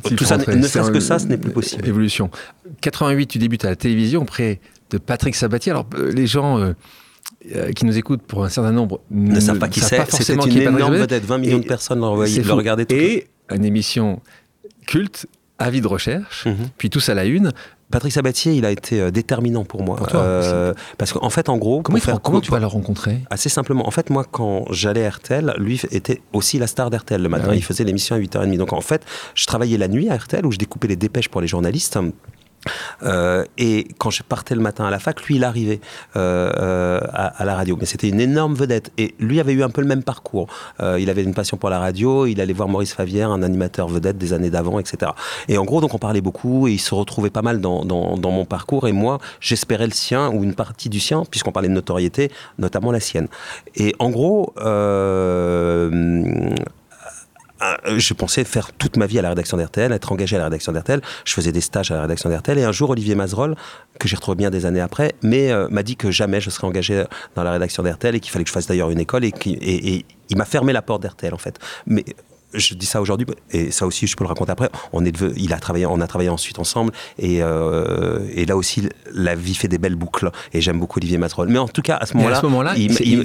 Si, 0.06 0.16
Tout 0.16 0.24
ça, 0.26 0.38
rentrer, 0.38 0.56
ne 0.56 0.68
serait-ce 0.68 0.92
que 0.92 1.00
ça, 1.00 1.20
ce 1.20 1.26
n'est 1.28 1.38
plus 1.38 1.52
possible. 1.52 1.88
Évolution. 1.88 2.30
88, 2.82 3.28
tu 3.28 3.38
débutes 3.38 3.66
à 3.66 3.70
la 3.70 3.76
télévision 3.76 4.22
auprès 4.22 4.60
de 4.90 4.98
Patrick 4.98 5.36
Sabatier. 5.36 5.72
Alors, 5.72 5.86
les 5.98 6.28
gens 6.28 6.74
euh, 7.56 7.72
qui 7.72 7.86
nous 7.86 7.98
écoutent 7.98 8.22
pour 8.22 8.44
un 8.44 8.50
certain 8.50 8.72
nombre 8.72 9.02
ne 9.10 9.40
savent 9.40 9.60
pas 9.60 9.68
qui 9.68 9.80
c'est. 9.80 10.10
C'était 10.12 10.34
une 10.34 10.40
qui 10.42 10.62
énorme 10.62 10.96
vedette. 10.96 11.26
20 11.26 11.38
millions 11.40 11.60
de 11.60 11.66
personnes 11.66 12.00
le 12.00 12.54
regardaient 12.54 12.86
tout. 12.86 12.96
Et 12.96 13.28
une 13.54 13.66
émission 13.66 14.22
culte, 14.88 15.26
avis 15.60 15.82
de 15.82 15.88
recherche, 15.88 16.46
Mhm. 16.46 16.70
puis 16.78 16.90
tous 16.90 17.10
à 17.10 17.14
la 17.14 17.26
une. 17.26 17.52
Patrick 17.92 18.14
Sabatier, 18.14 18.54
il 18.54 18.64
a 18.64 18.72
été 18.72 19.02
euh, 19.02 19.12
déterminant 19.12 19.66
pour 19.66 19.84
moi. 19.84 19.98
Pour 19.98 20.08
toi 20.08 20.22
Euh, 20.22 20.74
parce 20.98 21.12
qu'en 21.12 21.30
fait, 21.30 21.50
en 21.50 21.58
gros, 21.58 21.82
Comment, 21.82 21.98
faire 22.00 22.22
tu 22.42 22.50
vas 22.50 22.60
le 22.60 22.66
rencontrer? 22.66 23.18
Assez 23.30 23.50
simplement. 23.50 23.86
En 23.86 23.92
fait, 23.92 24.10
moi, 24.10 24.24
quand 24.32 24.64
j'allais 24.72 25.06
à 25.06 25.10
RTL, 25.10 25.54
lui 25.58 25.82
était 25.92 26.22
aussi 26.32 26.58
la 26.58 26.68
star 26.68 26.90
d'RTL 26.90 27.22
le 27.22 27.28
matin. 27.28 27.48
Ah 27.48 27.52
oui. 27.52 27.58
Il 27.58 27.64
faisait 27.64 27.84
l'émission 27.84 28.16
à 28.16 28.20
8h30. 28.20 28.56
Donc, 28.58 28.72
en 28.72 28.80
fait, 28.80 29.04
je 29.36 29.46
travaillais 29.46 29.78
la 29.78 29.90
nuit 29.90 30.10
à 30.10 30.16
RTL 30.16 30.46
où 30.46 30.54
je 30.54 30.58
découpais 30.58 30.88
les 30.88 30.96
dépêches 30.96 31.28
pour 31.28 31.42
les 31.42 31.48
journalistes. 31.48 32.00
Euh, 33.04 33.46
et 33.58 33.88
quand 33.98 34.10
je 34.10 34.24
partais 34.24 34.56
le 34.56 34.62
matin 34.62 34.86
à 34.86 34.90
la 34.90 35.00
fac, 35.00 35.22
lui, 35.24 35.36
il 35.36 35.44
arrivait 35.44 35.80
euh, 36.16 36.52
euh, 36.58 37.00
à, 37.14 37.44
la 37.46 37.56
radio. 37.56 37.78
Mais 37.80 37.86
c'était 37.86 38.10
une 38.10 38.20
énorme 38.20 38.54
vedette. 38.54 38.92
Et 38.98 39.16
lui 39.20 39.40
avait 39.40 39.54
eu 39.54 39.64
un 39.64 39.70
peu 39.70 39.82
le 39.82 39.88
même 39.88 40.04
parcours. 40.04 40.48
Il 40.80 41.10
avait 41.10 41.24
une 41.24 41.34
passion 41.34 41.58
pour 41.58 41.70
la 41.70 41.80
radio. 41.80 42.26
Il 42.26 42.42
allait 42.42 42.54
voir 42.54 42.68
Maurice 42.68 42.94
Favière, 42.94 43.32
un 43.32 43.44
animateur 43.44 43.88
vedette 43.88 44.18
des 44.18 44.34
années 44.34 44.50
d'avant, 44.50 44.80
etc. 44.80 45.12
Et 45.48 45.58
en 45.58 45.66
gros, 45.66 45.82
donc, 45.82 45.94
on 45.94 46.00
parlait 46.00 46.22
beaucoup 46.22 46.68
et 46.68 46.74
il 46.74 46.80
se 46.80 46.94
retrouvait 46.94 47.30
pas 47.30 47.42
mal 47.42 47.62
dans, 47.62 47.86
dans, 47.86 48.32
mon 48.32 48.46
parcours. 48.46 48.88
Et 48.88 48.92
moi, 48.92 49.20
j'espérais 49.40 49.86
le 49.86 49.94
sien 49.94 50.30
ou 50.30 50.44
une 50.44 50.54
partie 50.54 50.90
du 50.90 51.00
sien, 51.00 51.24
puisqu'on 51.30 51.52
parlait 51.52 51.70
de 51.70 51.74
notoriété, 51.74 52.32
notamment 52.58 52.92
la 52.92 53.00
sienne. 53.00 53.28
Et 53.76 53.96
en 54.00 54.10
gros, 54.10 54.54
je 57.86 58.14
pensais 58.14 58.44
faire 58.44 58.72
toute 58.74 58.98
ma 58.98 59.06
vie 59.06 59.20
à 59.20 59.22
la 59.22 59.30
rédaction 59.30 59.58
d'RTL, 59.58 59.92
être 59.92 60.12
engagé 60.12 60.36
à 60.36 60.40
la 60.40 60.46
rédaction 60.46 60.72
d'RTL. 60.72 61.02
Je 61.26 61.34
faisais 61.34 61.52
des 61.52 61.62
stages 61.62 61.92
à 61.92 61.96
la 61.96 62.02
rédaction 62.04 62.30
d'RTL 62.30 62.58
et 62.58 62.64
un 62.64 62.72
jour, 62.72 62.90
Olivier 62.90 63.16
Mazerolle, 63.16 63.56
que 64.00 64.08
j'ai 64.08 64.16
retrouvé 64.16 64.36
bien 64.36 64.50
des 64.50 64.66
années 64.66 64.82
après, 64.82 65.14
euh, 65.24 65.68
m'a 65.70 65.84
dit 65.84 65.96
que 65.96 66.12
jamais 66.12 66.42
je 66.42 66.50
serais 66.50 66.68
engagé 66.68 67.04
dans 67.36 67.44
la 67.44 67.52
rédaction 67.52 67.84
d'RTL 67.84 68.16
et 68.16 68.20
qu'il 68.20 68.32
fallait 68.32 68.44
que 68.44 68.50
je 68.50 68.54
fasse 68.54 68.68
d'ailleurs 68.68 68.90
une 68.90 69.00
école 69.00 69.26
et 69.26 70.06
il 70.32 70.38
m'a 70.38 70.46
fermé 70.46 70.74
la 70.74 70.82
porte 70.82 71.04
d'RTL 71.04 71.34
en 71.34 71.38
fait. 71.38 71.60
Mais 71.86 72.06
je 72.54 72.74
dis 72.74 72.86
ça 72.86 73.02
aujourd'hui, 73.02 73.28
et 73.52 73.72
ça 73.72 73.86
aussi 73.86 74.08
je 74.08 74.16
peux 74.16 74.24
le 74.24 74.30
raconter 74.30 74.52
après. 74.52 74.70
On 74.94 75.06
est 75.06 75.12
il 75.38 75.54
a 75.54 75.60
travaillé, 75.60 75.86
on 75.86 76.02
a 76.02 76.08
travaillé 76.08 76.30
ensuite 76.30 76.60
ensemble, 76.60 76.92
et, 77.20 77.42
euh, 77.42 78.20
et 78.34 78.46
là 78.46 78.58
aussi 78.58 78.88
la 79.14 79.36
vie 79.36 79.56
fait 79.56 79.68
des 79.68 79.78
belles 79.78 79.96
boucles. 79.96 80.32
Et 80.54 80.62
j'aime 80.62 80.80
beaucoup 80.80 81.00
Olivier 81.00 81.18
Matrol. 81.18 81.48
Mais 81.50 81.60
en 81.60 81.68
tout 81.68 81.82
cas, 81.82 81.98
à 81.98 82.06
ce 82.06 82.16
moment-là, 82.18 82.42
moment 82.44 82.64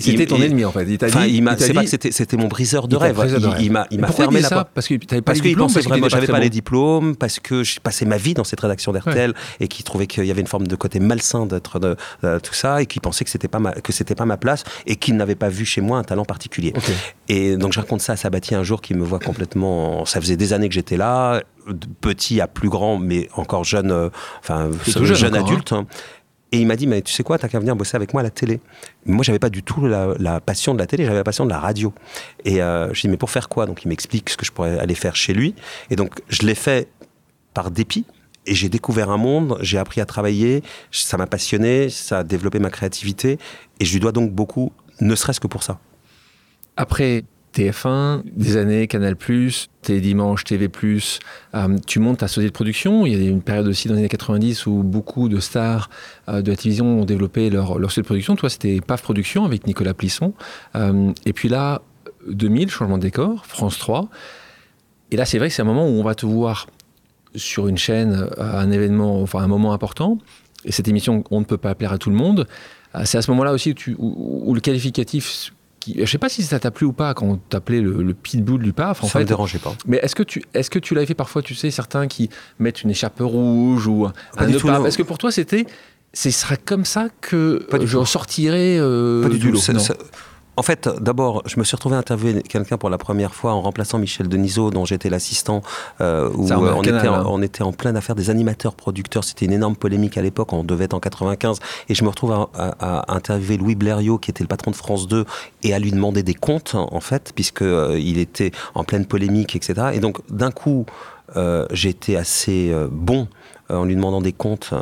c'était 0.01 0.27
ton 0.27 0.41
ennemi 0.41 0.65
en 0.65 0.73
fait. 0.73 0.85
Il 0.85 0.99
c'est 1.59 1.73
pas 1.73 1.85
que 1.85 2.11
c'était 2.11 2.37
mon 2.37 2.49
briseur 2.49 2.89
de 2.89 2.97
rêve. 2.97 3.19
Il 3.61 3.73
m'a 3.73 4.09
fermé 4.09 4.41
la 4.41 4.51
porte 4.51 4.69
parce 4.75 4.89
que 4.89 4.95
t'avais 4.95 5.23
pas 5.23 5.33
les 5.33 5.41
diplômes. 5.41 5.73
Parce 5.73 6.11
j'avais 6.11 6.27
pas 6.27 6.41
les 6.41 6.51
diplômes, 6.51 7.17
parce 7.17 7.41
que 7.41 7.63
j'ai 7.63 7.81
passé 7.81 8.05
ma 8.05 8.17
vie 8.17 8.35
dans 8.35 8.45
cette 8.45 8.61
rédaction 8.61 8.93
d'RTL 8.93 9.35
et 9.61 9.69
qui 9.69 9.83
trouvait 9.83 10.07
qu'il 10.07 10.25
y 10.25 10.31
avait 10.31 10.41
une 10.41 10.47
forme 10.47 10.67
de 10.67 10.77
côté 10.77 11.01
malsain 11.01 11.47
d'être 11.47 11.79
de 11.79 11.97
tout 12.43 12.55
ça 12.55 12.83
et 12.83 12.87
qui 12.87 13.01
pensait 13.01 13.25
que 13.25 13.31
c'était 13.31 13.49
pas 13.49 13.59
ma, 13.59 13.73
que 13.73 13.93
c'était 13.93 14.15
pas 14.15 14.25
ma 14.25 14.37
place 14.37 14.65
et 14.87 14.97
qu'il 14.97 15.17
n'avait 15.17 15.35
pas 15.35 15.49
vu 15.49 15.65
chez 15.65 15.81
moi 15.81 15.99
un 15.99 16.05
talent 16.05 16.25
particulier. 16.25 16.73
Et 17.29 17.57
donc 17.57 17.73
je 17.73 17.81
raconte 17.81 18.01
ça 18.01 18.13
à 18.13 18.17
Sabati 18.17 18.55
un 18.55 18.63
jour 18.63 18.81
qui 18.81 18.95
me 18.95 19.05
voit 19.05 19.16
complètement. 19.19 20.05
Ça 20.05 20.21
faisait 20.21 20.37
des 20.37 20.53
années 20.53 20.69
que 20.69 20.75
j'étais 20.75 20.97
là, 20.97 21.43
de 21.69 21.87
petit 22.01 22.41
à 22.41 22.47
plus 22.47 22.69
grand, 22.69 22.99
mais 22.99 23.29
encore 23.35 23.65
jeune, 23.65 23.91
euh, 23.91 24.09
enfin 24.41 24.71
jeune, 24.87 25.05
jeune 25.15 25.37
hein. 25.37 25.41
adulte. 25.41 25.75
Et 26.53 26.61
il 26.61 26.67
m'a 26.67 26.77
dit, 26.77 26.87
mais 26.87 27.03
tu 27.03 27.13
sais 27.13 27.25
quoi, 27.25 27.39
t'as 27.39 27.49
qu'à 27.49 27.59
venir 27.59 27.75
bosser 27.75 27.97
avec 27.97 28.13
moi 28.13 28.21
à 28.21 28.23
la 28.23 28.31
télé. 28.31 28.61
Moi, 29.05 29.25
j'avais 29.25 29.41
pas 29.41 29.51
du 29.51 29.63
tout 29.63 29.85
la, 29.87 30.41
passion 30.41 30.75
de 30.75 30.79
la 30.79 30.87
télé, 30.87 31.05
j'avais 31.05 31.17
la 31.17 31.25
passion 31.25 31.45
de 31.45 31.51
la 31.51 31.59
radio. 31.59 31.93
Et 32.45 32.63
euh, 32.63 32.93
je 32.95 33.01
dis, 33.01 33.09
mais 33.09 33.17
pour 33.17 33.31
faire 33.31 33.49
quoi? 33.49 33.67
Donc 33.67 33.85
il 33.85 33.89
m'explique 33.89 34.31
ce 34.31 34.37
que 34.37 34.47
je 34.47 34.53
pourrais 34.53 34.79
aller 34.79 34.95
faire 34.95 35.17
chez 35.17 35.35
lui. 35.35 35.55
Et 35.91 35.97
donc 35.97 36.21
je 36.29 36.43
l'ai 36.43 36.55
fait 36.55 36.89
par 37.53 37.71
dépit. 37.71 38.05
Et 38.49 38.55
j'ai 38.55 38.69
découvert 38.69 39.11
un 39.11 39.17
monde, 39.17 39.59
j'ai 39.61 39.77
appris 39.77 40.01
à 40.01 40.07
travailler, 40.07 40.63
ça 40.93 41.17
m'a 41.17 41.27
passionné, 41.27 41.91
ça 41.91 42.21
a 42.21 42.23
développé 42.23 42.61
ma 42.61 42.71
créativité. 42.71 43.39
Et 43.81 43.85
je 43.85 43.93
lui 43.93 43.99
dois 43.99 44.13
donc 44.13 44.31
beaucoup, 44.31 44.73
ne 45.01 45.17
serait-ce 45.17 45.41
que 45.41 45.49
pour 45.49 45.65
ça. 45.65 45.81
Après 46.77 47.25
TF1, 47.57 48.23
des 48.27 48.59
années 48.59 48.87
Canal+, 48.87 49.17
Télé 49.17 50.01
Dimanche, 50.01 50.45
TV+, 50.45 50.71
euh, 51.55 51.79
tu 51.87 52.01
montes 52.01 52.19
ta 52.19 52.29
société 52.29 52.49
de 52.49 52.53
production. 52.53 53.07
Il 53.07 53.23
y 53.23 53.27
a 53.27 53.31
une 53.31 53.41
période 53.41 53.67
aussi 53.67 53.89
dans 53.89 53.95
les 53.95 54.01
années 54.01 54.09
90 54.11 54.67
où 54.67 54.83
beaucoup 54.83 55.31
de 55.31 55.41
stars 55.41 55.89
euh, 56.29 56.43
de 56.43 56.51
la 56.51 56.57
télévision 56.57 57.01
ont 57.01 57.05
développé 57.07 57.49
leur, 57.49 57.77
société 57.77 58.03
de 58.03 58.07
production. 58.07 58.37
Toi, 58.37 58.51
c'était 58.51 58.81
PAF 58.83 59.01
Production 59.01 59.47
avec 59.47 59.67
Nicolas 59.67 59.95
Plisson. 59.95 60.35
Euh, 60.75 61.13
et 61.25 61.33
puis 61.33 61.49
là, 61.49 61.81
2000, 62.29 62.69
changement 62.69 62.99
de 62.99 63.03
décor, 63.03 63.47
France 63.47 63.79
3. 63.79 64.11
Et 65.11 65.17
là, 65.17 65.25
c'est 65.25 65.39
vrai 65.39 65.49
que 65.49 65.55
c'est 65.55 65.63
un 65.63 65.67
moment 65.67 65.87
où 65.87 65.93
on 65.93 66.05
va 66.05 66.15
te 66.15 66.27
voir 66.27 66.67
sur 67.35 67.69
une 67.69 67.79
chaîne, 67.79 68.29
un 68.39 68.71
événement, 68.71 69.23
enfin 69.23 69.39
un 69.39 69.49
moment 69.49 69.73
important. 69.73 70.19
Et 70.67 70.73
cette 70.73 70.89
émission, 70.89 71.25
on 71.31 71.41
ne 71.41 71.45
peut 71.47 71.59
pas 71.59 71.75
plaire 71.75 71.93
à 71.93 71.99
tout 71.99 72.11
le 72.11 72.17
monde. 72.17 72.47
C'est 73.05 73.19
à 73.19 73.23
ce 73.23 73.31
moment-là 73.31 73.53
aussi 73.53 73.75
où, 73.99 74.55
le 74.55 74.61
qualificatif 74.61 75.53
je 75.95 76.05
je 76.05 76.11
sais 76.11 76.19
pas 76.19 76.29
si 76.29 76.43
ça 76.43 76.59
t'a 76.59 76.71
plu 76.71 76.87
ou 76.87 76.93
pas 76.93 77.15
quand 77.15 77.27
on 77.27 77.37
t'appelait 77.37 77.81
le, 77.81 78.15
pitbull 78.15 78.63
du 78.63 78.73
PAF. 78.73 79.05
En 79.05 79.09
ça 79.09 79.19
ne 79.19 79.25
me 79.25 79.29
dérangeait 79.29 79.59
pas. 79.59 79.75
Mais 79.87 79.99
est-ce 79.99 80.15
que 80.15 80.23
tu, 80.23 80.43
est-ce 80.55 80.71
que 80.71 80.79
tu 80.79 80.95
l'avais 80.95 81.07
fait 81.07 81.15
parfois, 81.15 81.43
tu 81.43 81.55
sais, 81.55 81.71
certains 81.71 82.07
qui 82.07 82.31
mettent 82.59 82.83
une 82.83 82.91
écharpe 82.91 83.21
rouge 83.21 83.87
ou 83.87 84.07
un 84.37 84.47
nœud 84.47 84.59
Est-ce 84.87 84.99
que 84.99 85.03
pour 85.03 85.19
toi 85.19 85.31
c'était, 85.31 85.67
ce 86.13 86.31
serait 86.31 86.57
comme 86.57 86.85
ça 86.85 87.09
que 87.21 87.67
je 87.85 88.05
sortirais 88.05 88.79
euh, 88.79 89.29
du, 89.29 89.51
lot? 89.51 89.61
En 90.57 90.63
fait, 90.63 90.89
d'abord, 91.01 91.43
je 91.47 91.59
me 91.59 91.65
suis 91.65 91.77
retrouvé 91.77 91.97
à 91.97 91.99
interviewer 91.99 92.43
quelqu'un 92.43 92.79
pour 92.79 92.89
la 92.89 92.97
première 92.97 93.35
fois 93.35 93.53
en 93.53 93.61
remplaçant 93.61 93.99
Michel 93.99 94.29
Denisot, 94.29 94.71
dont 94.71 94.87
j'étais 94.87 95.11
l'assistant, 95.11 95.61
euh, 96.01 96.31
où 96.35 96.51
euh, 96.51 96.75
on, 96.75 96.83
était 96.83 97.09
en, 97.09 97.15
hein. 97.15 97.25
on, 97.27 97.43
était 97.43 97.63
en, 97.63 97.73
pleine 97.73 97.97
affaire 97.97 98.15
des 98.15 98.31
animateurs-producteurs. 98.31 99.23
C'était 99.23 99.45
une 99.45 99.53
énorme 99.53 99.77
polémique 99.77 100.17
à 100.17 100.23
l'époque, 100.23 100.53
on 100.55 100.65
devait 100.65 100.87
être 100.87 100.95
en 100.95 101.01
95. 101.01 101.59
Et 101.91 101.95
je 101.95 102.03
me 102.05 102.09
retrouve 102.09 102.33
à, 102.33 102.49
à, 102.55 103.15
interviewer 103.15 103.59
Louis 103.59 103.75
Blériot, 103.75 104.19
qui 104.19 104.31
était 104.31 104.43
le 104.43 104.49
patron 104.49 104.71
de 104.71 104.77
France 104.77 105.09
2, 105.09 105.27
et 105.63 105.75
à 105.75 105.79
lui 105.79 105.91
demander 105.91 106.23
des 106.23 106.35
comptes, 106.35 106.75
en 106.75 107.01
fait, 107.01 107.33
puisqu'il 107.35 107.67
euh, 107.67 107.99
il 107.99 108.19
était 108.19 108.51
en 108.75 108.85
pleine 108.85 109.05
polémique, 109.05 109.57
etc. 109.57 109.89
Et 109.93 110.01
donc, 110.01 110.19
d'un 110.31 110.51
coup, 110.51 110.87
euh, 111.37 111.67
été 111.85 112.17
assez 112.17 112.75
bon 112.91 113.29
en 113.69 113.85
lui 113.85 113.95
demandant 113.95 114.23
des 114.23 114.33
comptes. 114.33 114.73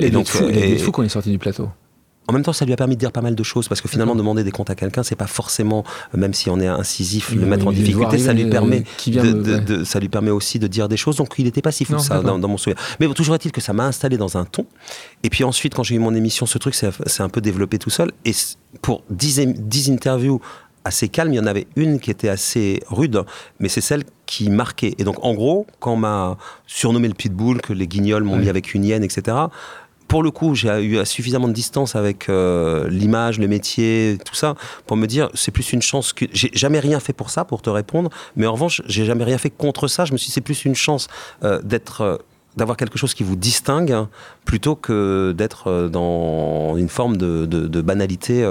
et 0.00 0.10
donc, 0.10 0.28
fou, 0.28 0.44
il 0.48 0.56
est 0.56 0.78
fou 0.78 0.92
il 0.98 1.04
est 1.04 1.08
sorti 1.10 1.30
du 1.30 1.38
plateau. 1.38 1.68
En 2.28 2.34
même 2.34 2.42
temps, 2.42 2.52
ça 2.52 2.66
lui 2.66 2.74
a 2.74 2.76
permis 2.76 2.94
de 2.94 3.00
dire 3.00 3.10
pas 3.10 3.22
mal 3.22 3.34
de 3.34 3.42
choses 3.42 3.68
parce 3.68 3.80
que 3.80 3.88
finalement, 3.88 4.14
demander 4.14 4.44
des 4.44 4.50
comptes 4.50 4.68
à 4.68 4.74
quelqu'un, 4.74 5.02
c'est 5.02 5.16
pas 5.16 5.26
forcément, 5.26 5.82
même 6.14 6.34
si 6.34 6.50
on 6.50 6.60
est 6.60 6.66
incisif, 6.66 7.32
le 7.32 7.46
mettre 7.46 7.66
en 7.66 7.72
difficulté, 7.72 8.18
ça 8.18 8.34
lui 8.34 8.50
permet, 8.50 8.84
de, 9.06 9.82
ça 9.84 9.98
lui 9.98 10.10
permet 10.10 10.30
aussi 10.30 10.58
de 10.58 10.66
dire 10.66 10.88
des 10.88 10.98
choses. 10.98 11.16
Donc, 11.16 11.34
il 11.38 11.46
n'était 11.46 11.62
pas 11.62 11.72
si 11.72 11.86
fou 11.86 11.96
que 11.96 12.02
ça 12.02 12.20
dans, 12.20 12.38
mon 12.38 12.58
souvenir. 12.58 12.80
Mais 13.00 13.06
bon, 13.06 13.14
toujours 13.14 13.34
est-il 13.34 13.50
que 13.50 13.62
ça 13.62 13.72
m'a 13.72 13.86
installé 13.86 14.18
dans 14.18 14.36
un 14.36 14.44
ton. 14.44 14.66
Et 15.22 15.30
puis 15.30 15.42
ensuite, 15.42 15.74
quand 15.74 15.82
j'ai 15.82 15.94
eu 15.94 15.98
mon 15.98 16.14
émission, 16.14 16.44
ce 16.44 16.58
truc 16.58 16.74
s'est 16.74 16.92
un 17.20 17.28
peu 17.30 17.40
développé 17.40 17.78
tout 17.78 17.90
seul. 17.90 18.12
Et 18.26 18.32
pour 18.82 19.02
10, 19.08 19.54
10 19.56 19.90
interviews 19.90 20.40
assez 20.84 21.08
calmes, 21.08 21.32
il 21.32 21.36
y 21.36 21.40
en 21.40 21.46
avait 21.46 21.66
une 21.76 21.98
qui 21.98 22.10
était 22.10 22.28
assez 22.28 22.82
rude, 22.88 23.24
mais 23.58 23.68
c'est 23.68 23.80
celle 23.80 24.04
qui 24.26 24.50
marquait. 24.50 24.94
Et 24.98 25.04
donc, 25.04 25.24
en 25.24 25.34
gros, 25.34 25.66
quand 25.80 25.92
on 25.92 25.96
m'a 25.96 26.36
surnommé 26.66 27.08
le 27.08 27.14
pitbull, 27.14 27.60
que 27.62 27.72
les 27.72 27.86
guignols 27.86 28.24
m'ont 28.24 28.36
mis 28.36 28.48
avec 28.48 28.74
une 28.74 28.84
hyène, 28.84 29.04
etc., 29.04 29.36
pour 30.08 30.22
le 30.22 30.30
coup, 30.30 30.54
j'ai 30.54 30.82
eu 30.82 31.04
suffisamment 31.04 31.48
de 31.48 31.52
distance 31.52 31.94
avec 31.94 32.28
euh, 32.28 32.88
l'image, 32.88 33.38
le 33.38 33.46
métier, 33.46 34.18
tout 34.24 34.34
ça, 34.34 34.54
pour 34.86 34.96
me 34.96 35.06
dire, 35.06 35.28
c'est 35.34 35.52
plus 35.52 35.72
une 35.72 35.82
chance 35.82 36.14
que. 36.14 36.24
J'ai 36.32 36.50
jamais 36.54 36.80
rien 36.80 36.98
fait 36.98 37.12
pour 37.12 37.30
ça, 37.30 37.44
pour 37.44 37.60
te 37.60 37.70
répondre, 37.70 38.10
mais 38.34 38.46
en 38.46 38.52
revanche, 38.52 38.82
j'ai 38.86 39.04
jamais 39.04 39.24
rien 39.24 39.38
fait 39.38 39.50
contre 39.50 39.86
ça. 39.86 40.06
Je 40.06 40.12
me 40.12 40.16
suis 40.16 40.28
dit, 40.28 40.32
c'est 40.32 40.40
plus 40.40 40.64
une 40.64 40.74
chance 40.74 41.08
euh, 41.44 41.60
d'être. 41.62 42.00
Euh, 42.00 42.16
d'avoir 42.56 42.76
quelque 42.76 42.98
chose 42.98 43.14
qui 43.14 43.22
vous 43.22 43.36
distingue 43.36 43.94
plutôt 44.44 44.74
que 44.74 45.32
d'être 45.36 45.88
dans 45.92 46.76
une 46.76 46.88
forme 46.88 47.16
de, 47.16 47.80
banalité 47.82 48.42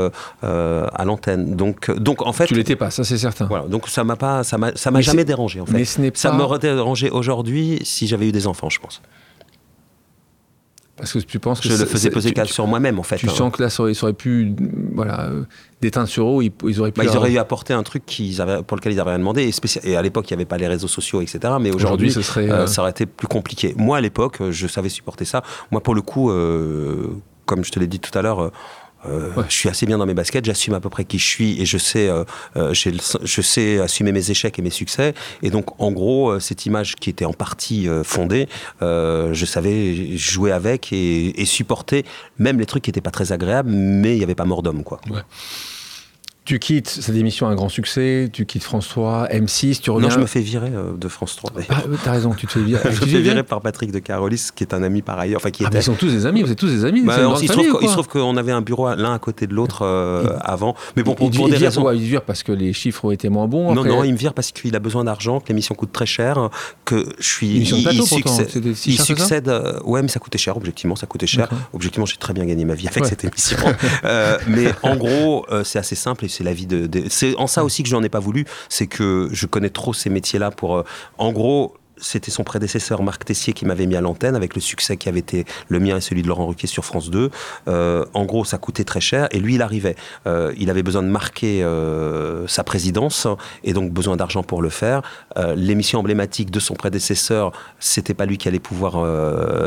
à 0.41 1.03
l'antenne. 1.03 1.57
Donc, 1.57 1.91
donc 1.91 2.21
en 2.25 2.31
fait, 2.31 2.45
tu 2.45 2.53
l'étais 2.53 2.77
pas, 2.77 2.89
ça 2.89 3.03
c'est 3.03 3.17
certain. 3.17 3.47
Voilà, 3.47 3.65
donc 3.65 3.89
ça 3.89 4.05
m'a 4.05 4.15
pas, 4.15 4.45
ça 4.45 4.57
m'a, 4.57 5.01
jamais 5.01 5.25
dérangé 5.25 5.59
en 5.59 5.65
fait. 5.65 5.73
Mais 5.73 5.83
ce 5.83 5.99
n'est 5.99 6.11
pas... 6.11 6.19
Ça 6.19 6.31
m'aurait 6.31 6.59
dérangé 6.59 7.09
aujourd'hui 7.09 7.81
si 7.83 8.07
j'avais 8.07 8.29
eu 8.29 8.31
des 8.31 8.47
enfants, 8.47 8.69
je 8.69 8.79
pense. 8.79 9.01
Parce 10.97 11.13
que 11.13 11.19
tu 11.19 11.37
penses 11.37 11.59
que 11.59 11.69
je 11.69 11.77
le 11.77 11.85
faisais 11.85 12.09
poser 12.09 12.33
cas 12.33 12.45
sur 12.45 12.65
moi-même 12.65 12.97
en 12.97 13.03
fait. 13.03 13.17
Tu 13.17 13.29
hein. 13.29 13.33
sens 13.33 13.53
que 13.53 13.61
là, 13.61 13.69
ça 13.69 13.83
aurait, 13.83 14.13
pu, 14.13 14.55
voilà, 14.93 15.25
euh, 15.25 15.43
d'éteindre 15.79 16.07
sur 16.07 16.25
eau, 16.25 16.41
ils, 16.41 16.51
auraient 16.79 16.91
pu. 16.91 17.01
Bah, 17.01 17.05
ils 17.05 17.15
auraient 17.15 17.31
eu 17.31 17.37
apporté 17.37 17.73
un 17.73 17.83
truc 17.83 18.03
qu'ils 18.05 18.41
avaient, 18.41 18.63
pour 18.63 18.75
lequel 18.77 18.93
ils 18.93 18.95
n'avaient 18.95 19.11
rien 19.11 19.19
demandé. 19.19 19.47
Et, 19.47 19.89
et 19.91 19.95
à 19.95 20.01
l'époque, 20.01 20.29
il 20.29 20.33
n'y 20.33 20.37
avait 20.37 20.45
pas 20.45 20.57
les 20.57 20.67
réseaux 20.67 20.87
sociaux, 20.87 21.21
etc. 21.21 21.53
Mais 21.61 21.71
aujourd'hui, 21.71 22.11
euh, 22.17 22.21
euh, 22.37 22.67
ça 22.67 22.81
aurait 22.81 22.91
été 22.91 23.05
plus 23.05 23.27
compliqué. 23.27 23.75
Moi, 23.77 23.97
à 23.97 24.01
l'époque, 24.01 24.39
je 24.49 24.67
savais 24.67 24.89
supporter 24.89 25.25
ça. 25.25 25.43
Moi, 25.69 25.81
pour 25.81 25.93
le 25.93 26.01
coup, 26.01 26.31
comme 27.45 27.63
je 27.63 27.71
te 27.71 27.79
l'ai 27.79 27.87
dit 27.87 27.99
tout 27.99 28.17
à 28.17 28.23
l'heure 28.23 28.51
euh, 29.05 29.31
je 29.47 29.53
suis 29.53 29.69
assez 29.69 29.85
bien 29.85 29.97
dans 29.97 30.05
mes 30.05 30.13
baskets, 30.13 30.45
j'assume 30.45 30.73
à 30.73 30.79
peu 30.79 30.89
près 30.89 31.05
qui 31.05 31.19
je 31.19 31.27
suis 31.27 31.61
et 31.61 31.65
je 31.65 31.77
sais, 31.77 32.09
euh, 32.09 32.23
euh, 32.55 32.73
je 32.73 33.41
sais 33.41 33.79
assumer 33.79 34.11
mes 34.11 34.31
échecs 34.31 34.57
et 34.59 34.61
mes 34.61 34.69
succès. 34.69 35.13
Et 35.43 35.49
donc, 35.49 35.79
en 35.79 35.91
gros, 35.91 36.39
cette 36.39 36.65
image 36.65 36.95
qui 36.95 37.09
était 37.09 37.25
en 37.25 37.33
partie 37.33 37.87
fondée, 38.03 38.47
je 38.81 39.45
savais 39.45 40.17
jouer 40.17 40.51
avec 40.51 40.91
et, 40.91 41.45
supporter 41.47 42.05
même 42.39 42.59
les 42.59 42.65
trucs 42.65 42.83
qui 42.83 42.89
n'étaient 42.89 43.01
pas 43.01 43.11
très 43.11 43.31
agréables, 43.31 43.69
mais 43.71 44.15
il 44.15 44.17
n'y 44.17 44.23
avait 44.23 44.35
pas 44.35 44.45
mort 44.45 44.61
d'homme, 44.63 44.83
quoi. 44.83 44.99
Tu 46.47 46.59
quittes 46.59 46.87
cette 46.87 47.17
émission 47.17 47.49
un 47.49 47.55
grand 47.55 47.67
succès, 47.67 48.29
tu 48.31 48.45
quittes 48.45 48.63
France 48.63 48.87
3, 48.87 49.27
M6, 49.31 49.81
tu 49.81 49.91
reviens. 49.91 50.07
Non, 50.07 50.15
je 50.15 50.21
me 50.21 50.25
fais 50.25 50.39
virer 50.39 50.69
euh, 50.73 50.95
de 50.95 51.09
France 51.09 51.35
3. 51.35 51.51
Ah, 51.67 51.83
t'as 52.05 52.11
raison, 52.13 52.33
tu 52.33 52.47
te 52.47 52.53
fais 52.53 52.61
virer. 52.61 52.81
je 52.89 53.01
me 53.01 53.05
fais 53.05 53.19
virer 53.19 53.43
par 53.43 53.59
Patrick 53.59 53.91
de 53.91 53.99
Carolis, 53.99 54.51
qui 54.55 54.63
est 54.63 54.73
un 54.73 54.81
ami 54.81 55.01
par 55.01 55.19
ailleurs. 55.19 55.41
Enfin, 55.41 55.51
qui 55.51 55.65
ah, 55.65 55.67
était... 55.67 55.79
ils 55.79 55.83
sont 55.83 55.95
tous 55.95 56.07
des 56.07 56.25
amis, 56.25 56.43
vous 56.43 56.49
êtes 56.49 56.57
tous 56.57 56.69
des 56.69 56.85
amis. 56.85 57.01
Bah, 57.01 57.17
il, 57.41 57.49
se 57.49 57.91
trouve 57.91 58.07
qu'on 58.07 58.37
avait 58.37 58.53
un 58.53 58.61
bureau 58.61 58.87
l'un 58.95 59.13
à 59.13 59.19
côté 59.19 59.45
de 59.45 59.53
l'autre 59.53 59.81
euh, 59.81 60.37
avant. 60.39 60.73
Mais 60.95 61.03
bon, 61.03 61.15
pour, 61.15 61.29
des 61.29 61.57
raisons. 61.57 61.91
il 61.91 61.99
vire 61.99 62.21
parce 62.21 62.43
que 62.43 62.53
les 62.53 62.71
chiffres 62.71 63.03
ont 63.03 63.11
été 63.11 63.27
moins 63.27 63.47
bons. 63.47 63.75
Non, 63.75 63.83
non, 63.83 64.05
il 64.05 64.13
me 64.13 64.17
vire 64.17 64.33
parce 64.33 64.53
qu'il 64.53 64.73
a 64.73 64.79
besoin 64.79 65.03
d'argent, 65.03 65.41
que 65.41 65.49
l'émission 65.49 65.75
coûte 65.75 65.91
très 65.91 66.05
cher, 66.05 66.49
que 66.85 67.07
je 67.19 67.27
suis. 67.27 67.57
Il, 67.57 67.67
succède, 68.03 68.49
il 68.85 69.01
succède. 69.01 69.49
Euh, 69.49 69.81
ouais, 69.83 70.01
mais 70.01 70.07
ça 70.07 70.21
coûtait 70.21 70.37
cher, 70.37 70.55
objectivement, 70.55 70.95
ça 70.95 71.07
coûtait 71.07 71.27
cher. 71.27 71.49
Objectivement, 71.73 72.05
j'ai 72.05 72.15
très 72.15 72.31
bien 72.31 72.45
gagné 72.45 72.63
ma 72.63 72.73
vie 72.73 72.87
avec 72.87 73.03
cette 73.03 73.25
émission. 73.25 73.57
Mais 74.47 74.71
en 74.81 74.95
gros, 74.95 75.45
c'est 75.65 75.79
assez 75.79 75.95
simple 75.95 76.23
et 76.23 76.36
c'est 76.37 76.43
la 76.43 76.53
vie 76.53 76.67
de 76.67 76.87
c'est 77.09 77.35
en 77.37 77.47
ça 77.47 77.63
aussi 77.63 77.83
que 77.83 77.89
je 77.89 77.95
n'en 77.95 78.03
ai 78.03 78.09
pas 78.09 78.19
voulu, 78.19 78.45
c'est 78.69 78.87
que 78.87 79.29
je 79.31 79.45
connais 79.47 79.69
trop 79.69 79.93
ces 79.93 80.09
métiers-là 80.09 80.51
pour, 80.51 80.77
euh, 80.77 80.83
en 81.17 81.31
gros, 81.31 81.73
c'était 81.99 82.29
son 82.29 82.43
prédécesseur 82.43 83.01
Marc 83.01 83.25
Tessier 83.25 83.53
qui 83.53 83.65
m'avait 83.65 83.87
mis 83.87 83.95
à 83.95 84.01
l'antenne 84.01 84.35
avec 84.35 84.53
le 84.53 84.61
succès 84.61 84.97
qui 84.97 85.09
avait 85.09 85.21
été 85.21 85.45
le 85.67 85.79
mien 85.79 85.97
et 85.97 86.01
celui 86.01 86.21
de 86.21 86.27
Laurent 86.27 86.45
Ruquier 86.45 86.67
sur 86.67 86.85
France 86.85 87.09
2. 87.09 87.31
Euh, 87.67 88.05
en 88.13 88.25
gros, 88.25 88.45
ça 88.45 88.59
coûtait 88.59 88.83
très 88.83 89.01
cher 89.01 89.27
et 89.31 89.39
lui, 89.39 89.55
il 89.55 89.63
arrivait. 89.63 89.95
Euh, 90.27 90.53
il 90.59 90.69
avait 90.69 90.83
besoin 90.83 91.01
de 91.01 91.07
marquer 91.07 91.65
sa 92.45 92.63
présidence 92.63 93.25
et 93.63 93.73
donc 93.73 93.91
besoin 93.91 94.15
d'argent 94.15 94.43
pour 94.43 94.61
le 94.61 94.69
faire. 94.69 95.01
L'émission 95.55 95.97
emblématique 95.97 96.51
de 96.51 96.59
son 96.59 96.75
prédécesseur, 96.75 97.51
c'était 97.79 98.13
pas 98.13 98.27
lui 98.27 98.37
qui 98.37 98.47
allait 98.47 98.59
pouvoir 98.59 98.93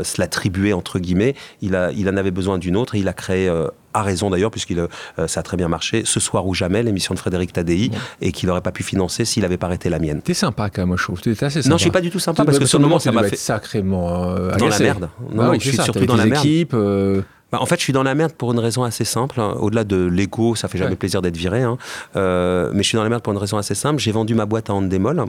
se 0.05 0.21
l'attribuer 0.21 0.71
entre 0.71 0.99
guillemets. 0.99 1.35
Il, 1.61 1.75
a, 1.75 1.91
il 1.91 2.07
en 2.07 2.15
avait 2.15 2.31
besoin 2.31 2.59
d'une 2.59 2.77
autre 2.77 2.95
et 2.95 2.99
il 2.99 3.09
a 3.09 3.13
créé 3.13 3.51
a 3.93 4.01
raison 4.03 4.29
d'ailleurs, 4.29 4.51
puisqu'il 4.51 4.79
euh, 4.79 4.87
ça 5.27 5.39
a 5.39 5.43
très 5.43 5.57
bien 5.57 5.67
marché, 5.67 6.03
Ce 6.05 6.19
soir 6.19 6.45
ou 6.47 6.53
jamais, 6.53 6.83
l'émission 6.83 7.13
de 7.13 7.19
Frédéric 7.19 7.53
Tadei, 7.53 7.91
et 8.21 8.31
qu'il 8.31 8.47
n'aurait 8.47 8.61
pas 8.61 8.71
pu 8.71 8.83
financer 8.83 9.25
s'il 9.25 9.43
n'avait 9.43 9.57
pas 9.57 9.67
arrêté 9.67 9.89
la 9.89 9.99
mienne. 9.99 10.21
T'es 10.21 10.33
sympa 10.33 10.69
quand 10.69 10.85
même, 10.85 10.97
je 10.97 11.03
trouve. 11.03 11.21
T'es 11.21 11.31
assez 11.43 11.61
sympa. 11.61 11.69
Non, 11.69 11.77
je 11.77 11.81
suis 11.81 11.91
pas 11.91 12.01
du 12.01 12.09
tout 12.09 12.19
sympa, 12.19 12.45
parce 12.45 12.59
que 12.59 12.65
ce 12.65 12.77
moment, 12.77 12.99
ça 12.99 13.11
m'a 13.11 13.23
fait. 13.23 13.35
sacrément. 13.35 14.29
Euh, 14.29 14.55
dans 14.57 14.67
la 14.67 14.79
merde. 14.79 15.09
Non, 15.33 15.49
bah 15.49 15.53
je 15.59 15.67
suis 15.69 15.77
surtout 15.77 16.05
dans 16.05 16.15
la 16.15 16.25
merde. 16.25 16.45
Équipes, 16.45 16.73
euh, 16.73 17.21
Bah, 17.51 17.57
en 17.61 17.65
fait, 17.65 17.75
je 17.77 17.83
suis 17.83 17.91
dans 17.93 18.03
la 18.03 18.15
merde 18.15 18.31
pour 18.33 18.53
une 18.53 18.59
raison 18.59 18.83
assez 18.83 19.03
simple. 19.03 19.39
Au-delà 19.41 19.83
de 19.83 19.97
l'ego, 20.05 20.55
ça 20.55 20.67
fait 20.69 20.77
jamais 20.77 20.91
Ouais. 20.91 20.95
plaisir 20.95 21.21
d'être 21.21 21.35
viré. 21.35 21.63
hein. 21.63 21.77
Euh, 22.15 22.71
mais 22.73 22.81
je 22.83 22.87
suis 22.87 22.95
dans 22.95 23.03
la 23.03 23.09
merde 23.09 23.21
pour 23.23 23.33
une 23.33 23.39
raison 23.39 23.57
assez 23.57 23.75
simple. 23.75 23.99
J'ai 23.99 24.13
vendu 24.13 24.35
ma 24.35 24.45
boîte 24.45 24.69
à 24.69 24.73
Endemol. 24.73 25.25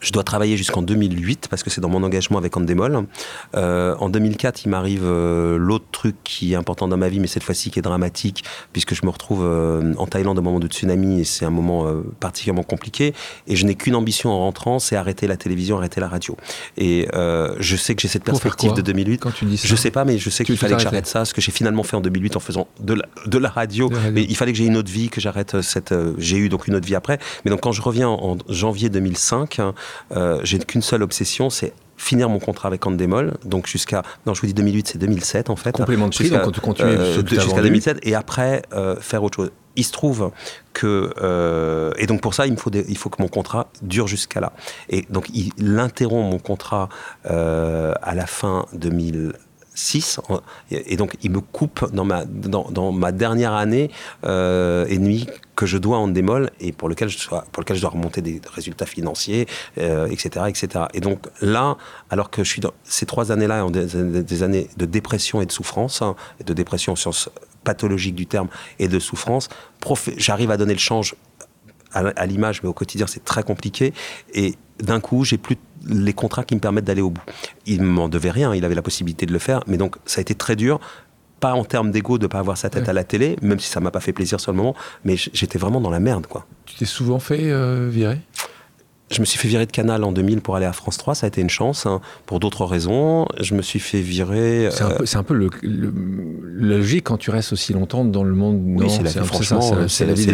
Je 0.00 0.12
dois 0.12 0.22
travailler 0.24 0.56
jusqu'en 0.56 0.82
2008 0.82 1.48
parce 1.48 1.62
que 1.62 1.70
c'est 1.70 1.80
dans 1.80 1.88
mon 1.88 2.02
engagement 2.02 2.38
avec 2.38 2.56
Endemol. 2.56 3.06
Euh, 3.56 3.94
en 3.98 4.08
2004, 4.08 4.64
il 4.64 4.68
m'arrive 4.68 5.02
euh, 5.04 5.56
l'autre 5.58 5.86
truc 5.92 6.16
qui 6.24 6.52
est 6.52 6.56
important 6.56 6.88
dans 6.88 6.96
ma 6.96 7.08
vie, 7.08 7.20
mais 7.20 7.26
cette 7.26 7.42
fois-ci 7.42 7.70
qui 7.70 7.78
est 7.78 7.82
dramatique, 7.82 8.44
puisque 8.72 8.94
je 8.94 9.04
me 9.04 9.10
retrouve 9.10 9.42
euh, 9.44 9.94
en 9.98 10.06
Thaïlande 10.06 10.38
au 10.38 10.42
moment 10.42 10.60
de 10.60 10.66
tsunami 10.66 11.20
et 11.20 11.24
c'est 11.24 11.44
un 11.44 11.50
moment 11.50 11.86
euh, 11.86 12.02
particulièrement 12.20 12.62
compliqué. 12.62 13.14
Et 13.46 13.56
je 13.56 13.66
n'ai 13.66 13.74
qu'une 13.74 13.94
ambition 13.94 14.30
en 14.30 14.38
rentrant, 14.38 14.78
c'est 14.78 14.96
arrêter 14.96 15.26
la 15.26 15.36
télévision, 15.36 15.76
arrêter 15.78 16.00
la 16.00 16.08
radio. 16.08 16.36
Et 16.76 17.08
euh, 17.14 17.54
je 17.58 17.76
sais 17.76 17.94
que 17.94 18.02
j'ai 18.02 18.08
cette 18.08 18.24
perspective 18.24 18.72
de 18.74 18.82
2008. 18.82 19.18
Quand 19.18 19.30
tu 19.32 19.44
dis 19.44 19.56
ça 19.56 19.66
Je 19.68 19.76
sais 19.76 19.90
pas, 19.90 20.04
mais 20.04 20.18
je 20.18 20.30
sais 20.30 20.44
qu'il 20.44 20.56
fallait 20.56 20.74
que 20.76 20.82
j'arrête 20.82 21.06
ça, 21.06 21.24
ce 21.24 21.34
que 21.34 21.40
j'ai 21.40 21.52
finalement 21.52 21.82
fait 21.82 21.96
en 21.96 22.00
2008 22.00 22.36
en 22.36 22.40
faisant 22.40 22.68
de 22.80 22.94
la, 22.94 23.04
de 23.26 23.38
la 23.38 23.48
radio. 23.48 23.88
De 23.88 23.94
la 23.94 24.00
radio. 24.00 24.12
Mais 24.14 24.22
il 24.28 24.36
fallait 24.36 24.52
que 24.52 24.58
j'ai 24.58 24.66
une 24.66 24.76
autre 24.76 24.90
vie, 24.90 25.08
que 25.08 25.20
j'arrête 25.20 25.60
cette. 25.62 25.92
euh, 25.92 26.14
j'ai 26.18 26.36
eu 26.36 26.48
donc 26.48 26.66
une 26.68 26.74
autre 26.74 26.86
vie 26.86 26.94
après. 26.94 27.18
Mais 27.44 27.50
donc 27.50 27.60
quand 27.60 27.72
je 27.72 27.82
reviens 27.82 28.08
en, 28.08 28.32
en 28.32 28.36
janvier 28.48 28.88
2005, 28.88 29.57
Hein. 29.58 29.74
Euh, 30.12 30.40
j'ai 30.42 30.58
qu'une 30.58 30.82
seule 30.82 31.02
obsession, 31.02 31.50
c'est 31.50 31.72
finir 31.98 32.28
mon 32.28 32.38
contrat 32.38 32.68
avec 32.68 32.86
Andemol, 32.86 33.34
donc 33.44 33.66
jusqu'à, 33.66 34.02
non 34.24 34.32
je 34.32 34.40
vous 34.40 34.46
dis 34.46 34.54
2008, 34.54 34.88
c'est 34.88 34.98
2007 34.98 35.50
en 35.50 35.56
fait. 35.56 35.72
Complément 35.72 36.08
de 36.08 36.14
prix, 36.14 36.30
donc 36.30 36.60
quand 36.60 36.80
euh, 36.80 37.22
Jusqu'à 37.26 37.60
2007, 37.60 37.98
et 38.02 38.14
après 38.14 38.62
euh, 38.72 38.96
faire 38.96 39.22
autre 39.22 39.36
chose. 39.36 39.50
Il 39.76 39.84
se 39.84 39.92
trouve 39.92 40.32
que, 40.72 41.12
euh, 41.22 41.92
et 41.98 42.06
donc 42.06 42.20
pour 42.20 42.34
ça, 42.34 42.46
il, 42.46 42.52
me 42.52 42.56
faut 42.56 42.70
il 42.72 42.98
faut 42.98 43.10
que 43.10 43.22
mon 43.22 43.28
contrat 43.28 43.70
dure 43.80 44.08
jusqu'à 44.08 44.40
là. 44.40 44.52
Et 44.88 45.06
donc 45.08 45.28
il, 45.32 45.52
il 45.56 45.78
interrompt 45.78 46.32
mon 46.32 46.40
contrat 46.40 46.88
à 47.24 48.14
la 48.14 48.26
fin 48.26 48.66
2000. 48.72 49.34
6. 49.78 50.20
Et 50.70 50.96
donc, 50.96 51.16
il 51.22 51.30
me 51.30 51.40
coupe 51.40 51.90
dans 51.92 52.04
ma, 52.04 52.24
dans, 52.24 52.92
ma 52.92 53.12
dernière 53.12 53.52
année 53.52 53.90
euh, 54.24 54.86
et 54.88 54.98
demie 54.98 55.26
que 55.54 55.66
je 55.66 55.78
dois 55.78 55.98
en 55.98 56.08
démol 56.08 56.50
et 56.60 56.72
pour 56.72 56.88
lequel 56.88 57.08
je, 57.08 57.18
sois, 57.18 57.44
pour 57.52 57.62
lequel 57.62 57.76
je 57.76 57.82
dois 57.82 57.90
remonter 57.90 58.20
des 58.20 58.40
résultats 58.52 58.86
financiers, 58.86 59.46
euh, 59.78 60.06
etc., 60.06 60.46
etc. 60.48 60.86
Et 60.94 61.00
donc 61.00 61.26
là, 61.40 61.76
alors 62.10 62.30
que 62.30 62.42
je 62.42 62.48
suis 62.50 62.60
dans 62.60 62.72
ces 62.82 63.06
trois 63.06 63.30
années-là, 63.30 63.68
des, 63.70 64.22
des 64.22 64.42
années 64.42 64.68
de 64.76 64.84
dépression 64.84 65.40
et 65.40 65.46
de 65.46 65.52
souffrance, 65.52 66.02
hein, 66.02 66.16
de 66.44 66.52
dépression 66.52 66.94
au 66.94 66.96
sens 66.96 67.30
pathologique 67.62 68.16
du 68.16 68.26
terme 68.26 68.48
et 68.78 68.88
de 68.88 68.98
souffrance, 68.98 69.48
j'arrive 70.16 70.50
à 70.50 70.56
donner 70.56 70.74
le 70.74 70.80
change 70.80 71.14
à, 71.92 72.00
à 72.00 72.26
l'image, 72.26 72.62
mais 72.62 72.68
au 72.68 72.72
quotidien, 72.74 73.06
c'est 73.06 73.24
très 73.24 73.44
compliqué. 73.44 73.92
Et 74.34 74.56
d'un 74.80 75.00
coup, 75.00 75.24
j'ai 75.24 75.38
plus 75.38 75.54
de 75.54 75.60
les 75.86 76.12
contrats 76.12 76.44
qui 76.44 76.54
me 76.54 76.60
permettent 76.60 76.84
d'aller 76.84 77.02
au 77.02 77.10
bout. 77.10 77.22
Il 77.66 77.82
m'en 77.82 78.08
devait 78.08 78.30
rien, 78.30 78.54
il 78.54 78.64
avait 78.64 78.74
la 78.74 78.82
possibilité 78.82 79.26
de 79.26 79.32
le 79.32 79.38
faire, 79.38 79.62
mais 79.66 79.76
donc 79.76 79.96
ça 80.06 80.18
a 80.18 80.22
été 80.22 80.34
très 80.34 80.56
dur. 80.56 80.80
Pas 81.40 81.52
en 81.54 81.64
termes 81.64 81.92
d'ego 81.92 82.18
de 82.18 82.26
pas 82.26 82.40
avoir 82.40 82.56
sa 82.56 82.68
tête 82.68 82.84
Ouais. 82.84 82.90
à 82.90 82.92
la 82.92 83.04
télé, 83.04 83.36
même 83.42 83.60
si 83.60 83.68
ça 83.70 83.78
m'a 83.78 83.92
pas 83.92 84.00
fait 84.00 84.12
plaisir 84.12 84.40
sur 84.40 84.50
le 84.50 84.56
moment, 84.56 84.74
mais 85.04 85.14
j'étais 85.16 85.58
vraiment 85.58 85.80
dans 85.80 85.90
la 85.90 86.00
merde, 86.00 86.26
quoi. 86.26 86.46
Tu 86.66 86.74
t'es 86.74 86.84
souvent 86.84 87.20
fait 87.20 87.50
euh, 87.52 87.88
virer? 87.88 88.18
Je 89.10 89.20
me 89.20 89.24
suis 89.24 89.38
fait 89.38 89.48
virer 89.48 89.64
de 89.64 89.72
Canal 89.72 90.04
en 90.04 90.12
2000 90.12 90.40
pour 90.42 90.56
aller 90.56 90.66
à 90.66 90.72
France 90.72 90.98
3, 90.98 91.14
ça 91.14 91.26
a 91.26 91.28
été 91.28 91.40
une 91.40 91.48
chance, 91.48 91.86
hein, 91.86 92.00
pour 92.26 92.40
d'autres 92.40 92.66
raisons. 92.66 93.26
Je 93.40 93.54
me 93.54 93.62
suis 93.62 93.78
fait 93.80 94.00
virer. 94.00 94.68
C'est 94.70 94.82
un 94.82 94.90
euh, 94.90 94.96
peu, 94.98 95.06
c'est 95.06 95.16
un 95.16 95.22
peu 95.22 95.32
le, 95.34 95.48
le- 95.62 95.92
la 96.60 96.76
logique 96.76 97.04
quand 97.04 97.16
tu 97.16 97.30
restes 97.30 97.52
aussi 97.54 97.72
longtemps 97.72 98.04
dans 98.04 98.22
le 98.24 98.34
monde. 98.34 98.60
Oui, 98.64 98.90
c'est 98.90 99.02
la 99.02 99.08
un 99.08 99.24
vie, 99.24 99.28
euh, 99.72 99.86
la 100.06 100.14
vie. 100.14 100.26
des- 100.26 100.32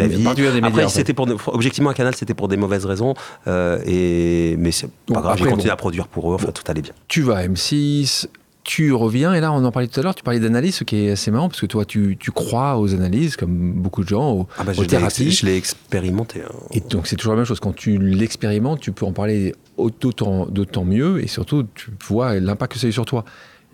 médias, 0.60 0.66
Après, 0.66 0.84
en 0.84 0.88
fait. 0.88 0.94
c'était 0.96 1.14
pour, 1.14 1.28
objectivement, 1.46 1.90
à 1.90 1.94
Canal, 1.94 2.14
c'était 2.16 2.34
pour 2.34 2.48
des 2.48 2.56
mauvaises 2.56 2.84
raisons, 2.84 3.14
euh, 3.46 3.78
et, 3.86 4.56
mais 4.58 4.72
c'est 4.72 4.88
pas 5.06 5.20
grave, 5.20 5.38
j'ai 5.38 5.44
continué 5.44 5.68
bon. 5.68 5.72
à 5.74 5.76
produire 5.76 6.08
pour 6.08 6.32
eux, 6.32 6.34
enfin, 6.34 6.50
tout 6.52 6.64
allait 6.66 6.82
bien. 6.82 6.92
Tu 7.06 7.22
vas 7.22 7.36
à 7.36 7.46
M6, 7.46 8.26
tu 8.64 8.92
reviens, 8.94 9.34
et 9.34 9.40
là, 9.40 9.52
on 9.52 9.62
en 9.64 9.70
parlait 9.70 9.88
tout 9.88 10.00
à 10.00 10.02
l'heure, 10.02 10.14
tu 10.14 10.22
parlais 10.22 10.40
d'analyse, 10.40 10.76
ce 10.76 10.84
qui 10.84 10.96
est 10.96 11.10
assez 11.10 11.30
marrant, 11.30 11.48
parce 11.48 11.60
que 11.60 11.66
toi, 11.66 11.84
tu, 11.84 12.16
tu 12.18 12.30
crois 12.32 12.78
aux 12.78 12.94
analyses, 12.94 13.36
comme 13.36 13.72
beaucoup 13.74 14.02
de 14.02 14.08
gens, 14.08 14.30
aux, 14.32 14.48
Ah 14.58 14.64
bah, 14.64 14.72
aux 14.76 14.82
je 14.82 14.88
thérapies. 14.88 15.30
je 15.30 15.44
l'ai 15.44 15.56
expérimenté. 15.56 16.40
hein. 16.40 16.52
Et 16.72 16.80
donc, 16.80 17.06
c'est 17.06 17.16
toujours 17.16 17.34
la 17.34 17.36
même 17.36 17.44
chose. 17.46 17.60
Quand 17.60 17.74
tu 17.76 17.98
l'expérimentes, 17.98 18.80
tu 18.80 18.90
peux 18.92 19.04
en 19.04 19.12
parler 19.12 19.54
d'autant, 20.00 20.84
mieux, 20.84 21.22
et 21.22 21.26
surtout, 21.26 21.64
tu 21.74 21.90
vois 22.06 22.40
l'impact 22.40 22.72
que 22.72 22.78
ça 22.78 22.86
a 22.86 22.90
eu 22.90 22.92
sur 22.92 23.04
toi. 23.04 23.24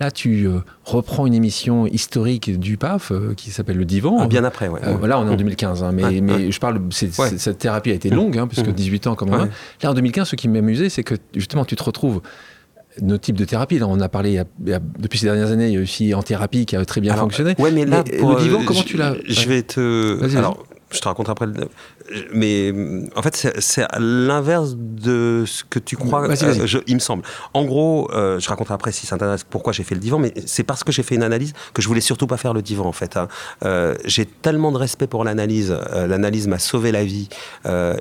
Là, 0.00 0.10
tu 0.10 0.46
euh, 0.48 0.60
reprends 0.86 1.26
une 1.26 1.34
émission 1.34 1.86
historique 1.86 2.58
du 2.58 2.78
PAF 2.78 3.12
euh, 3.12 3.34
qui 3.36 3.50
s'appelle 3.50 3.76
Le 3.76 3.84
Divan. 3.84 4.16
Ah, 4.20 4.26
bien 4.26 4.44
après, 4.44 4.66
ouais. 4.68 4.80
Euh, 4.82 5.06
là, 5.06 5.20
on 5.20 5.26
est 5.26 5.30
en 5.30 5.36
2015, 5.36 5.82
hein, 5.84 5.92
mais, 5.92 6.04
Ouais, 6.04 6.20
mais 6.22 6.32
ouais. 6.32 6.50
je 6.50 6.58
parle, 6.58 6.78
Ouais. 6.78 7.28
cette 7.36 7.58
thérapie 7.58 7.90
a 7.90 7.94
été 7.94 8.08
longue, 8.08 8.38
hein, 8.38 8.46
puisque 8.46 8.68
Mhm. 8.68 8.72
18 8.72 9.06
ans 9.08 9.14
comme 9.14 9.28
on 9.28 9.34
a. 9.34 9.42
Ouais. 9.42 9.50
Là, 9.82 9.90
en 9.90 9.94
2015, 9.94 10.26
ce 10.28 10.36
qui 10.36 10.48
m'amusait, 10.48 10.88
c'est 10.88 11.02
que 11.04 11.16
justement, 11.34 11.66
tu 11.66 11.76
te 11.76 11.82
retrouves 11.84 12.22
nos 13.00 13.18
types 13.18 13.36
de 13.36 13.44
thérapie. 13.44 13.78
Là, 13.78 13.86
on 13.88 14.00
a 14.00 14.08
parlé 14.08 14.30
il 14.30 14.34
y 14.34 14.38
a- 14.38 14.44
il 14.64 14.70
y 14.70 14.74
a- 14.74 14.80
depuis 14.98 15.18
ces 15.18 15.26
dernières 15.26 15.50
années, 15.50 15.68
il 15.68 15.74
y 15.74 15.78
a 15.78 15.80
aussi 15.80 16.12
en 16.14 16.22
thérapie 16.22 16.66
qui 16.66 16.76
a 16.76 16.84
très 16.84 17.00
bien 17.00 17.12
Alors, 17.12 17.24
fonctionné. 17.24 17.54
Ouais, 17.58 17.70
mais 17.70 17.84
là, 17.86 18.02
Mais, 18.10 18.18
pour, 18.18 18.32
le 18.32 18.42
divan, 18.42 18.60
euh, 18.60 18.64
comment 18.66 18.80
je- 18.80 18.84
tu 18.86 18.96
l'as- 18.96 19.14
Je 19.26 19.48
vais 19.48 19.62
te. 19.62 20.14
Vas-y, 20.20 20.36
Alors, 20.36 20.64
je 20.92 20.98
te 21.00 21.06
raconte 21.08 21.28
après. 21.28 21.46
le- 21.46 21.68
Mais 22.32 22.72
en 23.16 23.22
fait, 23.22 23.36
c'est- 23.58 23.86
l'inverse 23.98 24.74
de 24.76 25.44
ce 25.46 25.62
que 25.64 25.78
tu 25.78 25.96
crois. 25.96 26.20
Euh, 26.62 26.66
je- 26.66 26.78
il 26.86 26.94
me 26.94 27.00
semble. 27.00 27.22
En 27.54 27.64
gros, 27.64 28.10
euh, 28.12 28.40
je 28.40 28.48
raconterai 28.48 28.74
après 28.74 28.90
si 28.92 29.06
ça 29.06 29.16
t'intéresse 29.16 29.44
pourquoi 29.44 29.72
j'ai 29.72 29.84
fait 29.84 29.94
le 29.94 30.00
divan, 30.00 30.18
mais 30.18 30.32
c'est 30.46 30.64
parce 30.64 30.82
que 30.84 30.90
j'ai 30.92 31.02
fait 31.02 31.14
une 31.14 31.22
analyse 31.22 31.52
que 31.74 31.80
je 31.82 31.88
voulais 31.88 32.00
surtout 32.00 32.26
pas 32.26 32.36
faire 32.36 32.52
le 32.54 32.62
divan 32.62 32.86
en 32.86 32.92
fait. 32.92 33.16
hein. 33.16 33.28
Euh, 33.64 33.94
j'ai 34.04 34.26
tellement 34.26 34.72
de 34.72 34.78
respect 34.78 35.06
pour 35.06 35.22
l'analyse. 35.24 35.70
l'analyse 35.94 36.48
m'a 36.48 36.58
sauvé 36.58 36.90
la 36.92 37.04
vie 37.04 37.28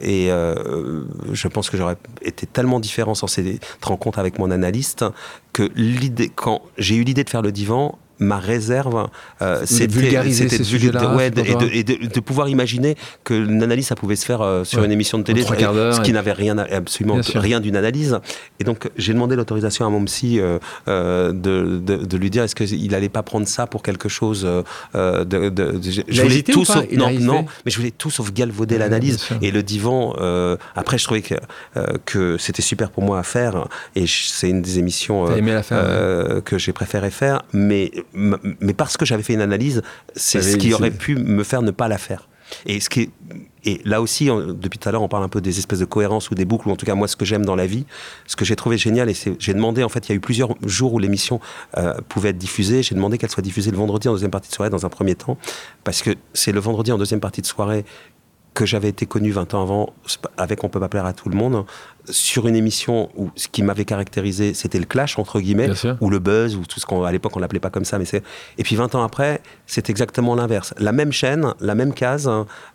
et 0.01 0.29
je 0.29 1.47
pense 1.47 1.69
que 1.69 1.77
j'aurais 1.77 1.97
été 2.21 2.45
tellement 2.47 2.79
différent 2.79 3.13
sans 3.15 3.27
cette 3.27 3.63
rencontre 3.83 4.19
avec 4.19 4.39
mon 4.39 4.49
analyste 4.51 5.05
que 5.53 5.69
l'idée, 5.75 6.29
quand 6.33 6.61
j'ai 6.77 6.95
eu 6.95 7.03
l'idée 7.03 7.23
de 7.23 7.29
faire 7.29 7.41
le 7.41 7.51
divan, 7.51 7.97
ma 8.19 8.37
réserve, 8.39 9.07
euh, 9.41 9.61
c'était 9.65 9.87
de 9.87 9.99
ouais, 9.99 10.31
c'est 10.31 11.49
et, 11.49 11.55
de, 11.55 11.69
et 11.73 11.83
de- 11.83 12.07
de 12.13 12.19
pouvoir 12.19 12.49
imaginer 12.49 12.95
que 13.23 13.33
l'analyse 13.33 13.87
ça 13.87 13.95
pouvait 13.95 14.15
se 14.15 14.25
faire 14.25 14.41
euh, 14.41 14.63
sur 14.63 14.79
Ouais. 14.79 14.85
une 14.85 14.91
émission 14.91 15.17
de 15.17 15.23
télé, 15.23 15.41
ce 15.43 16.01
qui 16.01 16.11
n'avait 16.13 16.31
rien, 16.33 16.57
absolument 16.57 17.19
rien 17.35 17.59
d'une 17.59 17.75
analyse. 17.75 18.19
Et 18.59 18.63
donc 18.63 18.89
j'ai 18.97 19.13
demandé 19.13 19.35
l'autorisation 19.35 19.85
à 19.85 19.89
mon 19.89 20.03
psy 20.05 20.39
euh, 20.39 20.59
euh, 20.87 21.31
de, 21.31 21.79
de, 21.79 21.95
de 22.05 22.17
lui 22.17 22.29
dire 22.29 22.43
est-ce 22.43 22.55
qu'il 22.55 22.91
n'allait 22.91 23.09
pas 23.09 23.23
prendre 23.23 23.47
ça 23.47 23.67
pour 23.67 23.83
quelque 23.83 24.09
chose 24.09 24.43
euh, 24.45 24.63
euh, 24.95 25.23
de, 25.23 25.49
de- 25.49 25.71
de- 25.77 25.81
je 26.07 26.21
voulais 26.21 26.41
tout 26.43 26.65
sauf 26.65 26.85
non 26.91 27.09
non 27.19 27.45
mais 27.65 27.71
je 27.71 27.77
voulais 27.77 27.91
tout 27.91 28.09
sauf 28.11 28.31
galvauder 28.33 28.75
Ouais, 28.75 28.79
l'analyse. 28.79 29.19
et 29.41 29.51
le 29.51 29.63
divan 29.63 30.13
euh, 30.19 30.57
après 30.75 30.97
je 30.97 31.05
trouvais 31.05 31.21
que 31.21 31.35
euh, 31.77 31.85
que 32.05 32.37
c'était 32.37 32.61
super 32.61 32.91
pour 32.91 33.03
moi 33.03 33.19
à 33.19 33.23
faire. 33.23 33.67
Et 33.95 34.05
c'est 34.07 34.49
une 34.49 34.61
des 34.61 34.79
émissions 34.79 35.27
euh, 35.27 35.61
faire 35.63 36.43
que 36.43 36.57
j'ai 36.57 36.73
préféré 36.73 37.09
faire, 37.11 37.41
mais, 37.53 37.91
mais 38.13 38.73
parce 38.73 38.97
que 38.97 39.05
j'avais 39.05 39.23
fait 39.23 39.33
une 39.33 39.41
analyse, 39.41 39.81
c'est 40.15 40.39
ce 40.41 40.57
qui 40.57 40.73
aurait 40.73 40.91
pu 40.91 41.15
me 41.15 41.43
faire 41.43 41.61
ne 41.61 41.71
pas 41.71 41.87
la 41.87 41.97
faire. 41.97 42.27
Et, 42.65 42.79
ce 42.79 42.89
qui 42.89 43.01
est- 43.01 43.09
et 43.63 43.79
là 43.85 44.01
aussi, 44.01 44.31
on- 44.31 44.53
depuis 44.53 44.79
tout 44.79 44.89
à 44.89 44.91
l'heure, 44.91 45.03
on 45.03 45.07
parle 45.07 45.23
un 45.23 45.29
peu 45.29 45.39
des 45.39 45.59
espèces 45.59 45.77
de 45.77 45.85
cohérence 45.85 46.31
ou 46.31 46.35
des 46.35 46.45
boucles, 46.45 46.67
ou 46.67 46.71
en 46.71 46.75
tout 46.75 46.85
cas 46.87 46.95
moi 46.95 47.07
ce 47.07 47.15
que 47.15 47.23
j'aime 47.23 47.45
dans 47.45 47.55
la 47.55 47.67
vie, 47.67 47.85
ce 48.25 48.35
que 48.35 48.43
j'ai 48.43 48.55
trouvé 48.55 48.75
génial, 48.79 49.07
et 49.07 49.13
c'est 49.13 49.35
j'ai 49.37 49.53
demandé, 49.53 49.83
en 49.83 49.89
fait, 49.89 50.07
il 50.07 50.09
y 50.09 50.13
a 50.13 50.15
eu 50.15 50.19
plusieurs 50.19 50.55
jours 50.65 50.93
où 50.93 50.99
l'émission 50.99 51.39
euh, 51.77 51.93
pouvait 52.09 52.29
être 52.29 52.39
diffusée, 52.39 52.81
j'ai 52.81 52.95
demandé 52.95 53.19
qu'elle 53.19 53.29
soit 53.29 53.43
diffusée 53.43 53.69
le 53.69 53.77
vendredi 53.77 54.07
en 54.07 54.13
deuxième 54.13 54.31
partie 54.31 54.49
de 54.49 54.55
soirée 54.55 54.71
dans 54.71 54.83
un 54.83 54.89
premier 54.89 55.13
temps, 55.13 55.37
parce 55.83 56.01
que 56.01 56.15
c'est 56.33 56.51
le 56.51 56.59
vendredi 56.59 56.91
en 56.91 56.97
deuxième 56.97 57.19
partie 57.19 57.41
de 57.41 57.45
soirée 57.45 57.85
que 58.53 58.65
j'avais 58.65 58.89
été 58.89 59.05
connu 59.05 59.31
20 59.31 59.53
ans 59.53 59.61
avant, 59.61 59.93
avec 60.37 60.63
On 60.63 60.69
peut 60.69 60.79
pas 60.79 60.89
plaire 60.89 61.05
à 61.05 61.13
tout 61.13 61.29
le 61.29 61.35
monde, 61.35 61.65
sur 62.09 62.47
une 62.47 62.55
émission 62.55 63.09
où 63.15 63.29
ce 63.35 63.47
qui 63.47 63.63
m'avait 63.63 63.85
caractérisé, 63.85 64.53
c'était 64.53 64.79
le 64.79 64.85
clash, 64.85 65.17
entre 65.19 65.39
guillemets, 65.39 65.69
ou 66.01 66.09
le 66.09 66.19
buzz, 66.19 66.55
ou 66.55 66.65
tout 66.65 66.79
ce 66.79 66.85
qu'on, 66.85 67.03
à 67.03 67.11
l'époque, 67.11 67.35
on 67.35 67.39
l'appelait 67.39 67.59
pas 67.59 67.69
comme 67.69 67.85
ça, 67.85 67.99
mais 67.99 68.05
c'est. 68.05 68.23
Et 68.57 68.63
puis 68.63 68.75
20 68.75 68.95
ans 68.95 69.03
après, 69.03 69.41
c'est 69.65 69.89
exactement 69.89 70.35
l'inverse. 70.35 70.73
La 70.77 70.91
même 70.91 71.11
chaîne, 71.11 71.53
la 71.59 71.75
même 71.75 71.93
case, 71.93 72.29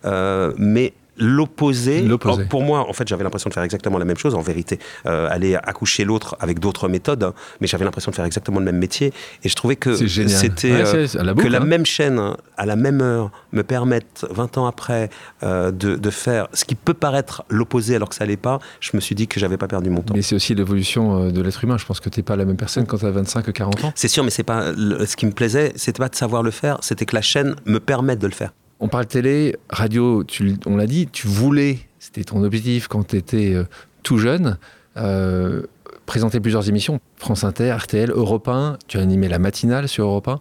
euh, 0.05 0.53
mais 0.57 0.95
l'opposé. 1.19 2.03
Pour 2.49 2.63
moi, 2.63 2.89
en 2.89 2.93
fait, 2.93 3.07
j'avais 3.09 3.25
l'impression 3.25 3.49
de 3.49 3.55
faire 3.55 3.63
exactement 3.63 3.99
la 3.99 4.05
même 4.05 4.17
chose, 4.17 4.35
en 4.35 4.41
vérité. 4.41 4.79
Euh, 5.07 5.29
aller 5.31 5.55
accoucher 5.57 6.05
l'autre 6.05 6.37
avec 6.41 6.59
d'autres 6.59 6.89
méthodes, 6.89 7.23
hein, 7.25 7.35
mais 7.61 7.67
j'avais 7.67 7.85
l'impression 7.85 8.11
de 8.11 8.17
faire 8.17 8.25
exactement 8.25 8.59
le 8.59 8.65
même 8.65 8.79
métier. 8.79 9.13
Et 9.43 9.49
je 9.49 9.55
trouvais 9.55 9.77
que 9.77 9.95
c'était. 9.97 10.73
Ouais, 10.73 11.07
euh, 11.17 11.35
que 11.35 11.47
la 11.49 11.59
hein. 11.61 11.65
même 11.65 11.87
chaîne, 11.87 12.21
à 12.57 12.67
la 12.67 12.77
même 12.77 13.01
heure, 13.01 13.31
me 13.53 13.63
permette, 13.63 14.27
20 14.31 14.59
ans 14.59 14.67
après, 14.67 15.11
euh, 15.43 15.71
de, 15.71 15.97
de 15.97 16.11
faire 16.11 16.49
ce 16.53 16.65
qui 16.65 16.75
peut 16.75 16.95
paraître 16.95 17.45
l'opposé 17.49 17.97
alors 17.97 18.09
que 18.09 18.15
ça 18.15 18.27
l'est 18.27 18.37
pas, 18.37 18.59
je 18.81 18.91
me 18.95 19.01
suis 19.01 19.15
dit 19.15 19.27
que 19.29 19.39
j'avais 19.41 19.57
pas 19.57 19.69
perdu 19.69 19.91
mon 19.91 20.03
temps. 20.03 20.15
Mais 20.15 20.23
c'est 20.23 20.35
aussi 20.35 20.55
l'évolution 20.55 21.31
de 21.31 21.43
l'être 21.43 21.63
humain. 21.65 21.79
Je 21.79 21.85
pense 21.87 22.01
que 22.01 22.09
tu 22.09 22.21
n'es 22.21 22.25
pas 22.25 22.37
la 22.37 22.45
même 22.45 22.57
personne 22.57 22.87
quand 22.87 22.99
tu 22.99 23.07
as 23.07 23.11
25 23.11 23.49
ou 23.49 23.53
40 23.53 23.85
ans. 23.85 23.93
C'est 23.95 24.09
sûr, 24.09 24.25
mais 24.25 24.31
c'est 24.31 24.43
pas 24.43 24.73
le- 24.73 25.07
ce 25.07 25.17
qui 25.17 25.27
me 25.27 25.33
plaisait, 25.33 25.73
c'était 25.77 25.99
pas 25.99 26.09
de 26.09 26.15
savoir 26.17 26.43
le 26.43 26.51
faire, 26.51 26.79
c'était 26.83 27.07
que 27.07 27.15
la 27.15 27.23
chaîne 27.23 27.55
me 27.67 27.79
permette 27.81 28.19
de 28.19 28.27
le 28.27 28.33
faire. 28.33 28.53
On 28.81 28.89
parle 28.89 29.07
télé, 29.07 29.57
radio, 29.71 30.25
on 30.67 30.77
l'a 30.77 30.87
dit, 30.87 31.07
tu 31.07 31.27
voulais, 31.27 31.79
c'était 31.99 32.25
ton 32.25 32.43
objectif 32.43 32.89
quand 32.89 33.05
tu 33.09 33.17
étais 33.17 33.55
euh, 33.55 33.65
tout 34.03 34.19
jeune, 34.19 34.59
euh, 34.97 35.63
présenter 36.07 36.41
plusieurs 36.41 36.69
émissions, 36.69 37.01
France 37.17 37.45
Inter, 37.45 37.77
RTL, 37.77 38.11
Europe 38.11 38.49
1, 38.49 38.79
tu 38.87 38.99
as 38.99 39.01
animé 39.01 39.29
la 39.29 39.39
matinale 39.39 39.89
sur 39.89 40.05
Europe 40.05 40.29
1. 40.29 40.41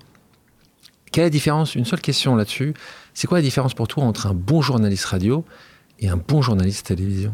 Quelle 1.12 1.24
est 1.24 1.28
la 1.28 1.30
différence 1.30 1.76
Une 1.76 1.86
seule 1.86 2.02
question 2.02 2.36
là-dessus. 2.36 2.74
C'est 3.14 3.28
quoi 3.28 3.38
la 3.38 3.44
différence 3.44 3.76
pour 3.76 3.88
toi 3.88 4.04
entre 4.04 4.28
un 4.28 4.34
bon 4.34 4.62
journaliste 4.62 5.06
radio 5.06 5.46
et 6.00 6.10
un 6.10 6.18
bon 6.18 6.42
journaliste 6.42 6.88
télévision? 6.88 7.34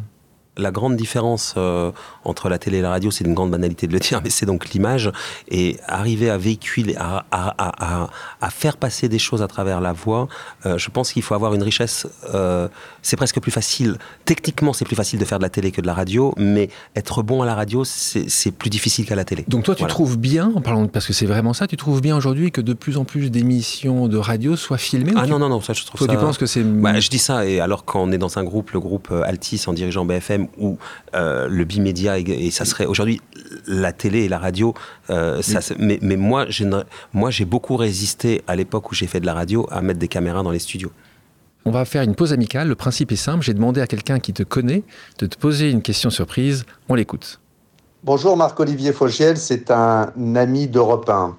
La 0.59 0.71
grande 0.71 0.95
différence 0.95 1.55
euh, 1.57 1.91
entre 2.23 2.49
la 2.49 2.57
télé 2.57 2.77
et 2.77 2.81
la 2.81 2.89
radio, 2.89 3.11
c'est 3.11 3.23
une 3.23 3.33
grande 3.33 3.51
banalité 3.51 3.87
de 3.87 3.93
le 3.93 3.99
dire, 3.99 4.21
mais 4.23 4.29
c'est 4.29 4.45
donc 4.45 4.69
l'image. 4.69 5.11
Et 5.49 5.77
arriver 5.87 6.29
à 6.29 6.37
véhiculer, 6.37 6.95
à, 6.97 7.25
à, 7.31 7.55
à, 7.57 8.09
à, 8.41 8.49
faire 8.49 8.77
passer 8.77 9.09
des 9.09 9.19
choses 9.19 9.41
à 9.41 9.47
travers 9.47 9.81
la 9.81 9.93
voix, 9.93 10.27
euh, 10.65 10.77
je 10.77 10.89
pense 10.89 11.13
qu'il 11.13 11.23
faut 11.23 11.33
avoir 11.33 11.53
une 11.53 11.63
richesse. 11.63 12.07
Euh, 12.33 12.67
c'est 13.01 13.15
presque 13.15 13.39
plus 13.39 13.51
facile. 13.51 13.97
Techniquement, 14.25 14.73
c'est 14.73 14.85
plus 14.85 14.95
facile 14.95 15.19
de 15.19 15.25
faire 15.25 15.39
de 15.39 15.43
la 15.43 15.49
télé 15.49 15.71
que 15.71 15.81
de 15.81 15.87
la 15.87 15.93
radio, 15.93 16.33
mais 16.37 16.69
être 16.95 17.23
bon 17.23 17.41
à 17.41 17.45
la 17.45 17.55
radio, 17.55 17.83
c'est 17.85 18.51
plus 18.51 18.69
difficile 18.69 19.05
qu'à 19.05 19.15
la 19.15 19.25
télé. 19.25 19.45
Donc 19.47 19.63
toi, 19.63 19.75
tu 19.75 19.85
trouves 19.85 20.17
bien, 20.17 20.51
en 20.55 20.61
parlant, 20.61 20.87
parce 20.87 21.07
que 21.07 21.13
c'est 21.13 21.25
vraiment 21.25 21.53
ça, 21.53 21.67
tu 21.67 21.77
trouves 21.77 22.01
bien 22.01 22.15
aujourd'hui 22.15 22.51
que 22.51 22.61
de 22.61 22.73
plus 22.73 22.97
en 22.97 23.05
plus 23.05 23.31
d'émissions 23.31 24.07
de 24.07 24.17
radio 24.17 24.55
soient 24.55 24.77
filmées 24.77 25.13
Ah 25.15 25.25
non, 25.25 25.39
non, 25.39 25.49
non, 25.49 25.61
ça 25.61 25.73
je 25.73 25.85
trouve 25.85 25.97
toi, 25.99 26.07
ça. 26.07 26.13
tu 26.13 26.19
penses 26.19 26.37
que 26.37 26.45
c'est. 26.45 26.63
Bah, 26.63 26.99
je 26.99 27.09
dis 27.09 27.19
ça, 27.19 27.45
et 27.45 27.59
alors 27.59 27.85
qu'on 27.85 28.11
est 28.11 28.17
dans 28.17 28.37
un 28.37 28.43
groupe, 28.43 28.71
le 28.71 28.79
groupe 28.79 29.11
Altis 29.11 29.63
en 29.67 29.73
dirigeant 29.73 30.05
BFM, 30.05 30.47
ou 30.57 30.77
euh, 31.15 31.47
le 31.47 31.63
bimédia, 31.65 32.17
et, 32.17 32.21
et, 32.21 32.51
ça 32.51 32.65
serait 32.65 32.85
aujourd'hui 32.85 33.21
la 33.67 33.93
télé 33.93 34.23
et 34.23 34.29
la 34.29 34.39
radio, 34.39 34.73
euh, 35.09 35.41
ça, 35.41 35.59
oui. 35.69 35.75
mais, 35.79 35.99
mais 36.01 36.17
moi, 36.17 36.45
moi 37.13 37.31
j'ai 37.31 37.45
beaucoup 37.45 37.75
résisté 37.75 38.43
à 38.47 38.55
l'époque 38.55 38.91
où 38.91 38.95
j'ai 38.95 39.07
fait 39.07 39.19
de 39.19 39.25
la 39.25 39.33
radio 39.33 39.67
à 39.71 39.81
mettre 39.81 39.99
des 39.99 40.07
caméras 40.07 40.43
dans 40.43 40.51
les 40.51 40.59
studios. 40.59 40.91
On 41.65 41.71
va 41.71 41.85
faire 41.85 42.03
une 42.03 42.15
pause 42.15 42.33
amicale. 42.33 42.67
Le 42.67 42.75
principe 42.75 43.11
est 43.11 43.17
simple. 43.17 43.43
J'ai 43.43 43.53
demandé 43.53 43.81
à 43.81 43.87
quelqu'un 43.87 44.19
qui 44.19 44.33
te 44.33 44.43
connaît 44.43 44.83
de 45.19 45.25
te 45.25 45.37
poser 45.37 45.69
une 45.69 45.81
question 45.81 46.09
surprise. 46.09 46.65
On 46.87 46.95
l'écoute. 46.95 47.39
Bonjour 48.03 48.37
Marc-Olivier 48.37 48.93
Fogiel, 48.93 49.35
c'est 49.35 49.71
un 49.71 50.13
ami 50.35 50.69
d'Europe 50.69 51.09
1. 51.09 51.35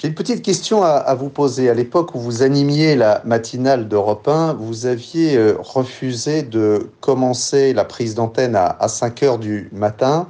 J'ai 0.00 0.08
une 0.08 0.14
petite 0.14 0.40
question 0.40 0.82
à, 0.82 1.14
vous 1.14 1.28
poser. 1.28 1.68
À 1.68 1.74
l'époque 1.74 2.14
où 2.14 2.20
vous 2.20 2.42
animiez 2.42 2.96
la 2.96 3.20
matinale 3.26 3.86
d'Europe 3.86 4.26
1, 4.28 4.54
vous 4.54 4.86
aviez 4.86 5.36
euh, 5.36 5.56
refusé 5.58 6.42
de 6.42 6.88
commencer 7.02 7.74
la 7.74 7.84
prise 7.84 8.14
d'antenne 8.14 8.56
à, 8.56 8.64
à, 8.80 8.88
5 8.88 9.22
heures 9.24 9.38
du 9.38 9.68
matin. 9.72 10.28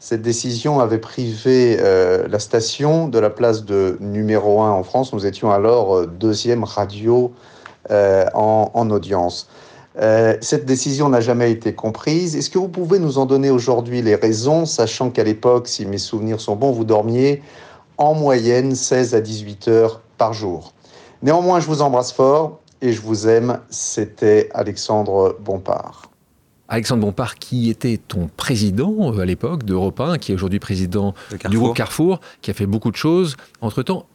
Cette 0.00 0.22
décision 0.22 0.80
avait 0.80 0.96
privé 0.96 1.76
euh, 1.78 2.26
la 2.26 2.38
station 2.38 3.06
de 3.06 3.18
la 3.18 3.28
place 3.28 3.66
de 3.66 3.98
numéro 4.00 4.62
1 4.62 4.70
en 4.70 4.82
France. 4.82 5.12
Nous 5.12 5.26
étions 5.26 5.50
alors 5.50 5.94
euh, 5.94 6.06
deuxième 6.06 6.64
radio 6.64 7.34
en, 7.90 8.70
en, 8.72 8.90
audience. 8.90 9.50
Cette 10.40 10.64
décision 10.64 11.10
n'a 11.10 11.20
jamais 11.20 11.50
été 11.50 11.74
comprise. 11.74 12.34
Est-ce 12.34 12.48
que 12.48 12.58
vous 12.58 12.68
pouvez 12.68 12.98
nous 12.98 13.18
en 13.18 13.26
donner 13.26 13.50
aujourd'hui 13.50 14.00
les 14.00 14.14
raisons, 14.14 14.64
sachant 14.64 15.10
qu'à 15.10 15.24
l'époque, 15.24 15.68
si 15.68 15.84
mes 15.84 15.98
souvenirs 15.98 16.40
sont 16.40 16.56
bons, 16.56 16.70
vous 16.70 16.84
dormiez 16.84 17.42
en 18.02 18.14
moyenne 18.14 18.74
16 18.74 19.14
à 19.14 19.20
18 19.20 19.68
heures 19.68 20.00
par 20.18 20.32
jour. 20.32 20.72
Néanmoins, 21.22 21.60
je 21.60 21.68
vous 21.68 21.82
embrasse 21.82 22.12
fort 22.12 22.58
et 22.80 22.92
je 22.92 23.00
vous 23.00 23.28
aime. 23.28 23.60
C'était 23.70 24.48
Alexandre 24.54 25.36
Bompard. 25.38 26.11
Alexandre 26.72 27.02
Bompard, 27.02 27.34
qui 27.34 27.68
était 27.68 27.98
ton 27.98 28.30
président 28.34 29.12
à 29.18 29.26
l'époque 29.26 29.64
d'Europe 29.64 30.00
1, 30.00 30.16
qui 30.16 30.32
est 30.32 30.34
aujourd'hui 30.34 30.58
président 30.58 31.14
du 31.50 31.58
groupe 31.58 31.76
Carrefour, 31.76 32.18
qui 32.40 32.50
a 32.50 32.54
fait 32.54 32.64
beaucoup 32.64 32.90
de 32.90 32.96
choses 32.96 33.36
entre-temps. 33.60 34.06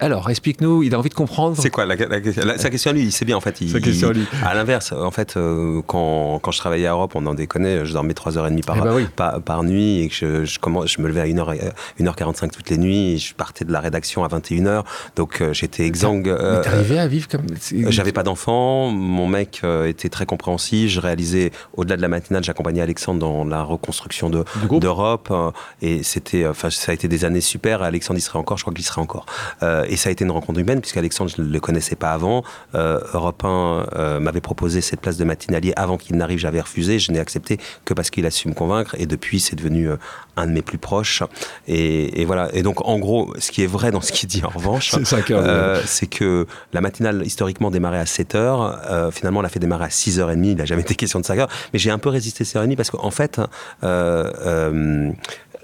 Alors, 0.00 0.28
explique-nous, 0.28 0.82
il 0.82 0.92
a 0.92 0.98
envie 0.98 1.08
de 1.08 1.14
comprendre. 1.14 1.56
C'est 1.56 1.70
quoi 1.70 1.86
la, 1.86 1.94
la, 1.94 2.18
la, 2.18 2.58
sa 2.58 2.68
question 2.68 2.90
à 2.90 2.94
lui? 2.94 3.02
Il 3.02 3.12
sait 3.12 3.24
bien, 3.24 3.36
en 3.36 3.40
fait. 3.40 3.60
Il, 3.60 3.70
sa 3.70 3.78
question 3.78 4.08
à 4.08 4.12
lui. 4.12 4.26
À 4.44 4.54
l'inverse, 4.54 4.90
en 4.90 5.12
fait, 5.12 5.36
euh, 5.36 5.82
quand, 5.86 6.40
quand, 6.42 6.50
je 6.50 6.58
travaillais 6.58 6.88
à 6.88 6.90
Europe, 6.90 7.12
on 7.14 7.24
en 7.26 7.34
déconnait, 7.34 7.86
je 7.86 7.92
dormais 7.92 8.12
3h30 8.12 8.64
par, 8.64 8.76
eh 8.76 8.80
ben 8.80 8.94
oui. 8.96 9.06
par, 9.14 9.40
par, 9.40 9.62
nuit 9.62 10.00
et 10.00 10.08
que 10.08 10.14
je, 10.16 10.44
je, 10.44 10.58
commence, 10.58 10.90
je 10.90 11.00
me 11.00 11.06
levais 11.06 11.20
à 11.20 11.26
1h, 11.26 11.72
1h45 12.00 12.50
toutes 12.50 12.70
les 12.70 12.78
nuits 12.78 13.12
et 13.12 13.18
je 13.18 13.34
partais 13.36 13.64
de 13.64 13.70
la 13.70 13.78
rédaction 13.78 14.24
à 14.24 14.28
21h. 14.28 14.82
Donc, 15.14 15.40
euh, 15.40 15.52
j'étais 15.52 15.86
exsangue. 15.86 16.28
Euh, 16.28 16.56
Mais 16.56 16.64
t'arrivais 16.64 16.98
à 16.98 17.06
vivre 17.06 17.28
comme. 17.28 17.46
J'avais 17.70 18.12
pas 18.12 18.24
d'enfant, 18.24 18.88
mon 18.88 19.28
mec 19.28 19.60
euh, 19.62 19.86
était 19.86 20.08
très 20.08 20.26
compréhensif, 20.26 20.90
je 20.90 20.98
réalisais, 20.98 21.52
au-delà 21.84 21.96
de 21.96 22.02
la 22.02 22.08
matinale, 22.08 22.42
j'accompagnais 22.42 22.80
Alexandre 22.80 23.20
dans 23.20 23.44
la 23.44 23.62
reconstruction 23.62 24.30
d'Europe 24.30 25.30
de, 25.30 25.86
et 25.86 26.02
c'était, 26.02 26.46
enfin, 26.46 26.70
ça 26.70 26.92
a 26.92 26.94
été 26.94 27.08
des 27.08 27.24
années 27.24 27.42
super. 27.42 27.82
Alexandre 27.82 28.18
y 28.18 28.22
serait 28.22 28.38
encore, 28.38 28.56
je 28.56 28.64
crois 28.64 28.72
qu'il 28.72 28.82
y 28.82 28.86
serait 28.86 29.02
encore. 29.02 29.26
Euh, 29.62 29.84
et 29.88 29.96
ça 29.96 30.08
a 30.08 30.12
été 30.12 30.24
une 30.24 30.30
rencontre 30.30 30.58
humaine 30.58 30.80
puisqu'Alexandre, 30.80 31.30
je 31.36 31.42
ne 31.42 31.48
le 31.48 31.60
connaissais 31.60 31.94
pas 31.94 32.12
avant. 32.12 32.42
Euh, 32.74 33.00
Europe 33.12 33.44
1 33.44 33.48
euh, 33.48 34.20
m'avait 34.20 34.40
proposé 34.40 34.80
cette 34.80 35.00
place 35.00 35.18
de 35.18 35.24
matinalier 35.24 35.72
avant 35.76 35.98
qu'il 35.98 36.16
n'arrive, 36.16 36.38
j'avais 36.38 36.60
refusé. 36.60 36.98
Je 36.98 37.12
n'ai 37.12 37.20
accepté 37.20 37.58
que 37.84 37.92
parce 37.92 38.10
qu'il 38.10 38.24
a 38.26 38.30
su 38.30 38.48
me 38.48 38.54
convaincre 38.54 38.96
et 38.98 39.06
depuis, 39.06 39.40
c'est 39.40 39.56
devenu 39.56 39.90
un 40.36 40.46
de 40.46 40.52
mes 40.52 40.62
plus 40.62 40.78
proches. 40.78 41.22
Et, 41.66 42.20
et, 42.20 42.24
voilà. 42.24 42.48
Et 42.54 42.62
donc, 42.62 42.86
en 42.86 42.98
gros, 42.98 43.34
ce 43.38 43.50
qui 43.50 43.62
est 43.62 43.66
vrai 43.66 43.90
dans 43.90 44.00
ce 44.00 44.12
qu'il 44.12 44.28
dit 44.28 44.42
en 44.44 44.48
revanche, 44.48 44.94
c'est 45.86 46.06
que 46.06 46.46
la 46.72 46.80
matinale 46.80 47.22
historiquement 47.24 47.70
démarrait 47.70 47.98
à 47.98 48.06
7 48.06 48.34
heures. 48.34 49.10
finalement, 49.12 49.40
on 49.40 49.42
l'a 49.42 49.48
fait 49.48 49.60
démarrer 49.60 49.84
à 49.84 49.88
6h30. 49.88 50.44
Il 50.44 50.56
n'a 50.56 50.64
jamais 50.64 50.82
été 50.84 50.94
question 50.94 51.20
de 51.20 51.24
5 51.24 51.38
heures. 51.38 51.50
Mais 51.72 51.78
j'ai 51.78 51.90
un 51.90 51.98
peu 51.98 52.08
résisté 52.08 52.44
ces 52.44 52.58
réunions 52.58 52.76
parce 52.76 52.90
qu'en 52.90 53.10
fait, 53.10 53.40
euh, 53.82 54.30
euh, 54.44 55.12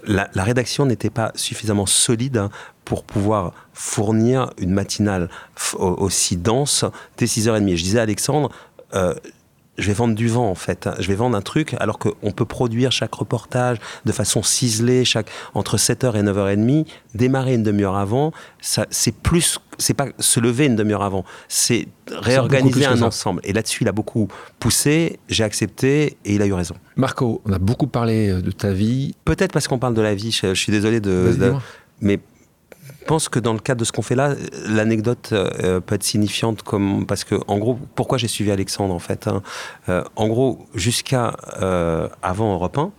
la, 0.07 0.29
la, 0.35 0.45
rédaction 0.45 0.87
n'était 0.87 1.11
pas 1.11 1.33
suffisamment 1.35 1.87
solide 1.87 2.49
pour 2.85 3.05
pouvoir 3.05 3.53
fournir 3.73 4.51
une 4.59 4.71
matinale 4.71 5.29
aussi 5.79 6.37
dense 6.37 6.85
dès 7.18 7.27
6h30. 7.27 7.77
Je 7.77 7.83
disais 7.83 7.99
à 7.99 8.03
Alexandre, 8.03 8.51
euh, 8.95 9.14
je 9.81 9.87
vais 9.87 9.93
vendre 9.93 10.14
du 10.14 10.28
vent 10.28 10.49
en 10.49 10.55
fait. 10.55 10.89
Je 10.99 11.09
vais 11.09 11.14
vendre 11.14 11.37
un 11.37 11.43
truc 11.43 11.74
alors 11.81 11.99
qu'on 11.99 12.33
peut 12.33 12.45
produire 12.45 12.93
chaque 12.93 13.14
reportage 13.14 13.78
de 14.05 14.12
façon 14.12 14.43
ciselée, 14.43 15.05
chaque 15.05 15.31
entre 15.55 15.76
7h 15.76 16.16
et 16.16 16.22
9h30, 16.22 16.87
démarrer 17.14 17.55
une 17.55 17.62
demi-heure 17.62 17.97
avant, 17.97 18.33
ça 18.61 18.87
c'est 18.91 19.14
plus 19.14 19.59
c'est 19.78 19.95
pas 19.95 20.07
se 20.18 20.41
lever 20.41 20.66
une 20.66 20.76
demi-heure 20.76 21.03
avant, 21.03 21.24
c'est 21.49 21.89
réorganiser 22.11 22.85
un 22.85 23.01
ensemble. 23.03 23.41
Et 23.45 23.53
là-dessus, 23.53 23.85
il 23.85 23.89
a 23.89 23.93
beaucoup 23.93 24.28
poussé, 24.59 25.18
j'ai 25.28 25.45
accepté 25.45 26.18
et 26.24 26.35
il 26.35 26.43
a 26.43 26.47
eu 26.47 26.53
raison. 26.53 26.74
Marco, 26.97 27.41
on 27.47 27.53
a 27.53 27.59
beaucoup 27.59 27.87
parlé 27.87 28.43
de 28.43 28.51
ta 28.51 28.72
vie. 28.72 29.14
Peut-être 29.24 29.53
parce 29.53 29.68
qu'on 29.68 29.78
parle 29.78 29.95
de 29.95 30.03
la 30.03 30.14
vie, 30.14 30.33
je, 30.33 30.49
je 30.49 30.61
suis 30.61 30.72
désolé 30.72 31.01
de, 31.01 31.35
de 31.39 31.55
mais 32.03 32.18
pense 33.07 33.28
que 33.28 33.38
dans 33.38 33.53
le 33.53 33.59
cadre 33.59 33.80
de 33.80 33.84
ce 33.84 33.92
qu'on 33.92 34.03
fait 34.03 34.14
là, 34.14 34.34
l'anecdote 34.66 35.30
euh, 35.32 35.80
peut 35.80 35.94
être 35.94 36.03
signifiante 36.03 36.62
comme 36.62 37.07
parce 37.07 37.24
que 37.24 37.36
en 37.46 37.59
gros, 37.59 37.78
pourquoi 37.94 38.18
j'ai 38.18 38.28
suivi 38.28 38.51
Alexandre 38.51 38.94
en 38.94 38.98
fait. 38.98 39.26
Hein, 39.26 39.42
euh, 39.88 40.03
en 40.16 40.28
gros, 40.28 40.66
jusqu'à 40.74 41.36
euh, 41.61 42.09
avant 42.22 42.55
Europe 42.55 42.78
1, 42.78 42.92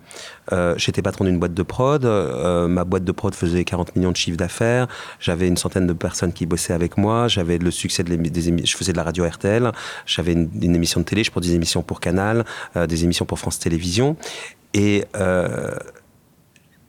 euh, 0.54 0.74
j'étais 0.78 1.02
patron 1.02 1.26
d'une 1.26 1.40
boîte 1.40 1.54
de 1.54 1.64
prod. 1.64 2.06
Euh, 2.06 2.68
ma 2.68 2.84
boîte 2.84 3.04
de 3.04 3.12
prod 3.12 3.34
faisait 3.34 3.64
40 3.64 3.96
millions 3.96 4.12
de 4.12 4.18
chiffres 4.18 4.38
d'affaires. 4.38 4.88
J'avais 5.20 5.48
une 5.48 5.58
centaine 5.58 5.88
de 5.88 5.94
personnes 5.94 6.34
qui 6.34 6.46
bossaient 6.46 6.74
avec 6.74 6.98
moi. 6.98 7.28
J'avais 7.28 7.58
le 7.58 7.72
succès 7.72 8.04
de 8.04 8.16
des. 8.16 8.66
Je 8.66 8.78
faisais 8.78 8.92
de 8.92 8.98
la 8.98 9.04
radio 9.04 9.26
RTL. 9.28 9.72
J'avais 10.06 10.34
une, 10.34 10.76
émission 10.76 11.00
de 11.00 11.06
télé. 11.06 11.24
Je 11.24 11.32
produisais 11.32 11.54
des 11.54 11.58
émissions 11.58 11.84
pour 11.84 12.00
Canal, 12.00 12.46
euh, 12.76 12.88
des 12.88 13.04
émissions 13.04 13.26
pour 13.26 13.40
France 13.40 13.60
Télévisions. 13.60 14.16
Et 14.74 15.04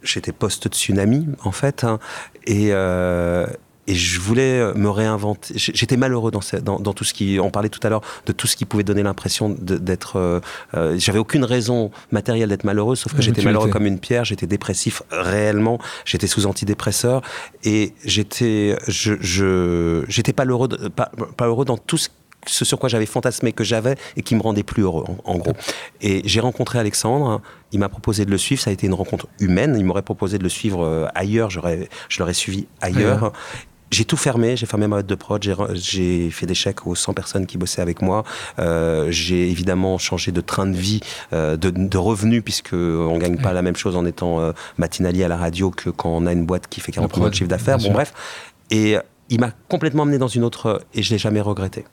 j'étais 0.03 0.33
post-tsunami, 0.33 1.29
en 1.45 1.53
fait. 1.53 1.85
Hein, 1.85 1.99
et, 2.47 2.69
euh, 2.73 3.47
et 3.89 3.95
je 3.95 4.21
voulais 4.21 4.73
me 4.75 4.89
réinventer. 4.89 5.55
J'étais 5.57 5.97
malheureux 5.97 6.31
dans, 6.31 6.41
dans, 6.63 6.79
dans, 6.79 6.93
tout 6.93 7.03
ce 7.03 7.13
qui. 7.13 7.41
On 7.41 7.51
parlait 7.51 7.69
tout 7.69 7.81
à 7.83 7.89
l'heure 7.89 8.03
de 8.27 8.33
tout 8.33 8.47
ce 8.47 8.55
qui 8.55 8.65
pouvait 8.65 8.85
donner 8.85 9.03
l'impression 9.03 9.49
d'être. 9.49 10.17
Euh, 10.17 10.41
euh, 10.75 10.95
J'avais 10.99 11.19
aucune 11.19 11.45
raison 11.45 11.91
matérielle 12.13 12.49
d'être 12.49 12.65
malheureux, 12.65 12.95
sauf 12.95 13.13
que 13.13 13.19
Oui, 13.19 13.25
j'étais 13.25 13.43
malheureux 13.43 13.71
comme 13.71 13.87
une 13.87 13.99
pierre. 13.99 14.25
J'étais 14.25 14.47
dépressif 14.47 15.03
réellement. 15.11 15.79
J'étais 16.05 16.29
sous 16.29 16.47
antidépresseur 16.47 17.23
et 17.65 17.93
j'étais. 18.05 18.79
Je, 18.87 19.15
je, 19.21 20.05
j'étais 20.07 20.33
pas 20.33 20.45
heureux, 20.45 20.69
pas 20.69 21.47
heureux 21.47 21.65
dans 21.65 21.77
tout 21.79 21.99
ce 21.99 22.09
ce 22.47 22.65
sur 22.65 22.79
quoi 22.79 22.89
j'avais 22.89 23.07
fantasmé 23.07 23.53
que 23.53 23.65
j'avais 23.65 23.97
et 24.17 24.23
qui 24.23 24.35
me 24.35 24.43
rendait 24.43 24.63
plus 24.63 24.83
heureux 24.83 25.05
en, 25.07 25.33
en 25.33 25.39
gros. 25.39 25.53
Et 26.01 26.23
j'ai 26.25 26.41
rencontré 26.41 26.79
Alexandre, 26.79 27.41
il 27.73 27.79
m'a 27.79 27.89
proposé 27.89 28.25
de 28.25 28.31
le 28.31 28.39
suivre, 28.39 28.61
ça 28.61 28.71
a 28.71 28.73
été 28.73 28.87
une 28.87 28.95
rencontre 28.95 29.29
humaine, 29.41 29.77
il 29.79 29.85
m'aurait 29.85 30.03
proposé 30.03 30.39
de 30.39 30.43
le 30.43 30.49
suivre 30.49 30.85
euh, 30.85 31.07
ailleurs, 31.15 31.51
j'aurais, 31.51 31.89
je 32.09 32.19
l'aurais 32.19 32.35
suivi 32.35 32.67
ailleurs. 32.81 33.19
Ailleurs. 33.19 33.33
J'ai 33.93 34.07
tout 34.07 34.17
fermé, 34.17 34.57
j'ai 34.57 34.65
fermé 34.65 34.87
ma 34.87 34.97
boîte 34.97 35.07
de 35.07 35.15
prod, 35.15 35.43
j'ai, 35.75 36.31
fait 36.31 36.47
des 36.47 36.55
chèques 36.55 36.87
aux 36.87 36.95
100 36.95 37.13
personnes 37.13 37.47
qui 37.47 37.59
bossaient 37.59 37.83
avec 37.83 38.01
moi. 38.01 38.25
Euh, 38.59 39.09
j'ai 39.11 39.51
évidemment 39.51 39.99
changé 39.99 40.33
de 40.33 40.41
train 40.41 40.67
de 40.67 40.75
vie, 40.75 41.01
euh, 41.35 41.59
de, 41.59 41.69
de 41.69 41.99
revenus, 41.99 42.43
puisque 42.43 42.73
on 42.73 43.19
gagne 43.19 43.37
pas 43.37 43.53
la 43.53 43.61
même 43.61 43.77
chose 43.77 43.95
en 43.95 44.07
étant 44.07 44.41
euh, 44.41 44.53
matinalier 44.79 45.25
à 45.25 45.29
la 45.29 45.37
radio 45.37 45.71
que 45.71 45.91
quand 45.91 46.09
on 46.09 46.25
a 46.25 46.33
une 46.33 46.47
boîte 46.47 46.69
qui 46.69 46.81
fait 46.81 46.91
40 46.91 47.11
prod, 47.11 47.21
millions 47.21 47.31
de 47.31 47.35
chiffre 47.35 47.51
d'affaires. 47.51 47.77
Bon, 47.77 47.93
bref. 47.93 48.15
Et 48.71 48.97
il 49.29 49.41
m'a 49.41 49.51
complètement 49.69 50.05
amené 50.05 50.17
dans 50.17 50.27
une 50.27 50.43
autre, 50.43 50.83
et 50.95 51.03
je 51.03 51.11
l'ai 51.11 51.19
jamais 51.19 51.43
regretté. 51.43 51.85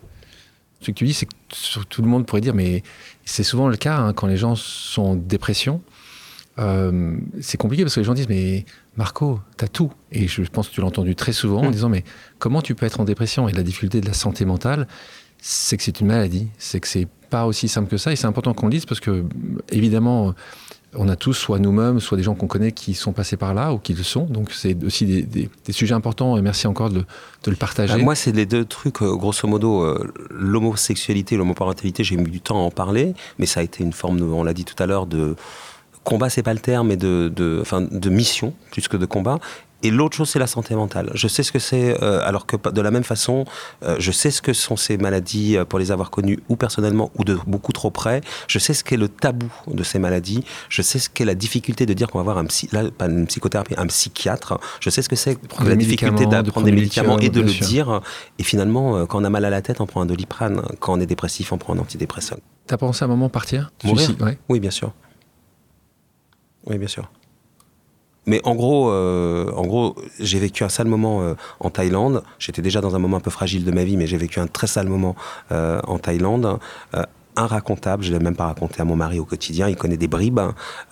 Ce 0.81 0.87
que 0.87 0.91
tu 0.91 1.05
dis, 1.05 1.13
c'est 1.13 1.25
que 1.25 1.83
tout 1.89 2.01
le 2.01 2.07
monde 2.07 2.25
pourrait 2.25 2.41
dire, 2.41 2.53
mais 2.53 2.83
c'est 3.25 3.43
souvent 3.43 3.67
le 3.67 3.75
cas 3.77 3.97
hein, 3.97 4.13
quand 4.13 4.27
les 4.27 4.37
gens 4.37 4.55
sont 4.55 5.01
en 5.01 5.15
dépression. 5.15 5.81
Euh, 6.57 7.17
c'est 7.41 7.57
compliqué 7.57 7.83
parce 7.83 7.95
que 7.95 7.99
les 8.01 8.05
gens 8.05 8.13
disent, 8.13 8.29
mais 8.29 8.65
Marco, 8.97 9.39
t'as 9.57 9.67
tout. 9.67 9.91
Et 10.11 10.27
je 10.27 10.41
pense 10.43 10.67
que 10.69 10.73
tu 10.73 10.81
l'as 10.81 10.87
entendu 10.87 11.15
très 11.15 11.31
souvent 11.33 11.61
en 11.61 11.69
Mm. 11.69 11.71
disant, 11.71 11.89
mais 11.89 12.03
comment 12.37 12.61
tu 12.61 12.75
peux 12.75 12.85
être 12.85 12.99
en 12.99 13.05
dépression? 13.05 13.47
Et 13.47 13.53
la 13.53 13.63
difficulté 13.63 14.01
de 14.01 14.05
la 14.07 14.13
santé 14.13 14.45
mentale, 14.45 14.87
c'est 15.41 15.77
que 15.77 15.83
c'est 15.83 15.99
une 16.01 16.07
maladie, 16.07 16.47
c'est 16.57 16.79
que 16.79 16.87
c'est 16.87 17.07
pas 17.29 17.45
aussi 17.45 17.67
simple 17.67 17.89
que 17.89 17.97
ça. 17.97 18.11
Et 18.11 18.15
c'est 18.15 18.27
important 18.27 18.53
qu'on 18.53 18.65
le 18.67 18.71
dise 18.71 18.85
parce 18.85 18.99
que, 18.99 19.23
évidemment, 19.71 20.33
on 20.95 21.07
a 21.07 21.15
tous, 21.15 21.33
soit 21.33 21.59
nous-mêmes, 21.59 21.99
soit 21.99 22.17
des 22.17 22.23
gens 22.23 22.35
qu'on 22.35 22.47
connaît 22.47 22.71
qui 22.71 22.93
sont 22.93 23.11
passés 23.11 23.37
par 23.37 23.53
là 23.53 23.73
ou 23.73 23.77
qui 23.77 23.93
le 23.93 24.03
sont. 24.03 24.25
Donc 24.25 24.51
c'est 24.51 24.75
aussi 24.83 25.05
des, 25.05 25.49
sujets 25.71 25.93
importants 25.93 26.37
et 26.37 26.41
merci 26.41 26.67
encore 26.67 26.89
de, 26.89 27.05
le 27.45 27.55
partager. 27.55 27.95
Bah, 27.95 28.03
moi, 28.03 28.15
c'est 28.15 28.31
les 28.31 28.45
deux 28.45 28.65
trucs, 28.65 29.01
euh, 29.01 29.15
grosso 29.15 29.47
modo, 29.47 29.83
euh, 29.83 30.11
l'homosexualité, 30.31 31.37
l'homoparentalité, 31.37 32.03
j'ai 32.03 32.17
mis 32.17 32.29
du 32.29 32.41
temps 32.41 32.57
à 32.57 32.61
en 32.61 32.71
parler, 32.71 33.13
mais 33.37 33.45
ça 33.45 33.59
a 33.59 33.63
été 33.63 33.83
une 33.83 33.93
forme, 33.93 34.21
on 34.21 34.43
l'a 34.43 34.53
dit 34.53 34.65
tout 34.65 34.81
à 34.81 34.85
l'heure, 34.85 35.05
de 35.05 35.35
combat, 36.03 36.29
c'est 36.29 36.43
pas 36.43 36.53
le 36.53 36.59
terme, 36.59 36.87
mais 36.87 36.97
de 36.97 38.09
mission 38.09 38.53
plus 38.71 38.87
que 38.87 38.97
de 38.97 39.05
combat. 39.05 39.39
Et 39.81 39.91
l'autre 39.91 40.17
chose, 40.17 40.29
c'est 40.29 40.39
la 40.39 40.47
santé 40.47 40.75
mentale. 40.75 41.09
Je 41.13 41.27
sais 41.27 41.41
ce 41.41 41.51
que 41.51 41.59
c'est, 41.59 42.01
euh, 42.03 42.19
alors 42.23 42.45
que 42.45 42.57
de 42.69 42.81
la 42.81 42.91
même 42.91 43.03
façon, 43.03 43.45
euh, 43.83 43.95
je 43.97 44.11
sais 44.11 44.29
ce 44.29 44.41
que 44.41 44.51
sont 44.51 44.75
ces 44.75 44.97
maladies 44.97 45.55
euh, 45.55 45.63
pour 45.63 45.79
les 45.79 45.91
avoir 45.91 46.11
connues 46.11 46.39
ou 46.49 46.57
personnellement 46.57 47.11
ou 47.15 47.23
de 47.23 47.37
beaucoup 47.47 47.71
trop 47.71 47.89
près. 47.89 48.21
Je 48.47 48.59
sais 48.59 48.73
ce 48.73 48.83
qu'est 48.83 48.97
le 48.97 49.07
tabou 49.07 49.49
de 49.67 49.83
ces 49.83 49.97
maladies. 49.97 50.43
Je 50.67 50.81
sais 50.81 50.99
ce 50.99 51.09
qu'est 51.09 51.23
la 51.23 51.35
difficulté 51.35 51.85
de 51.85 51.93
dire 51.93 52.09
qu'on 52.09 52.17
va 52.17 52.23
avoir 52.23 52.37
un 52.37 52.45
psy, 52.45 52.67
là, 52.73 52.83
pas 52.91 53.05
une 53.05 53.25
psychothérapie, 53.27 53.75
un 53.77 53.87
psychiatre. 53.87 54.59
Je 54.81 54.89
sais 54.89 55.01
ce 55.01 55.07
que 55.07 55.15
c'est 55.15 55.37
la 55.63 55.75
difficulté 55.75 56.25
d'apprendre 56.25 56.65
des 56.65 56.73
médicaments 56.73 57.19
et 57.19 57.29
de 57.29 57.41
le 57.41 57.51
dire. 57.51 58.01
Et 58.37 58.43
finalement, 58.43 59.05
quand 59.05 59.21
on 59.21 59.23
a 59.23 59.29
mal 59.29 59.45
à 59.45 59.49
la 59.49 59.61
tête, 59.61 59.79
on 59.79 59.85
prend 59.85 60.01
un 60.01 60.05
doliprane. 60.05 60.61
Quand 60.79 60.93
on 60.93 60.99
est 60.99 61.05
dépressif, 61.05 61.53
on 61.53 61.57
prend 61.57 61.73
un 61.73 61.79
antidépresseur. 61.79 62.37
T'as 62.67 62.77
pensé 62.77 63.03
à 63.03 63.05
un 63.05 63.09
moment 63.09 63.29
partir? 63.29 63.71
Mourir? 63.85 64.09
Oui, 64.49 64.59
bien 64.59 64.71
sûr. 64.71 64.93
Oui, 66.65 66.77
bien 66.77 66.87
sûr. 66.87 67.09
Mais 68.29 68.41
en 68.43 68.53
gros, 68.53 68.91
euh, 68.91 69.51
en 69.55 69.65
gros, 69.65 69.95
j'ai 70.19 70.37
vécu 70.37 70.63
un 70.63 70.69
sale 70.69 70.85
moment 70.85 71.23
euh, 71.23 71.33
en 71.59 71.71
Thaïlande. 71.71 72.21
J'étais 72.37 72.61
déjà 72.61 72.79
dans 72.79 72.95
un 72.95 72.99
moment 72.99 73.17
un 73.17 73.21
peu 73.21 73.31
fragile 73.31 73.65
de 73.65 73.71
ma 73.71 73.83
vie, 73.83 73.97
mais 73.97 74.05
j'ai 74.05 74.17
vécu 74.17 74.39
un 74.39 74.45
très 74.45 74.67
sale 74.67 74.87
moment 74.87 75.15
euh, 75.51 75.81
en 75.87 75.97
Thaïlande 75.97 76.59
racontable, 77.35 78.03
je 78.03 78.11
ne 78.11 78.17
l'ai 78.17 78.23
même 78.23 78.35
pas 78.35 78.47
raconté 78.47 78.81
à 78.81 78.83
mon 78.83 78.97
mari 78.97 79.17
au 79.17 79.23
quotidien, 79.23 79.69
il 79.69 79.77
connaît 79.77 79.95
des 79.95 80.09
bribes, 80.09 80.41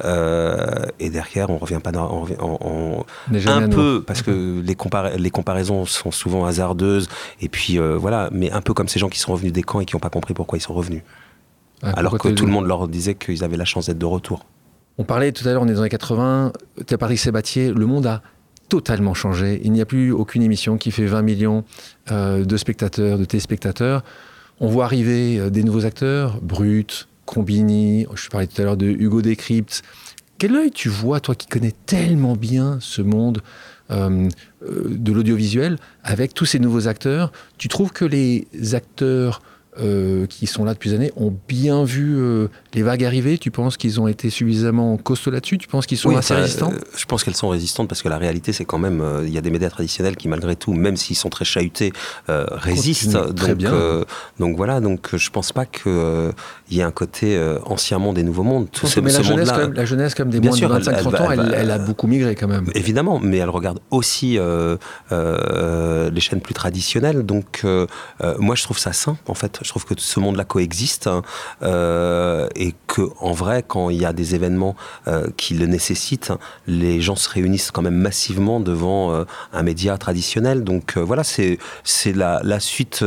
et 0.06 1.10
derrière 1.10 1.50
on 1.50 1.58
revient 1.58 1.82
pas 1.84 1.92
dans, 1.92 2.26
on, 2.40 3.04
un 3.48 3.68
peu, 3.68 4.02
parce 4.08 4.22
que 4.22 4.62
les, 4.62 4.78
les 5.18 5.30
comparaisons 5.30 5.86
sont 5.86 6.12
souvent 6.12 6.46
hasardeuses, 6.46 7.10
et 7.42 7.50
puis 7.50 7.80
voilà, 7.80 8.30
mais 8.32 8.50
un 8.50 8.62
peu 8.62 8.74
comme 8.74 8.88
ces 8.88 8.98
gens 8.98 9.10
qui 9.10 9.20
sont 9.20 9.34
revenus 9.34 9.52
des 9.52 9.62
camps 9.62 9.82
et 9.82 9.86
qui 9.86 9.98
n'ont 9.98 10.00
pas 10.00 10.10
compris 10.10 10.34
pourquoi 10.34 10.58
ils 10.58 10.62
sont 10.62 10.74
revenus. 10.74 11.02
Ah, 11.84 11.92
Alors 11.98 12.18
que 12.18 12.30
tout 12.30 12.46
le 12.46 12.52
monde 12.54 12.66
leur 12.66 12.88
disait 12.88 13.16
qu'ils 13.16 13.44
avaient 13.44 13.58
la 13.58 13.66
chance 13.66 13.88
d'être 13.88 14.00
de 14.00 14.06
retour. 14.06 14.46
On 14.98 15.04
parlait 15.04 15.32
tout 15.32 15.48
à 15.48 15.52
l'heure, 15.52 15.62
on 15.62 15.68
est 15.68 15.74
dans 15.74 15.84
les 15.84 15.90
80, 15.90 16.54
tu 16.86 16.94
as 16.94 16.98
Paris 16.98 17.18
Sébatier, 17.18 17.72
le 17.72 17.86
monde 17.86 18.08
a 18.08 18.24
totalement 18.68 19.14
changé. 19.14 19.62
Il 19.64 19.72
n'y 19.72 19.82
a 19.82 19.86
plus 19.86 20.12
aucune 20.12 20.42
émission 20.42 20.78
qui 20.78 20.92
fait 20.92 21.06
20 21.06 21.22
millions 21.22 21.64
euh, 22.12 22.44
de 22.44 22.58
spectateurs, 22.58 23.20
de 23.20 23.26
téléspectateurs. 23.26 24.04
On 24.60 24.68
voit 24.68 24.86
arriver 24.86 25.40
euh, 25.40 25.50
des 25.52 25.64
nouveaux 25.64 25.86
acteurs, 25.86 26.40
Brut, 26.42 27.08
Combini, 27.26 28.08
je 28.16 28.30
parlais 28.30 28.48
tout 28.48 28.60
à 28.62 28.66
l'heure 28.66 28.78
de 28.78 28.88
Hugo 28.88 29.22
Décrypte. 29.22 29.84
Quel 30.40 30.56
œil 30.56 30.72
tu 30.72 30.90
vois, 30.90 31.20
toi 31.20 31.36
qui 31.36 31.48
connais 31.48 31.74
tellement 31.86 32.36
bien 32.36 32.78
ce 32.80 33.02
monde 33.02 33.42
euh, 33.92 34.30
de 34.62 35.12
l'audiovisuel, 35.12 35.78
avec 36.04 36.34
tous 36.34 36.46
ces 36.46 36.60
nouveaux 36.60 36.88
acteurs? 36.88 37.32
Tu 37.58 37.68
trouves 37.68 37.92
que 37.92 38.06
les 38.06 38.48
acteurs 38.74 39.42
euh, 39.80 40.26
qui 40.26 40.48
sont 40.48 40.66
là 40.66 40.74
depuis 40.74 40.90
des 40.90 40.96
années 40.96 41.12
ont 41.18 41.32
bien 41.48 41.84
vu 41.84 42.16
euh, 42.18 42.48
les 42.74 42.82
vagues 42.82 43.04
arriver 43.04 43.38
Tu 43.38 43.52
penses 43.52 43.78
qu'ils 43.78 44.02
ont 44.02 44.08
été 44.08 44.30
suffisamment 44.30 44.98
costauds 44.98 45.30
là-dessus? 45.30 45.58
Tu 45.58 45.68
penses 45.68 45.86
qu'ils 45.86 45.98
sont 45.98 46.16
assez 46.16 46.34
résistants? 46.34 46.72
euh, 46.72 46.80
Je 46.96 47.06
pense 47.06 47.24
qu'elles 47.24 47.36
sont 47.36 47.50
résistantes 47.50 47.88
parce 47.88 48.02
que 48.02 48.10
la 48.10 48.18
réalité, 48.18 48.54
c'est 48.54 48.66
quand 48.66 48.80
même, 48.80 49.04
il 49.24 49.30
y 49.30 49.38
a 49.38 49.42
des 49.42 49.52
médias 49.52 49.70
traditionnels 49.70 50.16
qui, 50.16 50.28
malgré 50.28 50.56
tout, 50.56 50.74
même 50.74 50.98
s'ils 50.98 51.16
sont 51.16 51.30
très 51.30 51.46
chahutés, 51.46 51.94
résistent. 52.28 53.36
très 53.36 53.50
donc, 53.50 53.58
bien. 53.58 54.06
donc 54.40 54.58
voilà, 54.58 54.80
donc 54.80 55.16
je 55.16 55.30
pense 55.30 55.52
pas 55.52 55.66
qu'il 55.66 56.34
y 56.72 56.80
ait 56.80 56.84
un 56.84 56.92
côté 56.92 57.40
ancien 57.66 58.00
monde 58.00 58.18
et 58.18 58.24
nouveau 58.24 58.44
monde. 58.44 58.70
Tout 58.72 58.88
ce, 58.88 59.00
mais 59.00 59.12
la, 59.12 59.22
jeunesse, 59.22 59.52
comme, 59.52 59.74
la 59.74 59.86
jeunesse, 59.86 60.16
comme 60.16 60.30
des 60.30 60.40
moins 60.40 60.56
de 60.56 60.66
25-30 60.66 61.22
ans, 61.22 61.32
elle, 61.32 61.56
elle, 61.56 61.72
a 61.72 61.78
beaucoup 61.78 62.08
migré 62.08 62.36
quand 62.36 62.48
même. 62.48 62.66
Évidemment, 62.74 63.20
mais 63.20 63.38
elle 63.38 63.50
regarde 63.50 63.80
aussi 63.92 64.40
les 65.12 66.22
chaînes 66.22 66.42
plus 66.42 66.56
traditionnelles. 66.56 67.24
Donc 67.24 67.64
moi, 68.40 68.56
je 68.56 68.64
trouve 68.64 68.80
ça 68.80 68.94
sain, 68.94 69.18
en 69.28 69.34
fait 69.36 69.62
je 69.68 69.72
trouve 69.74 69.86
que 69.86 69.96
ce 69.98 70.20
monde-là 70.22 70.46
coexiste 70.46 71.08
hein, 71.08 71.24
euh, 71.62 72.48
et 72.56 72.74
que 72.88 73.02
en 73.20 73.34
vrai, 73.34 73.64
quand 73.68 73.90
il 73.90 73.98
y 73.98 74.06
a 74.06 74.14
des 74.14 74.34
événements 74.34 74.76
euh, 75.08 75.28
qui 75.36 75.56
le 75.56 75.66
nécessitent, 75.66 76.32
les 76.68 77.02
gens 77.02 77.18
se 77.18 77.30
réunissent 77.30 77.72
quand 77.72 77.82
même 77.82 77.98
massivement 77.98 78.62
devant 78.62 79.12
euh, 79.12 79.26
un 79.52 79.64
média 79.64 79.98
traditionnel. 79.98 80.64
Donc 80.64 80.98
voilà, 80.98 81.26
c'est 81.26 81.60
c'est 81.84 82.14
la, 82.14 82.40
la 82.44 82.62
suite. 82.62 83.04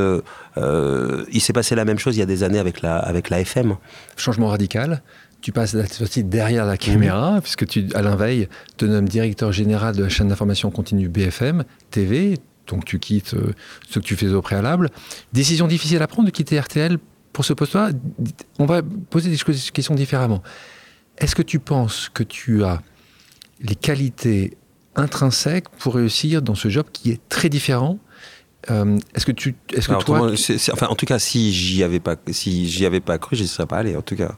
il 0.56 1.40
s'est 1.40 1.52
passé 1.54 1.74
la 1.74 1.86
même 1.86 1.98
chose 1.98 2.16
il 2.16 2.20
y 2.20 2.22
a 2.22 2.26
des 2.26 2.42
années 2.42 2.58
avec 2.58 2.82
la 2.82 2.98
avec 2.98 3.30
la 3.30 3.40
FM. 3.40 3.76
Changement 4.16 4.48
radical 4.48 5.02
tu 5.40 5.52
passes 5.52 5.74
aussi 6.02 6.22
derrière 6.22 6.66
la 6.66 6.76
caméra, 6.76 7.38
puisque 7.40 7.66
tu, 7.66 7.86
Alain 7.94 8.14
Veil 8.14 8.46
te 8.76 8.84
nomme 8.84 9.08
directeur 9.08 9.52
général 9.52 9.96
de 9.96 10.02
la 10.02 10.10
chaîne 10.10 10.28
d'information 10.28 10.70
continue 10.70 11.08
BFM 11.08 11.64
TV 11.90 12.36
donc 12.70 12.84
tu 12.84 12.98
quittes 12.98 13.34
euh, 13.34 13.52
ce 13.88 13.98
que 13.98 14.04
tu 14.04 14.16
faisais 14.16 14.34
au 14.34 14.42
préalable. 14.42 14.90
Décision 15.32 15.66
difficile 15.66 16.00
à 16.02 16.06
prendre 16.06 16.26
de 16.26 16.32
quitter 16.32 16.58
RTL 16.58 16.98
pour 17.32 17.44
ce 17.44 17.52
poste-là. 17.52 17.90
On 18.58 18.66
va 18.66 18.82
poser 18.82 19.30
des 19.30 19.36
questions 19.72 19.94
différemment. 19.94 20.42
Est-ce 21.18 21.34
que 21.34 21.42
tu 21.42 21.58
penses 21.58 22.08
que 22.08 22.22
tu 22.22 22.64
as 22.64 22.82
les 23.60 23.74
qualités 23.74 24.56
intrinsèques 24.96 25.68
pour 25.78 25.94
réussir 25.94 26.42
dans 26.42 26.54
ce 26.54 26.68
job 26.68 26.86
qui 26.92 27.10
est 27.10 27.20
très 27.28 27.48
différent 27.48 27.98
euh, 28.70 28.98
est-ce 29.14 29.24
que 29.24 29.32
tu, 29.32 29.54
est-ce 29.72 29.88
que 29.88 30.02
toi, 30.04 30.32
enfin, 30.72 30.86
en 30.88 30.94
tout 30.94 31.06
cas, 31.06 31.18
si 31.18 31.52
j'y 31.52 31.82
avais 31.82 32.00
pas, 32.00 32.16
si 32.30 32.68
j'y 32.68 32.84
avais 32.84 33.00
pas 33.00 33.16
cru, 33.16 33.36
j'y 33.36 33.48
serais 33.48 33.66
pas 33.66 33.78
allé. 33.78 33.96
En 33.96 34.02
tout 34.02 34.16
cas, 34.16 34.34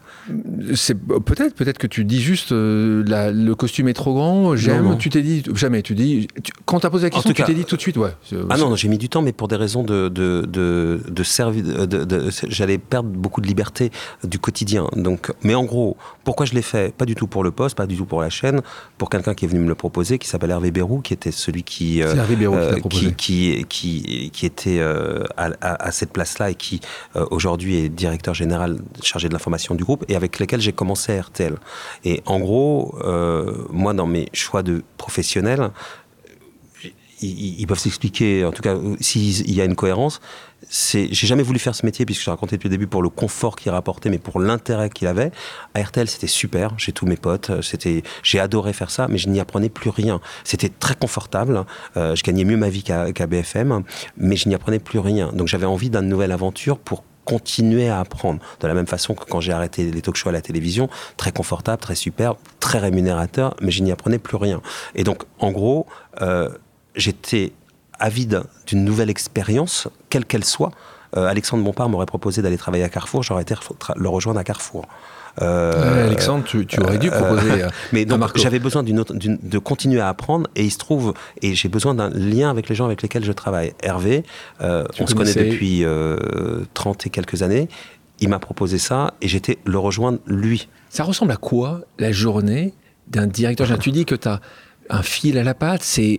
c'est 0.75 0.97
peut-être, 0.97 1.55
peut-être 1.55 1.79
que 1.79 1.89
tu 1.89 2.05
dis 2.05 2.21
juste 2.21 2.53
euh, 2.53 3.03
le 3.33 3.55
costume 3.55 3.89
est 3.89 3.95
trop 3.95 4.15
grand. 4.15 4.55
J'aime. 4.57 4.97
Tu 4.99 5.09
t'es 5.09 5.23
dit 5.23 5.43
jamais. 5.55 5.83
Tu 5.83 5.95
dis 5.95 6.29
quand 6.67 6.81
t'as 6.81 6.91
posé 6.91 7.07
la 7.07 7.11
question, 7.11 7.33
tu 7.33 7.43
t'es 7.43 7.55
dit 7.55 7.65
tout 7.65 7.77
de 7.77 7.81
suite, 7.81 7.97
ouais. 7.97 8.11
Ah 8.49 8.57
non, 8.57 8.77
j'ai 8.77 8.89
mis 8.89 8.99
du 8.99 9.09
temps, 9.09 9.23
mais 9.23 9.33
pour 9.33 9.49
des 9.49 9.57
raisons 9.57 9.83
de 9.83 10.09
de 10.09 10.47
de, 10.47 11.01
de, 11.09 12.31
j'allais 12.49 12.79
perdre 12.79 13.09
beaucoup 13.09 13.41
de 13.41 13.47
liberté 13.47 13.91
du 14.23 14.39
quotidien. 14.39 14.87
Donc, 14.95 15.33
mais 15.43 15.55
en 15.55 15.65
gros, 15.65 15.97
pourquoi 16.25 16.47
je 16.47 16.55
l'ai 16.55 16.63
fait? 16.63 16.95
Pas 16.95 17.07
du 17.07 17.15
tout 17.15 17.27
pour 17.27 17.43
le 17.43 17.51
poste, 17.51 17.77
pas 17.77 17.87
du 17.87 17.97
tout 17.97 18.07
pour 18.07 18.21
la 18.21 18.31
chaîne, 18.31 18.61
pour 18.99 19.11
quelqu'un 19.11 19.35
qui 19.35 19.47
est 19.47 19.49
venu 19.49 19.61
me 19.61 19.69
le 19.69 19.75
proposer, 19.75 20.19
qui 20.19 20.29
s'appelle 20.29 20.51
Hervé 20.51 20.71
Bérou, 20.71 21.01
qui 21.01 21.13
était 21.13 21.33
celui 21.33 21.65
qui, 21.65 22.03
euh, 22.03 22.15
Hervé 22.15 22.37
Bérou 22.37 22.57
qui, 22.89 23.15
qui, 23.15 23.67
qui 23.69 23.93
qui, 23.93 24.12
était 24.43 24.79
euh, 24.79 25.25
à, 25.37 25.93
cette 25.93 26.13
place-là 26.13 26.51
et 26.51 26.55
qui 26.55 26.81
euh, 27.17 27.27
aujourd'hui 27.31 27.77
est 27.77 27.89
directeur 27.89 28.35
général 28.35 28.79
chargé 29.03 29.29
de 29.29 29.33
l'information 29.33 29.75
du 29.75 29.85
groupe 29.85 30.05
et 30.09 30.17
avec 30.17 30.39
lesquels 30.39 30.61
j'ai 30.61 30.73
commencé 30.73 31.17
à 31.17 31.23
RTL. 31.23 31.57
Et 32.05 32.23
en 32.27 32.41
gros, 32.41 32.97
euh, 33.05 33.65
moi, 33.71 33.95
dans 33.95 34.07
mes 34.07 34.29
choix 34.33 34.63
de 34.63 34.83
professionnels, 34.97 35.71
ils, 37.21 37.67
peuvent 37.67 37.79
s'expliquer, 37.79 38.45
en 38.45 38.51
tout 38.51 38.63
cas, 38.63 38.77
s'il 39.01 39.55
y 39.55 39.61
a 39.61 39.65
une 39.65 39.77
cohérence. 39.77 40.21
C'est, 40.69 41.09
j'ai 41.13 41.27
jamais 41.27 41.43
voulu 41.43 41.59
faire 41.59 41.75
ce 41.75 41.85
métier 41.85 42.07
puisque 42.07 42.23
je 42.23 42.31
raconté 42.31 42.57
depuis 42.57 42.69
le 42.69 42.77
début 42.77 42.87
pour 42.87 43.03
le 43.03 43.09
confort 43.09 43.57
qu'il 43.57 43.71
rapportait, 43.71 44.11
mais 44.11 44.19
pour 44.19 44.41
l'intérêt 44.41 44.91
qu'il 44.91 45.09
avait. 45.09 45.33
À 45.75 45.83
RTL, 45.83 46.09
c'était 46.09 46.27
super. 46.27 46.75
J'ai 46.79 46.93
tous 46.93 47.07
mes 47.07 47.17
potes. 47.17 47.63
C'était, 47.63 48.03
j'ai 48.23 48.41
adoré 48.41 48.73
faire 48.73 48.91
ça, 48.91 49.09
mais 49.09 49.19
je 49.19 49.29
n'y 49.29 49.41
apprenais 49.41 49.69
plus 49.69 49.91
rien. 49.91 50.21
C'était 50.45 50.69
très 50.69 50.95
confortable. 50.95 51.65
Euh, 51.97 52.15
je 52.15 52.23
gagnais 52.23 52.45
mieux 52.45 52.57
ma 52.57 52.69
vie 52.69 52.83
qu'à, 52.83 53.27
BFM, 53.27 53.83
mais 54.17 54.37
je 54.37 54.49
n'y 54.49 54.55
apprenais 54.55 54.79
plus 54.79 54.99
rien. 54.99 55.33
Donc 55.33 55.49
j'avais 55.49 55.67
envie 55.67 55.91
d'une 55.91 56.01
nouvelle 56.01 56.33
aventure 56.33 56.79
pour 56.79 57.05
continuer 57.25 57.89
à 57.89 58.01
apprendre. 58.01 58.41
De 58.61 58.67
la 58.67 58.75
même 58.75 58.87
façon 58.87 59.15
que 59.15 59.25
quand 59.25 59.41
j'ai 59.41 59.53
arrêté 59.53 59.91
les 59.91 60.03
talk 60.03 60.17
shows 60.17 60.31
à 60.31 60.33
la 60.33 60.41
télévision, 60.41 60.89
très 61.17 61.33
confortable, 61.33 61.81
très 61.81 61.95
super, 61.95 62.35
très 62.61 62.79
rémunérateur, 62.79 63.55
mais 63.61 63.71
je 63.71 63.83
n'y 63.83 63.93
apprenais 63.93 64.19
plus 64.19 64.37
rien. 64.37 64.61
Et 64.95 65.05
donc, 65.05 65.23
en 65.39 65.53
gros, 65.53 65.87
euh, 66.21 66.49
j'étais 66.97 67.53
avide 67.99 68.43
d'une 68.67 68.85
nouvelle 68.85 69.11
expérience, 69.11 69.89
quelle 70.11 70.25
qu'elle 70.25 70.45
soit. 70.45 70.71
Euh, 71.17 71.27
Alexandre 71.27 71.63
Bompard 71.63 71.89
m'aurait 71.89 72.07
proposé 72.07 72.41
d'aller 72.41 72.57
travailler 72.57 72.85
à 72.85 72.89
Carrefour, 72.89 73.23
j'aurais 73.23 73.43
été 73.43 73.55
le 73.97 74.09
rejoindre 74.09 74.41
à 74.41 74.45
Carrefour. 74.45 74.87
Euh, 75.41 76.07
Alexandre, 76.07 76.45
tu, 76.45 76.67
aurais 76.81 76.99
dû 76.99 77.11
euh, 77.11 77.19
proposer. 77.19 77.67
mais 77.93 78.05
donc 78.05 78.37
j'avais 78.37 78.59
besoin 78.59 78.83
d'une 78.83 79.03
de 79.03 79.59
continuer 79.59 80.01
à 80.01 80.09
apprendre 80.09 80.49
et 80.57 80.65
il 80.65 80.71
se 80.71 80.77
trouve 80.77 81.15
et 81.41 81.55
j'ai 81.55 81.69
besoin 81.69 81.95
d'un 81.95 82.11
lien 82.11 82.51
avec 82.51 82.69
les 82.69 82.75
gens 82.75 82.85
avec 82.85 83.01
lesquels 83.01 83.25
je 83.25 83.33
travaille. 83.33 83.73
Hervé, 83.83 84.25
on 84.61 85.07
se 85.07 85.15
connaît 85.15 85.35
depuis 85.35 85.85
30 86.75 87.07
et 87.07 87.11
quelques 87.11 87.43
années. 87.43 87.69
Il 88.21 88.29
m'a 88.29 88.39
proposé 88.39 88.79
ça 88.79 89.15
et 89.21 89.29
j'étais 89.29 89.59
le 89.65 89.79
rejoindre 89.79 90.19
lui. 90.27 90.69
Ça 90.91 91.03
ressemble 91.03 91.33
à 91.33 91.37
quoi 91.37 91.81
la 91.99 92.13
journée 92.13 92.75
d'un 93.09 93.27
directeur 93.27 93.67
Tu 93.81 93.91
dis 93.91 94.05
que 94.05 94.15
tu 94.15 94.29
as 94.29 94.41
un 94.93 95.03
fil 95.03 95.39
à 95.39 95.43
la 95.43 95.55
patte, 95.55 95.83
c'est 95.83 96.19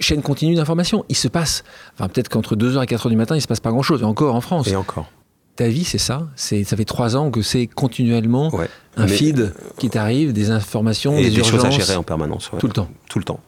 chaîne 0.00 0.22
continue 0.22 0.54
d'information. 0.54 1.04
Il 1.10 1.16
se 1.16 1.28
passe, 1.28 1.62
enfin 1.94 2.08
peut-être 2.08 2.30
qu'entre 2.30 2.56
2h 2.56 2.82
et 2.82 2.86
4h 2.86 3.10
du 3.10 3.16
matin, 3.16 3.36
il 3.36 3.42
se 3.42 3.46
passe 3.46 3.60
pas 3.60 3.70
grand-chose, 3.70 4.00
et 4.00 4.04
encore 4.04 4.34
en 4.34 4.40
France. 4.40 4.66
Et 4.66 4.76
encore. 4.76 5.06
Ta 5.56 5.68
vie, 5.68 5.84
c'est 5.84 5.98
ça? 5.98 6.26
C'est, 6.34 6.64
Ça 6.64 6.76
fait 6.76 6.86
trois 6.86 7.16
ans 7.16 7.30
que 7.30 7.42
c'est 7.42 7.66
continuellement 7.68 8.50
un 8.96 9.06
feed 9.06 9.54
qui 9.78 9.90
t'arrive, 9.90 10.32
des 10.32 10.50
informations, 10.50 11.16
et 11.16 11.30
des, 11.30 11.44
choses 11.44 11.64
à 11.64 11.70
gérer 11.70 11.96
en 11.96 12.02
permanence. 12.02 12.50
Tout 12.58 12.66
le 12.66 12.72
temps 12.72 12.88
Tout 13.08 13.18
le 13.18 13.24
temps. 13.24 13.40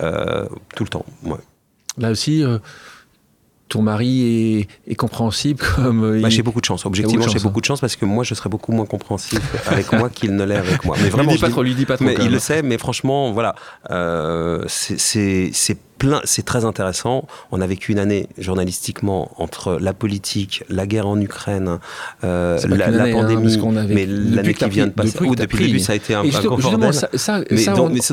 Euh, 0.00 0.46
tout 0.74 0.82
le 0.82 0.88
temps, 0.88 1.04
ouais. 1.24 1.38
Là 1.98 2.10
aussi, 2.10 2.42
euh, 2.42 2.58
ton 3.74 3.82
mari 3.82 4.68
est, 4.86 4.94
compréhensible 4.94 5.60
comme. 5.76 6.20
Bah, 6.20 6.28
j'ai 6.28 6.42
beaucoup 6.42 6.60
de 6.60 6.64
chance. 6.64 6.86
Objectivement, 6.86 7.26
j'ai 7.26 7.40
beaucoup 7.40 7.60
de 7.60 7.66
chance 7.66 7.80
parce 7.80 7.96
que 7.96 8.04
moi, 8.04 8.22
je 8.22 8.34
serais 8.34 8.48
beaucoup 8.48 8.70
moins 8.70 8.86
compréhensif 8.86 9.40
avec 9.66 9.92
moi 9.92 10.08
qu'il 10.08 10.36
ne 10.36 10.44
l'est 10.44 10.56
avec 10.56 10.84
moi. 10.84 10.96
Mais 11.02 11.08
vraiment, 11.10 11.32
lui 11.32 11.36
dis 11.36 11.40
pas 11.40 11.50
trop, 11.50 11.62
lui 11.62 11.74
dis 11.74 11.84
pas 11.84 11.96
trop. 11.96 12.04
Mais 12.04 12.14
il 12.20 12.30
le 12.30 12.38
sait, 12.38 12.62
mais 12.62 12.78
franchement, 12.78 13.32
voilà, 13.32 13.56
euh, 13.90 14.62
c'est 14.68 15.50
plein, 15.98 16.20
c'est 16.24 16.44
très 16.44 16.64
intéressant. 16.64 17.26
On 17.52 17.60
a 17.60 17.66
vécu 17.66 17.92
une 17.92 17.98
année 17.98 18.28
journalistiquement 18.38 19.30
entre 19.36 19.78
la 19.80 19.92
politique, 19.92 20.64
la 20.68 20.86
guerre 20.86 21.06
en 21.06 21.20
Ukraine, 21.20 21.78
euh, 22.24 22.58
la, 22.68 22.86
hein, 22.88 23.12
pandémie, 23.12 23.58
mais 23.88 24.06
l'année 24.06 24.54
qui 24.54 24.68
vient 24.68 24.86
de 24.86 24.92
passer, 24.92 25.12
depuis, 25.12 25.30
depuis 25.36 25.58
le 25.58 25.66
début, 25.66 25.78
ça 25.80 25.92
a 25.92 25.96
été 25.96 26.14
un, 26.14 26.22
peu 26.22 26.48
bordel. 26.48 26.92
Ça, 26.92 27.08
ça, 27.16 27.40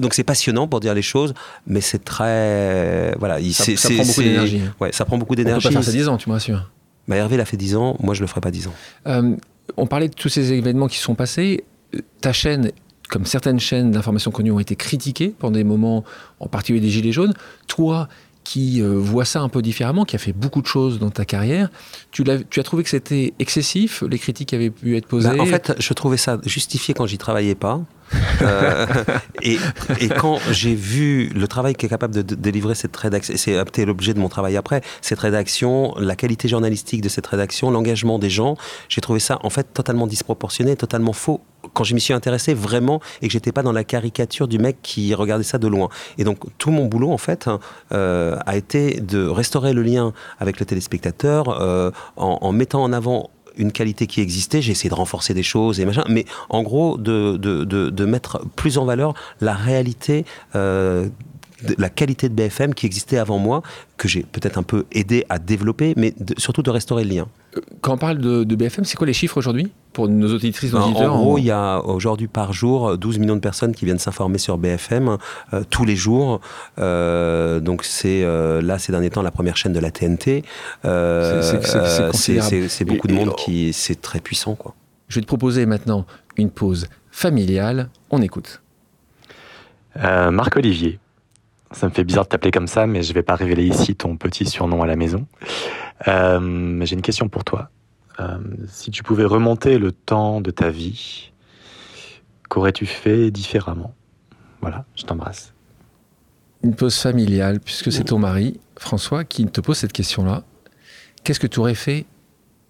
donc 0.01 0.13
c'est 0.13 0.23
passionnant 0.23 0.67
pour 0.67 0.79
dire 0.79 0.93
les 0.93 1.01
choses, 1.01 1.33
mais 1.67 1.81
c'est 1.81 2.03
très 2.03 3.13
voilà, 3.19 3.37
ça, 3.51 3.75
ça 3.75 3.89
prend 3.89 4.05
beaucoup 4.05 4.21
d'énergie. 4.21 4.61
Ouais, 4.79 4.91
ça 4.91 5.05
prend 5.05 5.17
beaucoup 5.17 5.35
d'énergie. 5.35 5.67
On 5.67 5.69
peut 5.69 5.75
pas 5.75 5.81
faire 5.81 5.91
ça 5.91 5.97
10 5.97 6.07
ans, 6.07 6.17
tu 6.17 6.29
me 6.29 6.33
rassures. 6.33 6.69
Bah, 7.07 7.15
Hervé 7.15 7.37
l'a 7.37 7.45
fait 7.45 7.57
10 7.57 7.75
ans, 7.75 7.97
moi 7.99 8.13
je 8.13 8.21
le 8.21 8.27
ferai 8.27 8.41
pas 8.41 8.51
10 8.51 8.67
ans. 8.67 8.73
Euh, 9.07 9.35
on 9.77 9.87
parlait 9.87 10.07
de 10.07 10.13
tous 10.13 10.29
ces 10.29 10.53
événements 10.53 10.87
qui 10.87 10.97
sont 10.97 11.15
passés. 11.15 11.63
Ta 12.21 12.31
chaîne 12.31 12.71
comme 13.11 13.25
certaines 13.25 13.59
chaînes 13.59 13.91
d'information 13.91 14.31
connues 14.31 14.51
ont 14.51 14.59
été 14.59 14.75
critiquées 14.75 15.35
pendant 15.37 15.57
des 15.57 15.65
moments, 15.65 16.03
en 16.39 16.47
particulier 16.47 16.79
des 16.79 16.89
Gilets 16.89 17.11
jaunes, 17.11 17.33
toi 17.67 18.07
qui 18.43 18.81
euh, 18.81 18.97
vois 18.97 19.25
ça 19.25 19.41
un 19.41 19.49
peu 19.49 19.61
différemment, 19.61 20.03
qui 20.03 20.15
a 20.15 20.19
fait 20.19 20.33
beaucoup 20.33 20.61
de 20.61 20.67
choses 20.67 20.97
dans 20.97 21.11
ta 21.11 21.25
carrière, 21.25 21.69
tu, 22.09 22.23
as, 22.29 22.63
trouvé 22.63 22.83
que 22.83 22.89
c'était 22.89 23.33
excessif, 23.37 24.01
les 24.09 24.17
critiques 24.17 24.49
qui 24.49 24.55
avaient 24.55 24.71
pu 24.71 24.97
être 24.97 25.05
posées? 25.05 25.29
Bah, 25.29 25.35
En 25.43 25.45
fait, 25.45 25.73
je 25.77 25.93
trouvais 25.93 26.17
ça 26.17 26.39
justifié 26.45 26.93
quand 26.93 27.05
j'y 27.05 27.17
travaillais 27.17 27.53
pas. 27.53 27.81
Euh, 28.41 28.87
et, 29.43 29.57
quand 30.17 30.39
j'ai 30.51 30.73
vu 30.73 31.29
le 31.29 31.47
travail 31.47 31.75
qu'est 31.75 31.87
capable 31.87 32.13
de, 32.13 32.21
délivrer 32.21 32.75
cette 32.75 32.95
rédaction, 32.95 33.35
c'est 33.37 33.85
l'objet 33.85 34.13
de 34.13 34.19
mon 34.19 34.29
travail 34.29 34.57
après, 34.57 34.81
cette 35.01 35.19
rédaction, 35.19 35.93
la 35.97 36.15
qualité 36.15 36.47
journalistique 36.47 37.01
de 37.01 37.09
cette 37.09 37.27
rédaction, 37.27 37.71
l'engagement 37.71 38.19
des 38.19 38.29
gens, 38.29 38.57
j'ai 38.89 39.01
trouvé 39.01 39.19
ça 39.19 39.39
en 39.43 39.49
fait 39.49 39.67
totalement 39.73 40.07
disproportionné, 40.07 40.75
totalement 40.75 41.13
faux 41.13 41.41
quand 41.73 41.83
je 41.83 41.93
m'y 41.93 42.01
suis 42.01 42.13
intéressé 42.13 42.53
vraiment 42.53 43.01
et 43.21 43.27
que 43.27 43.33
j'étais 43.33 43.51
pas 43.51 43.63
dans 43.63 43.71
la 43.71 43.83
caricature 43.83 44.47
du 44.47 44.59
mec 44.59 44.77
qui 44.81 45.13
regardait 45.13 45.43
ça 45.43 45.57
de 45.57 45.67
loin. 45.67 45.89
Et 46.17 46.23
donc 46.23 46.39
tout 46.57 46.71
mon 46.71 46.85
boulot 46.85 47.11
en 47.11 47.17
fait 47.17 47.47
hein, 47.47 47.59
euh, 47.93 48.37
a 48.45 48.55
été 48.57 48.99
de 48.99 49.25
restaurer 49.27 49.73
le 49.73 49.83
lien 49.83 50.13
avec 50.39 50.59
le 50.59 50.65
téléspectateur 50.65 51.61
euh, 51.61 51.91
en, 52.15 52.51
mettant 52.51 52.83
en 52.83 52.93
avant 52.93 53.29
une 53.57 53.71
qualité 53.71 54.07
qui 54.07 54.21
existait, 54.21 54.61
j'ai 54.61 54.71
essayé 54.71 54.89
de 54.89 54.95
renforcer 54.95 55.33
des 55.33 55.43
choses 55.43 55.79
et 55.81 55.85
machin, 55.85 56.03
mais 56.07 56.25
en 56.49 56.63
gros 56.63 56.97
de, 56.97 57.35
de, 57.35 57.65
de, 57.65 58.05
mettre 58.05 58.41
plus 58.55 58.77
en 58.77 58.85
valeur 58.85 59.13
la 59.41 59.53
réalité 59.53 60.25
euh, 60.55 61.09
la 61.77 61.89
qualité 61.89 62.29
de 62.29 62.33
BFM 62.33 62.73
qui 62.73 62.85
existait 62.85 63.17
avant 63.17 63.37
moi, 63.37 63.61
que 63.97 64.07
j'ai 64.07 64.23
peut-être 64.23 64.57
un 64.57 64.63
peu 64.63 64.85
aidé 64.91 65.25
à 65.29 65.39
développer, 65.39 65.93
mais 65.97 66.13
surtout 66.37 66.63
de 66.63 66.69
restaurer 66.69 67.03
le 67.03 67.15
lien. 67.15 67.27
Quand 67.81 67.93
on 67.93 67.97
parle 67.97 68.17
de, 68.17 68.55
BFM, 68.55 68.85
c'est 68.85 68.97
quoi 68.97 69.07
les 69.07 69.13
chiffres 69.13 69.37
aujourd'hui? 69.37 69.71
Pour 70.01 70.09
nos 70.09 70.33
auditrices, 70.33 70.73
nos 70.73 70.79
ben, 70.79 70.85
auditeurs 70.85 71.13
En 71.13 71.21
gros, 71.21 71.37
il 71.37 71.43
y 71.43 71.51
a 71.51 71.79
aujourd'hui 71.85 72.27
par 72.27 72.53
jour 72.53 72.97
12 72.97 73.19
millions 73.19 73.35
de 73.35 73.41
personnes 73.41 73.75
qui 73.75 73.85
viennent 73.85 73.99
s'informer 73.99 74.39
sur 74.39 74.57
BFM 74.57 75.17
euh, 75.53 75.63
tous 75.69 75.85
les 75.85 75.95
jours. 75.95 76.41
Euh, 76.79 77.59
donc 77.59 77.83
c'est 77.83 78.23
là 78.23 78.79
ces 78.79 78.91
derniers 78.91 79.11
temps 79.11 79.21
la 79.21 79.31
première 79.31 79.57
chaîne 79.57 79.73
de 79.73 79.79
la 79.79 79.91
TNT. 79.91 80.43
c'est 80.83 82.85
beaucoup 82.85 83.07
de 83.07 83.13
monde 83.13 83.35
qui 83.35 83.73
c'est 83.73 84.01
très 84.01 84.19
puissant 84.19 84.55
quoi. 84.55 84.73
Je 85.07 85.15
vais 85.15 85.21
te 85.21 85.27
proposer 85.27 85.65
maintenant 85.65 86.05
une 86.37 86.49
pause 86.49 86.87
familiale. 87.11 87.89
On 88.09 88.21
écoute. 88.21 88.61
Marc 89.95 90.55
Olivier, 90.55 90.99
ça 91.71 91.87
me 91.87 91.91
fait 91.91 92.03
bizarre 92.03 92.25
de 92.25 92.29
t'appeler 92.29 92.51
comme 92.51 92.67
ça, 92.67 92.87
mais 92.87 93.03
je 93.03 93.13
vais 93.13 93.23
pas 93.23 93.35
révéler 93.35 93.65
ici 93.65 93.95
ton 93.95 94.17
petit 94.17 94.45
surnom 94.45 94.81
à 94.81 94.87
la 94.87 94.95
maison. 94.95 95.25
Euh, 96.07 96.85
J'ai 96.85 96.95
une 96.95 97.01
question 97.01 97.29
pour 97.29 97.43
toi. 97.43 97.69
Euh, 98.19 98.37
si 98.67 98.91
tu 98.91 99.03
pouvais 99.03 99.25
remonter 99.25 99.77
le 99.77 99.91
temps 99.91 100.41
de 100.41 100.51
ta 100.51 100.69
vie, 100.69 101.31
qu'aurais-tu 102.49 102.85
fait 102.85 103.31
différemment? 103.31 103.93
Voilà, 104.61 104.85
je 104.95 105.03
t'embrasse. 105.03 105.53
Une 106.63 106.75
pause 106.75 106.97
familiale, 106.97 107.59
puisque 107.59 107.91
c'est 107.91 108.03
ton 108.03 108.19
mari, 108.19 108.59
François, 108.77 109.23
qui 109.23 109.45
te 109.45 109.61
pose 109.61 109.77
cette 109.77 109.93
question-là. 109.93 110.43
Qu'est-ce 111.23 111.39
que 111.39 111.47
tu 111.47 111.59
aurais 111.59 111.75
fait 111.75 112.05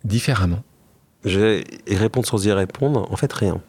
différemment? 0.06 0.64
Je 1.26 1.40
vais 1.40 1.64
y 1.88 1.96
répondre 1.96 2.26
sans 2.26 2.46
y 2.46 2.52
répondre. 2.52 3.12
En 3.12 3.16
fait, 3.18 3.32
rien. 3.34 3.62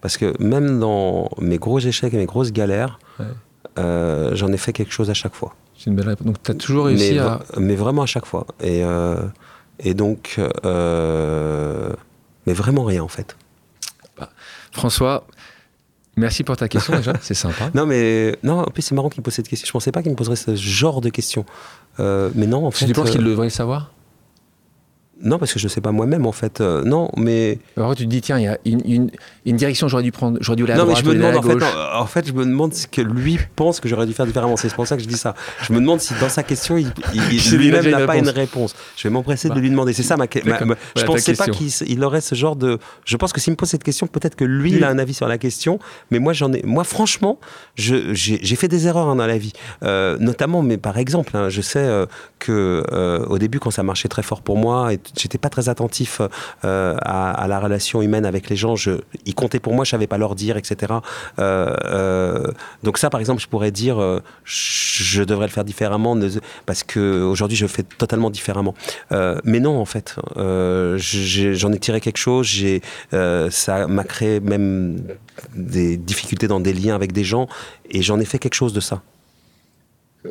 Parce 0.00 0.16
que 0.16 0.34
même 0.42 0.80
dans 0.80 1.30
mes 1.40 1.58
gros 1.58 1.78
échecs 1.78 2.12
et 2.12 2.16
mes 2.16 2.26
grosses 2.26 2.52
galères, 2.52 2.98
euh, 3.78 4.34
j'en 4.34 4.52
ai 4.52 4.56
fait 4.56 4.72
quelque 4.72 4.92
chose 4.92 5.08
à 5.08 5.14
chaque 5.14 5.34
fois. 5.34 5.54
C'est 5.78 5.90
une 5.90 5.96
belle 5.96 6.08
réponse. 6.08 6.26
Donc 6.26 6.42
tu 6.42 6.50
as 6.50 6.54
toujours 6.54 6.86
réussi 6.86 7.14
mais, 7.14 7.18
à... 7.18 7.40
Mais 7.58 7.74
vraiment 7.74 8.02
à 8.02 8.06
chaque 8.06 8.26
fois. 8.26 8.46
Et, 8.60 8.84
euh, 8.84 9.22
et 9.78 9.94
donc... 9.94 10.40
Euh, 10.64 11.90
mais 12.46 12.52
vraiment 12.52 12.84
rien 12.84 13.02
en 13.02 13.08
fait. 13.08 13.36
Bah, 14.18 14.30
François, 14.72 15.26
merci 16.16 16.44
pour 16.44 16.56
ta 16.56 16.68
question 16.68 16.94
déjà, 16.96 17.14
c'est 17.22 17.34
sympa. 17.34 17.70
Non 17.74 17.86
mais 17.86 18.36
non, 18.42 18.60
en 18.60 18.70
plus 18.70 18.82
c'est 18.82 18.94
marrant 18.94 19.08
qu'il 19.08 19.20
me 19.20 19.24
pose 19.24 19.34
cette 19.34 19.48
question. 19.48 19.66
Je 19.66 19.72
pensais 19.72 19.92
pas 19.92 20.02
qu'il 20.02 20.10
me 20.10 20.16
poserait 20.16 20.36
ce 20.36 20.54
genre 20.54 21.00
de 21.00 21.08
questions. 21.08 21.46
mais 21.98 22.46
non, 22.46 22.66
en 22.66 22.70
fait. 22.70 22.86
Tu 22.86 22.92
penses 22.92 23.10
qu'il 23.10 23.24
devrait 23.24 23.46
le 23.46 23.50
savoir? 23.50 23.92
Non, 25.22 25.38
parce 25.38 25.52
que 25.52 25.58
je 25.58 25.66
ne 25.66 25.68
sais 25.68 25.80
pas 25.80 25.92
moi-même 25.92 26.26
en 26.26 26.32
fait. 26.32 26.60
Euh, 26.60 26.82
non, 26.82 27.10
mais. 27.16 27.58
Alors 27.76 27.94
tu 27.94 28.04
te 28.04 28.10
dis 28.10 28.20
tiens, 28.20 28.38
il 28.38 28.44
y 28.44 28.48
a 28.48 28.58
une, 28.64 29.10
une, 29.46 29.56
direction 29.56 29.86
j'aurais 29.86 30.02
dû 30.02 30.10
prendre, 30.10 30.38
j'aurais 30.40 30.56
dû 30.56 30.64
aller 30.64 30.72
à 30.72 30.76
non, 30.76 30.84
droite. 30.84 31.04
Mais 31.04 31.12
je 31.12 31.16
me 31.16 31.22
demande 31.22 31.36
en 31.36 31.42
fait, 31.42 31.64
en, 31.94 32.06
fait, 32.06 32.26
je 32.26 32.32
me 32.32 32.44
demande 32.44 32.74
ce 32.74 32.86
que 32.86 33.00
lui 33.00 33.38
pense 33.54 33.80
que 33.80 33.88
j'aurais 33.88 34.06
dû 34.06 34.12
faire 34.12 34.26
différemment. 34.26 34.56
C'est 34.56 34.74
pour 34.74 34.86
ça 34.86 34.96
que 34.96 35.02
je 35.02 35.08
dis 35.08 35.16
ça. 35.16 35.34
Je 35.62 35.72
me 35.72 35.78
demande 35.78 36.00
si 36.00 36.14
dans 36.20 36.28
sa 36.28 36.42
question, 36.42 36.76
il, 36.76 36.92
lui-même 37.56 37.88
n'a 37.88 38.06
pas 38.06 38.16
une 38.16 38.28
réponse. 38.28 38.74
Je 38.96 39.04
vais 39.04 39.12
m'empresser 39.12 39.48
de 39.48 39.54
bah, 39.54 39.60
lui 39.60 39.70
demander. 39.70 39.92
C'est 39.92 40.02
ça 40.02 40.16
ma, 40.16 40.26
question. 40.26 40.52
Je 40.96 41.02
ne 41.02 41.06
pensais 41.06 41.34
pas 41.34 41.46
qu'il 41.46 42.04
aurait 42.04 42.20
ce 42.20 42.34
genre 42.34 42.56
de. 42.56 42.78
Je 43.04 43.16
pense 43.16 43.32
que 43.32 43.40
s'il 43.40 43.52
me 43.52 43.56
pose 43.56 43.68
cette 43.68 43.84
question, 43.84 44.06
peut-être 44.08 44.34
que 44.34 44.44
lui, 44.44 44.72
il 44.72 44.84
a 44.84 44.88
un 44.88 44.98
avis 44.98 45.14
sur 45.14 45.28
la 45.28 45.38
question. 45.38 45.78
Mais 46.10 46.18
moi, 46.18 46.32
j'en 46.32 46.52
ai. 46.52 46.62
Moi, 46.64 46.82
franchement, 46.82 47.38
j'ai 47.76 48.56
fait 48.56 48.68
des 48.68 48.88
erreurs 48.88 49.08
hein, 49.08 49.16
dans 49.16 49.26
la 49.26 49.38
vie, 49.38 49.52
euh, 49.84 50.18
notamment. 50.18 50.62
Mais 50.62 50.76
par 50.76 50.98
exemple, 50.98 51.36
hein, 51.36 51.48
je 51.48 51.60
sais 51.60 51.78
euh, 51.78 52.06
que 52.40 52.84
au 53.28 53.38
début, 53.38 53.60
quand 53.60 53.70
ça 53.70 53.84
marchait 53.84 54.08
très 54.08 54.22
fort 54.22 54.42
pour 54.42 54.58
moi, 54.58 54.92
j'étais 55.16 55.38
pas 55.38 55.48
très 55.48 55.68
attentif 55.68 56.20
euh, 56.64 56.96
à, 57.02 57.46
la 57.48 57.60
relation 57.60 58.02
humaine 58.02 58.26
avec 58.26 58.50
les 58.50 58.56
gens. 58.56 58.76
Je, 58.76 58.92
ils 59.26 59.34
comptaient 59.34 59.60
pour 59.60 59.74
moi, 59.74 59.84
je 59.84 59.90
savais 59.90 60.06
pas 60.06 60.18
leur 60.18 60.34
dire, 60.34 60.56
etc. 60.56 60.94
Euh, 61.38 61.74
euh, 61.84 62.52
donc 62.82 62.98
ça, 62.98 63.10
par 63.10 63.20
exemple, 63.20 63.40
je 63.40 63.48
pourrais 63.48 63.70
dire, 63.70 63.96
je 64.44 65.22
devrais 65.22 65.46
le 65.46 65.52
faire 65.52 65.64
différemment 65.64 66.18
parce 66.66 66.82
que 66.82 67.22
aujourd'hui, 67.22 67.56
je 67.56 67.66
fais 67.66 67.82
totalement 67.82 68.30
différemment. 68.30 68.74
mais 69.10 69.60
non, 69.60 69.78
en 69.78 69.84
fait, 69.84 70.16
j'en 70.36 71.72
ai, 71.72 71.78
tiré 71.78 72.00
quelque 72.00 72.18
chose. 72.18 72.46
J'ai, 72.46 72.82
ça 73.50 73.86
m'a 73.86 74.04
créé 74.04 74.40
même 74.40 75.02
des 75.54 75.96
difficultés 75.96 76.48
dans 76.48 76.60
des 76.60 76.72
liens 76.72 76.94
avec 76.94 77.12
des 77.12 77.24
gens, 77.24 77.48
et 77.90 78.02
j'en 78.02 78.20
ai 78.20 78.24
fait 78.24 78.38
quelque 78.38 78.54
chose 78.54 78.72
de 78.72 78.80
ça. 78.80 79.02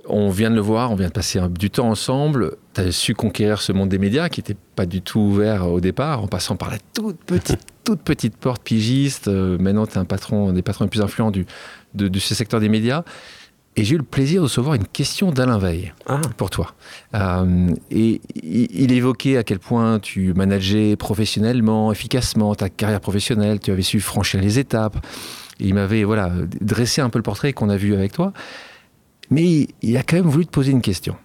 On 0.08 0.30
vient 0.30 0.50
de 0.50 0.56
le 0.56 0.62
voir, 0.62 0.92
on 0.92 0.96
vient 0.96 1.08
de 1.08 1.14
passer 1.14 1.40
du 1.50 1.70
temps 1.70 1.90
ensemble. 1.90 2.56
Tu 2.74 2.82
as 2.82 2.92
su 2.92 3.14
conquérir 3.14 3.62
ce 3.62 3.72
monde 3.72 3.90
des 3.90 4.00
médias 4.00 4.28
qui 4.30 4.40
n'était 4.40 4.58
pas 4.76 4.86
du 4.86 5.02
tout 5.02 5.20
ouvert 5.20 5.68
au 5.72 5.80
départ, 5.80 6.24
en 6.24 6.28
passant 6.28 6.56
par 6.56 6.72
la 6.72 6.78
toute 6.94 7.18
petite, 7.24 7.60
toute 7.84 8.02
petite 8.02 8.36
porte 8.36 8.64
pigiste. 8.64 9.28
Euh, 9.28 9.58
maintenant, 9.60 9.86
tu 9.86 9.94
es 9.94 9.98
un 9.98 10.06
patron, 10.06 10.50
un 10.50 10.54
des 10.54 10.64
patrons 10.64 10.86
les 10.86 10.90
plus 10.90 11.02
influents 11.02 11.30
du, 11.30 11.46
de, 11.94 12.20
ce 12.20 12.34
secteur 12.34 12.60
des 12.60 12.70
médias. 12.70 13.04
Et 13.76 13.84
j'ai 13.84 13.96
eu 13.96 13.98
le 13.98 14.04
plaisir 14.04 14.42
de 14.42 14.46
recevoir 14.46 14.76
une 14.76 14.86
question 14.86 15.32
d'Alain 15.32 15.58
Veil 15.58 15.94
ah. 16.06 16.22
pour 16.38 16.50
toi. 16.50 16.74
Euh, 17.16 17.70
et 17.90 18.22
il 18.44 18.92
évoquait 18.92 19.38
à 19.38 19.44
quel 19.44 19.58
point 19.58 20.00
tu 20.00 20.34
manageais 20.34 20.96
professionnellement, 20.96 21.92
efficacement 21.92 22.54
ta 22.54 22.70
carrière 22.70 23.02
professionnelle, 23.02 23.60
tu 23.60 23.72
avais 23.72 23.82
su 23.82 24.00
franchir 24.00 24.42
les 24.42 24.60
étapes. 24.60 24.98
Et 25.60 25.68
il 25.68 25.74
m'avait 25.74 26.04
voilà, 26.04 26.32
dressé 26.62 27.02
un 27.02 27.10
peu 27.10 27.18
le 27.20 27.24
portrait 27.24 27.54
qu'on 27.54 27.70
a 27.70 27.78
vu 27.78 27.94
avec 27.94 28.12
toi. 28.12 28.34
Mais 29.34 29.68
il 29.82 29.98
a 29.98 30.04
quand 30.04 30.18
même 30.18 30.28
voulu 30.28 30.46
te 30.46 30.52
poser 30.52 30.72
une 30.72 30.84
question. 30.84 31.16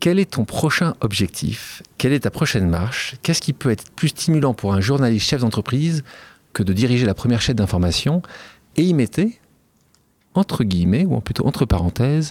Quel 0.00 0.18
est 0.18 0.32
ton 0.32 0.44
prochain 0.44 0.94
objectif? 1.00 1.84
Quelle 1.98 2.12
est 2.12 2.20
ta 2.20 2.32
prochaine 2.32 2.68
marche? 2.68 3.14
Qu'est-ce 3.22 3.40
qui 3.40 3.52
peut 3.52 3.70
être 3.70 3.88
plus 3.92 4.08
stimulant 4.08 4.54
pour 4.54 4.74
un 4.74 4.80
journaliste 4.80 5.24
chef 5.24 5.42
d'entreprise 5.42 6.02
que 6.52 6.64
de 6.64 6.72
diriger 6.72 7.06
la 7.06 7.14
première 7.14 7.40
chaîne 7.40 7.54
d'information? 7.54 8.22
Et 8.74 8.82
il 8.82 8.96
mettait, 8.96 9.38
entre 10.34 10.64
guillemets, 10.64 11.04
ou 11.04 11.20
plutôt 11.20 11.46
entre 11.46 11.64
parenthèses, 11.64 12.30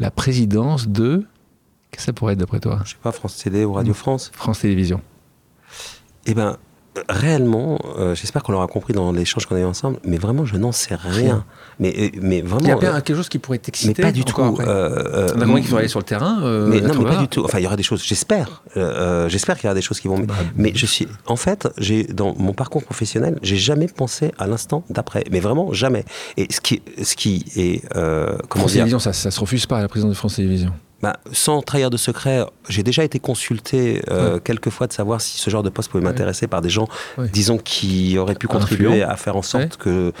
la 0.00 0.10
présidence 0.10 0.88
de... 0.88 1.24
Qu'est-ce 1.92 1.98
que 1.98 2.06
ça 2.06 2.12
pourrait 2.12 2.32
être 2.32 2.40
d'après 2.40 2.58
toi? 2.58 2.80
Je 2.84 2.90
sais 2.90 2.96
pas, 3.00 3.12
France 3.12 3.36
Télé 3.36 3.64
ou 3.64 3.74
Radio 3.74 3.94
France. 3.94 4.32
France 4.34 4.58
Télévisions. 4.58 5.00
Eh 6.26 6.34
bien, 6.34 6.58
réellement, 7.08 7.78
euh, 7.98 8.14
j'espère 8.14 8.42
qu'on 8.42 8.52
l'aura 8.52 8.66
compris 8.66 8.92
dans 8.92 9.12
l'échange 9.12 9.46
qu'on 9.46 9.56
a 9.56 9.60
eu 9.60 9.64
ensemble, 9.64 9.98
mais 10.04 10.18
vraiment, 10.18 10.44
je 10.44 10.56
n'en 10.56 10.72
sais 10.72 10.94
rien. 10.94 11.44
Mais, 11.78 11.94
euh, 11.98 12.08
mais 12.20 12.42
vraiment. 12.42 12.66
Il 12.66 12.68
y 12.68 12.72
a 12.72 12.76
bien 12.76 12.94
euh, 12.94 13.00
quelque 13.00 13.16
chose 13.16 13.28
qui 13.28 13.38
pourrait 13.38 13.58
t'exciter. 13.58 13.94
Mais 13.96 14.08
pas 14.08 14.12
du 14.12 14.24
tout. 14.24 14.40
Euh, 14.40 15.32
compris 15.32 15.60
qu'il 15.60 15.64
faudrait 15.64 15.80
aller 15.80 15.88
sur 15.88 15.98
le 15.98 16.04
terrain. 16.04 16.40
mais 16.66 16.80
non, 16.80 16.94
mais 16.98 17.04
pas 17.04 17.16
du 17.16 17.28
tout. 17.28 17.44
Enfin, 17.44 17.58
il 17.58 17.64
y 17.64 17.66
aura 17.66 17.76
des 17.76 17.82
choses. 17.82 18.02
J'espère. 18.04 18.62
j'espère 19.28 19.56
qu'il 19.56 19.64
y 19.64 19.68
aura 19.68 19.74
des 19.74 19.82
choses 19.82 20.00
qui 20.00 20.08
vont. 20.08 20.20
Bah, 20.20 20.34
mais 20.56 20.72
je 20.74 20.86
suis. 20.86 21.08
En 21.26 21.36
fait, 21.36 21.68
j'ai 21.78 22.04
dans 22.04 22.34
mon 22.36 22.52
parcours 22.52 22.84
professionnel, 22.84 23.38
j'ai 23.42 23.56
jamais 23.56 23.88
pensé 23.88 24.32
à 24.38 24.46
l'instant 24.46 24.84
d'après. 24.90 25.24
Mais 25.30 25.40
vraiment 25.40 25.72
jamais. 25.72 26.04
Et 26.36 26.48
ce 26.50 26.60
qui, 26.60 26.82
ce 27.02 27.16
qui 27.16 27.44
est. 27.56 27.82
comment 27.94 28.62
France 28.62 28.72
Télévisions, 28.72 28.98
ça, 28.98 29.12
ça 29.12 29.30
se 29.30 29.40
refuse 29.40 29.66
pas 29.66 29.78
à 29.78 29.82
la 29.82 29.88
présidence 29.88 30.12
de 30.12 30.16
France 30.16 30.36
Télévisions. 30.36 30.72
Bah, 31.02 31.16
sans 31.32 31.62
trahir 31.62 31.90
de 31.90 31.96
secret, 31.96 32.44
j'ai 32.68 32.82
déjà 32.82 33.04
été 33.04 33.18
consulté 33.18 34.02
euh, 34.10 34.38
quelques 34.38 34.70
fois 34.70 34.86
de 34.86 34.92
savoir 34.92 35.20
si 35.20 35.38
ce 35.38 35.48
genre 35.48 35.62
de 35.62 35.70
poste 35.70 35.90
pouvait 35.90 36.04
m'intéresser 36.04 36.46
par 36.46 36.60
des 36.60 36.68
gens, 36.68 36.88
disons, 37.32 37.58
qui 37.58 38.18
auraient 38.18 38.34
pu 38.34 38.48
contribuer 38.48 39.02
à 39.02 39.16
faire 39.16 39.36
en 39.36 39.42
sorte 39.42 39.76
que 39.76 40.12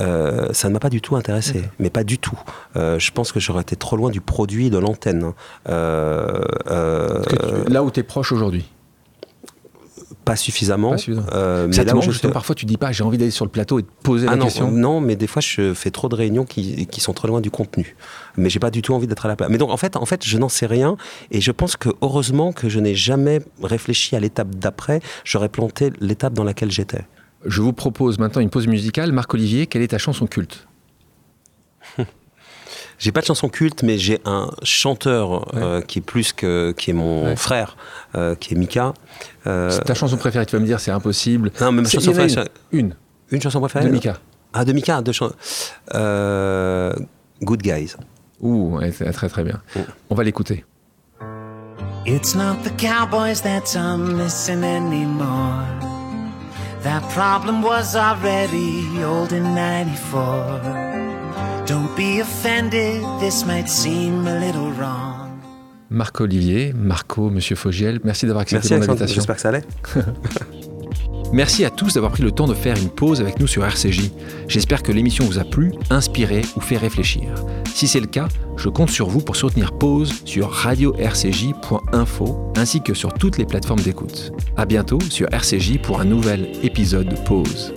euh, 0.00 0.52
ça 0.52 0.68
ne 0.68 0.72
m'a 0.72 0.80
pas 0.80 0.90
du 0.90 1.00
tout 1.00 1.14
intéressé, 1.14 1.62
mais 1.78 1.88
pas 1.88 2.02
du 2.02 2.18
tout. 2.18 2.38
Euh, 2.76 2.98
je 2.98 3.12
pense 3.12 3.30
que 3.30 3.38
j'aurais 3.38 3.62
été 3.62 3.76
trop 3.76 3.96
loin 3.96 4.10
du 4.10 4.20
produit 4.20 4.70
de 4.70 4.78
l'antenne. 4.78 5.32
Hein. 5.68 5.72
là 7.68 7.84
où 7.84 7.90
tu 7.92 8.00
es 8.00 8.02
proche 8.02 8.32
aujourd'hui 8.32 8.66
pas 10.24 10.36
suffisamment. 10.36 10.96
Euh, 11.32 11.68
mais 11.68 11.84
là 11.84 12.00
justement, 12.00 12.32
parfois 12.32 12.54
tu 12.54 12.66
dis 12.66 12.76
pas 12.76 12.92
j'ai 12.92 13.04
envie 13.04 13.18
d'aller 13.18 13.30
sur 13.30 13.44
le 13.44 13.50
plateau 13.50 13.78
et 13.78 13.82
de 13.82 13.88
poser 14.02 14.26
ah 14.28 14.36
la 14.36 14.44
question. 14.44 14.70
Non, 14.70 15.00
mais 15.00 15.16
des 15.16 15.26
fois 15.26 15.40
je 15.40 15.74
fais 15.74 15.90
trop 15.90 16.08
de 16.08 16.14
réunions 16.14 16.44
qui, 16.44 16.86
qui 16.86 17.00
sont 17.00 17.12
trop 17.12 17.28
loin 17.28 17.40
du 17.40 17.50
contenu. 17.50 17.96
Mais 18.36 18.50
j'ai 18.50 18.58
pas 18.58 18.70
du 18.70 18.82
tout 18.82 18.94
envie 18.94 19.06
d'être 19.06 19.26
à 19.26 19.28
la 19.28 19.36
place. 19.36 19.50
Mais 19.50 19.58
donc 19.58 19.70
en 19.70 19.76
fait, 19.76 19.96
en 19.96 20.06
fait, 20.06 20.24
je 20.24 20.38
n'en 20.38 20.48
sais 20.48 20.66
rien 20.66 20.96
et 21.30 21.40
je 21.40 21.52
pense 21.52 21.76
que 21.76 21.90
heureusement 22.02 22.52
que 22.52 22.68
je 22.68 22.80
n'ai 22.80 22.94
jamais 22.94 23.40
réfléchi 23.62 24.16
à 24.16 24.20
l'étape 24.20 24.54
d'après. 24.54 25.00
J'aurais 25.24 25.48
planté 25.48 25.92
l'étape 26.00 26.34
dans 26.34 26.44
laquelle 26.44 26.70
j'étais. 26.70 27.02
Je 27.44 27.60
vous 27.60 27.72
propose 27.72 28.18
maintenant 28.18 28.40
une 28.40 28.50
pause 28.50 28.66
musicale. 28.66 29.12
Marc 29.12 29.32
Olivier, 29.34 29.66
quelle 29.66 29.82
est 29.82 29.88
ta 29.88 29.98
chanson 29.98 30.26
culte? 30.26 30.66
J'ai 32.98 33.12
pas 33.12 33.20
de 33.20 33.26
chanson 33.26 33.48
culte, 33.48 33.82
mais 33.82 33.98
j'ai 33.98 34.20
un 34.24 34.50
chanteur 34.62 35.54
euh, 35.56 35.80
qui 35.80 35.98
est 35.98 36.02
plus 36.02 36.32
que 36.32 36.72
qui 36.76 36.90
est 36.90 36.94
mon 36.94 37.36
frère, 37.36 37.76
euh, 38.14 38.34
qui 38.34 38.54
est 38.54 38.56
Mika. 38.56 38.94
Euh, 39.46 39.70
c'est 39.70 39.84
ta 39.84 39.94
chanson 39.94 40.16
préférée, 40.16 40.46
tu 40.46 40.56
vas 40.56 40.60
me 40.60 40.66
dire, 40.66 40.80
c'est 40.80 40.90
impossible. 40.90 41.50
Non, 41.60 41.72
mais 41.72 41.82
ma 41.82 41.88
chanson 41.88 42.12
préférée. 42.12 42.48
Une. 42.72 42.94
une. 43.30 43.42
chanson 43.42 43.60
préférée 43.60 43.86
De 43.86 43.90
Mika. 43.90 44.18
Ah, 44.52 44.64
de 44.64 44.72
Mika, 44.72 45.02
de 45.02 45.12
Good 47.42 47.62
Guys. 47.62 47.96
Ouh, 48.40 48.78
très 49.12 49.28
très 49.28 49.44
bien. 49.44 49.60
Mm. 49.74 49.80
On 50.10 50.14
va 50.14 50.24
l'écouter. 50.24 50.64
It's 52.06 52.34
not 52.34 52.62
the 52.62 52.70
cowboys 52.76 53.40
that 53.42 53.74
I'm 53.74 54.18
missing 54.18 54.62
anymore. 54.62 55.64
That 56.82 57.02
problem 57.08 57.62
was 57.62 57.96
already 57.96 59.02
old 59.02 59.32
in 59.32 59.54
94. 59.54 61.13
Don't 61.66 61.88
be 61.96 62.20
offended, 62.20 63.02
this 63.20 63.46
might 63.46 63.68
seem 63.68 64.26
a 64.26 64.38
little 64.38 64.70
wrong. 64.78 65.40
Marc 65.88 66.20
Olivier, 66.20 66.74
Marco, 66.74 67.30
Monsieur 67.30 67.56
Fogiel, 67.56 68.00
merci 68.04 68.26
d'avoir 68.26 68.42
accepté 68.42 68.76
mon 68.76 68.82
invitation. 68.82 69.14
J'espère 69.14 69.36
que 69.36 69.40
ça 69.40 69.48
allait. 69.48 69.64
Merci 71.32 71.64
à 71.64 71.70
tous 71.70 71.94
d'avoir 71.94 72.12
pris 72.12 72.22
le 72.22 72.30
temps 72.30 72.46
de 72.46 72.54
faire 72.54 72.76
une 72.76 72.90
pause 72.90 73.20
avec 73.20 73.40
nous 73.40 73.48
sur 73.48 73.64
RCJ. 73.64 74.12
J'espère 74.46 74.84
que 74.84 74.92
l'émission 74.92 75.24
vous 75.24 75.40
a 75.40 75.44
plu, 75.44 75.72
inspiré 75.90 76.42
ou 76.54 76.60
fait 76.60 76.76
réfléchir. 76.76 77.34
Si 77.74 77.88
c'est 77.88 77.98
le 77.98 78.06
cas, 78.06 78.28
je 78.56 78.68
compte 78.68 78.90
sur 78.90 79.08
vous 79.08 79.20
pour 79.20 79.34
soutenir 79.34 79.72
Pause 79.72 80.12
sur 80.24 80.52
radio-rcj.info 80.52 82.52
ainsi 82.56 82.82
que 82.82 82.94
sur 82.94 83.12
toutes 83.14 83.36
les 83.36 83.46
plateformes 83.46 83.80
d'écoute. 83.80 84.30
À 84.56 84.64
bientôt 84.64 85.00
sur 85.10 85.26
RCJ 85.32 85.78
pour 85.78 86.00
un 86.00 86.04
nouvel 86.04 86.52
épisode 86.62 87.08
de 87.08 87.16
Pause. 87.16 87.74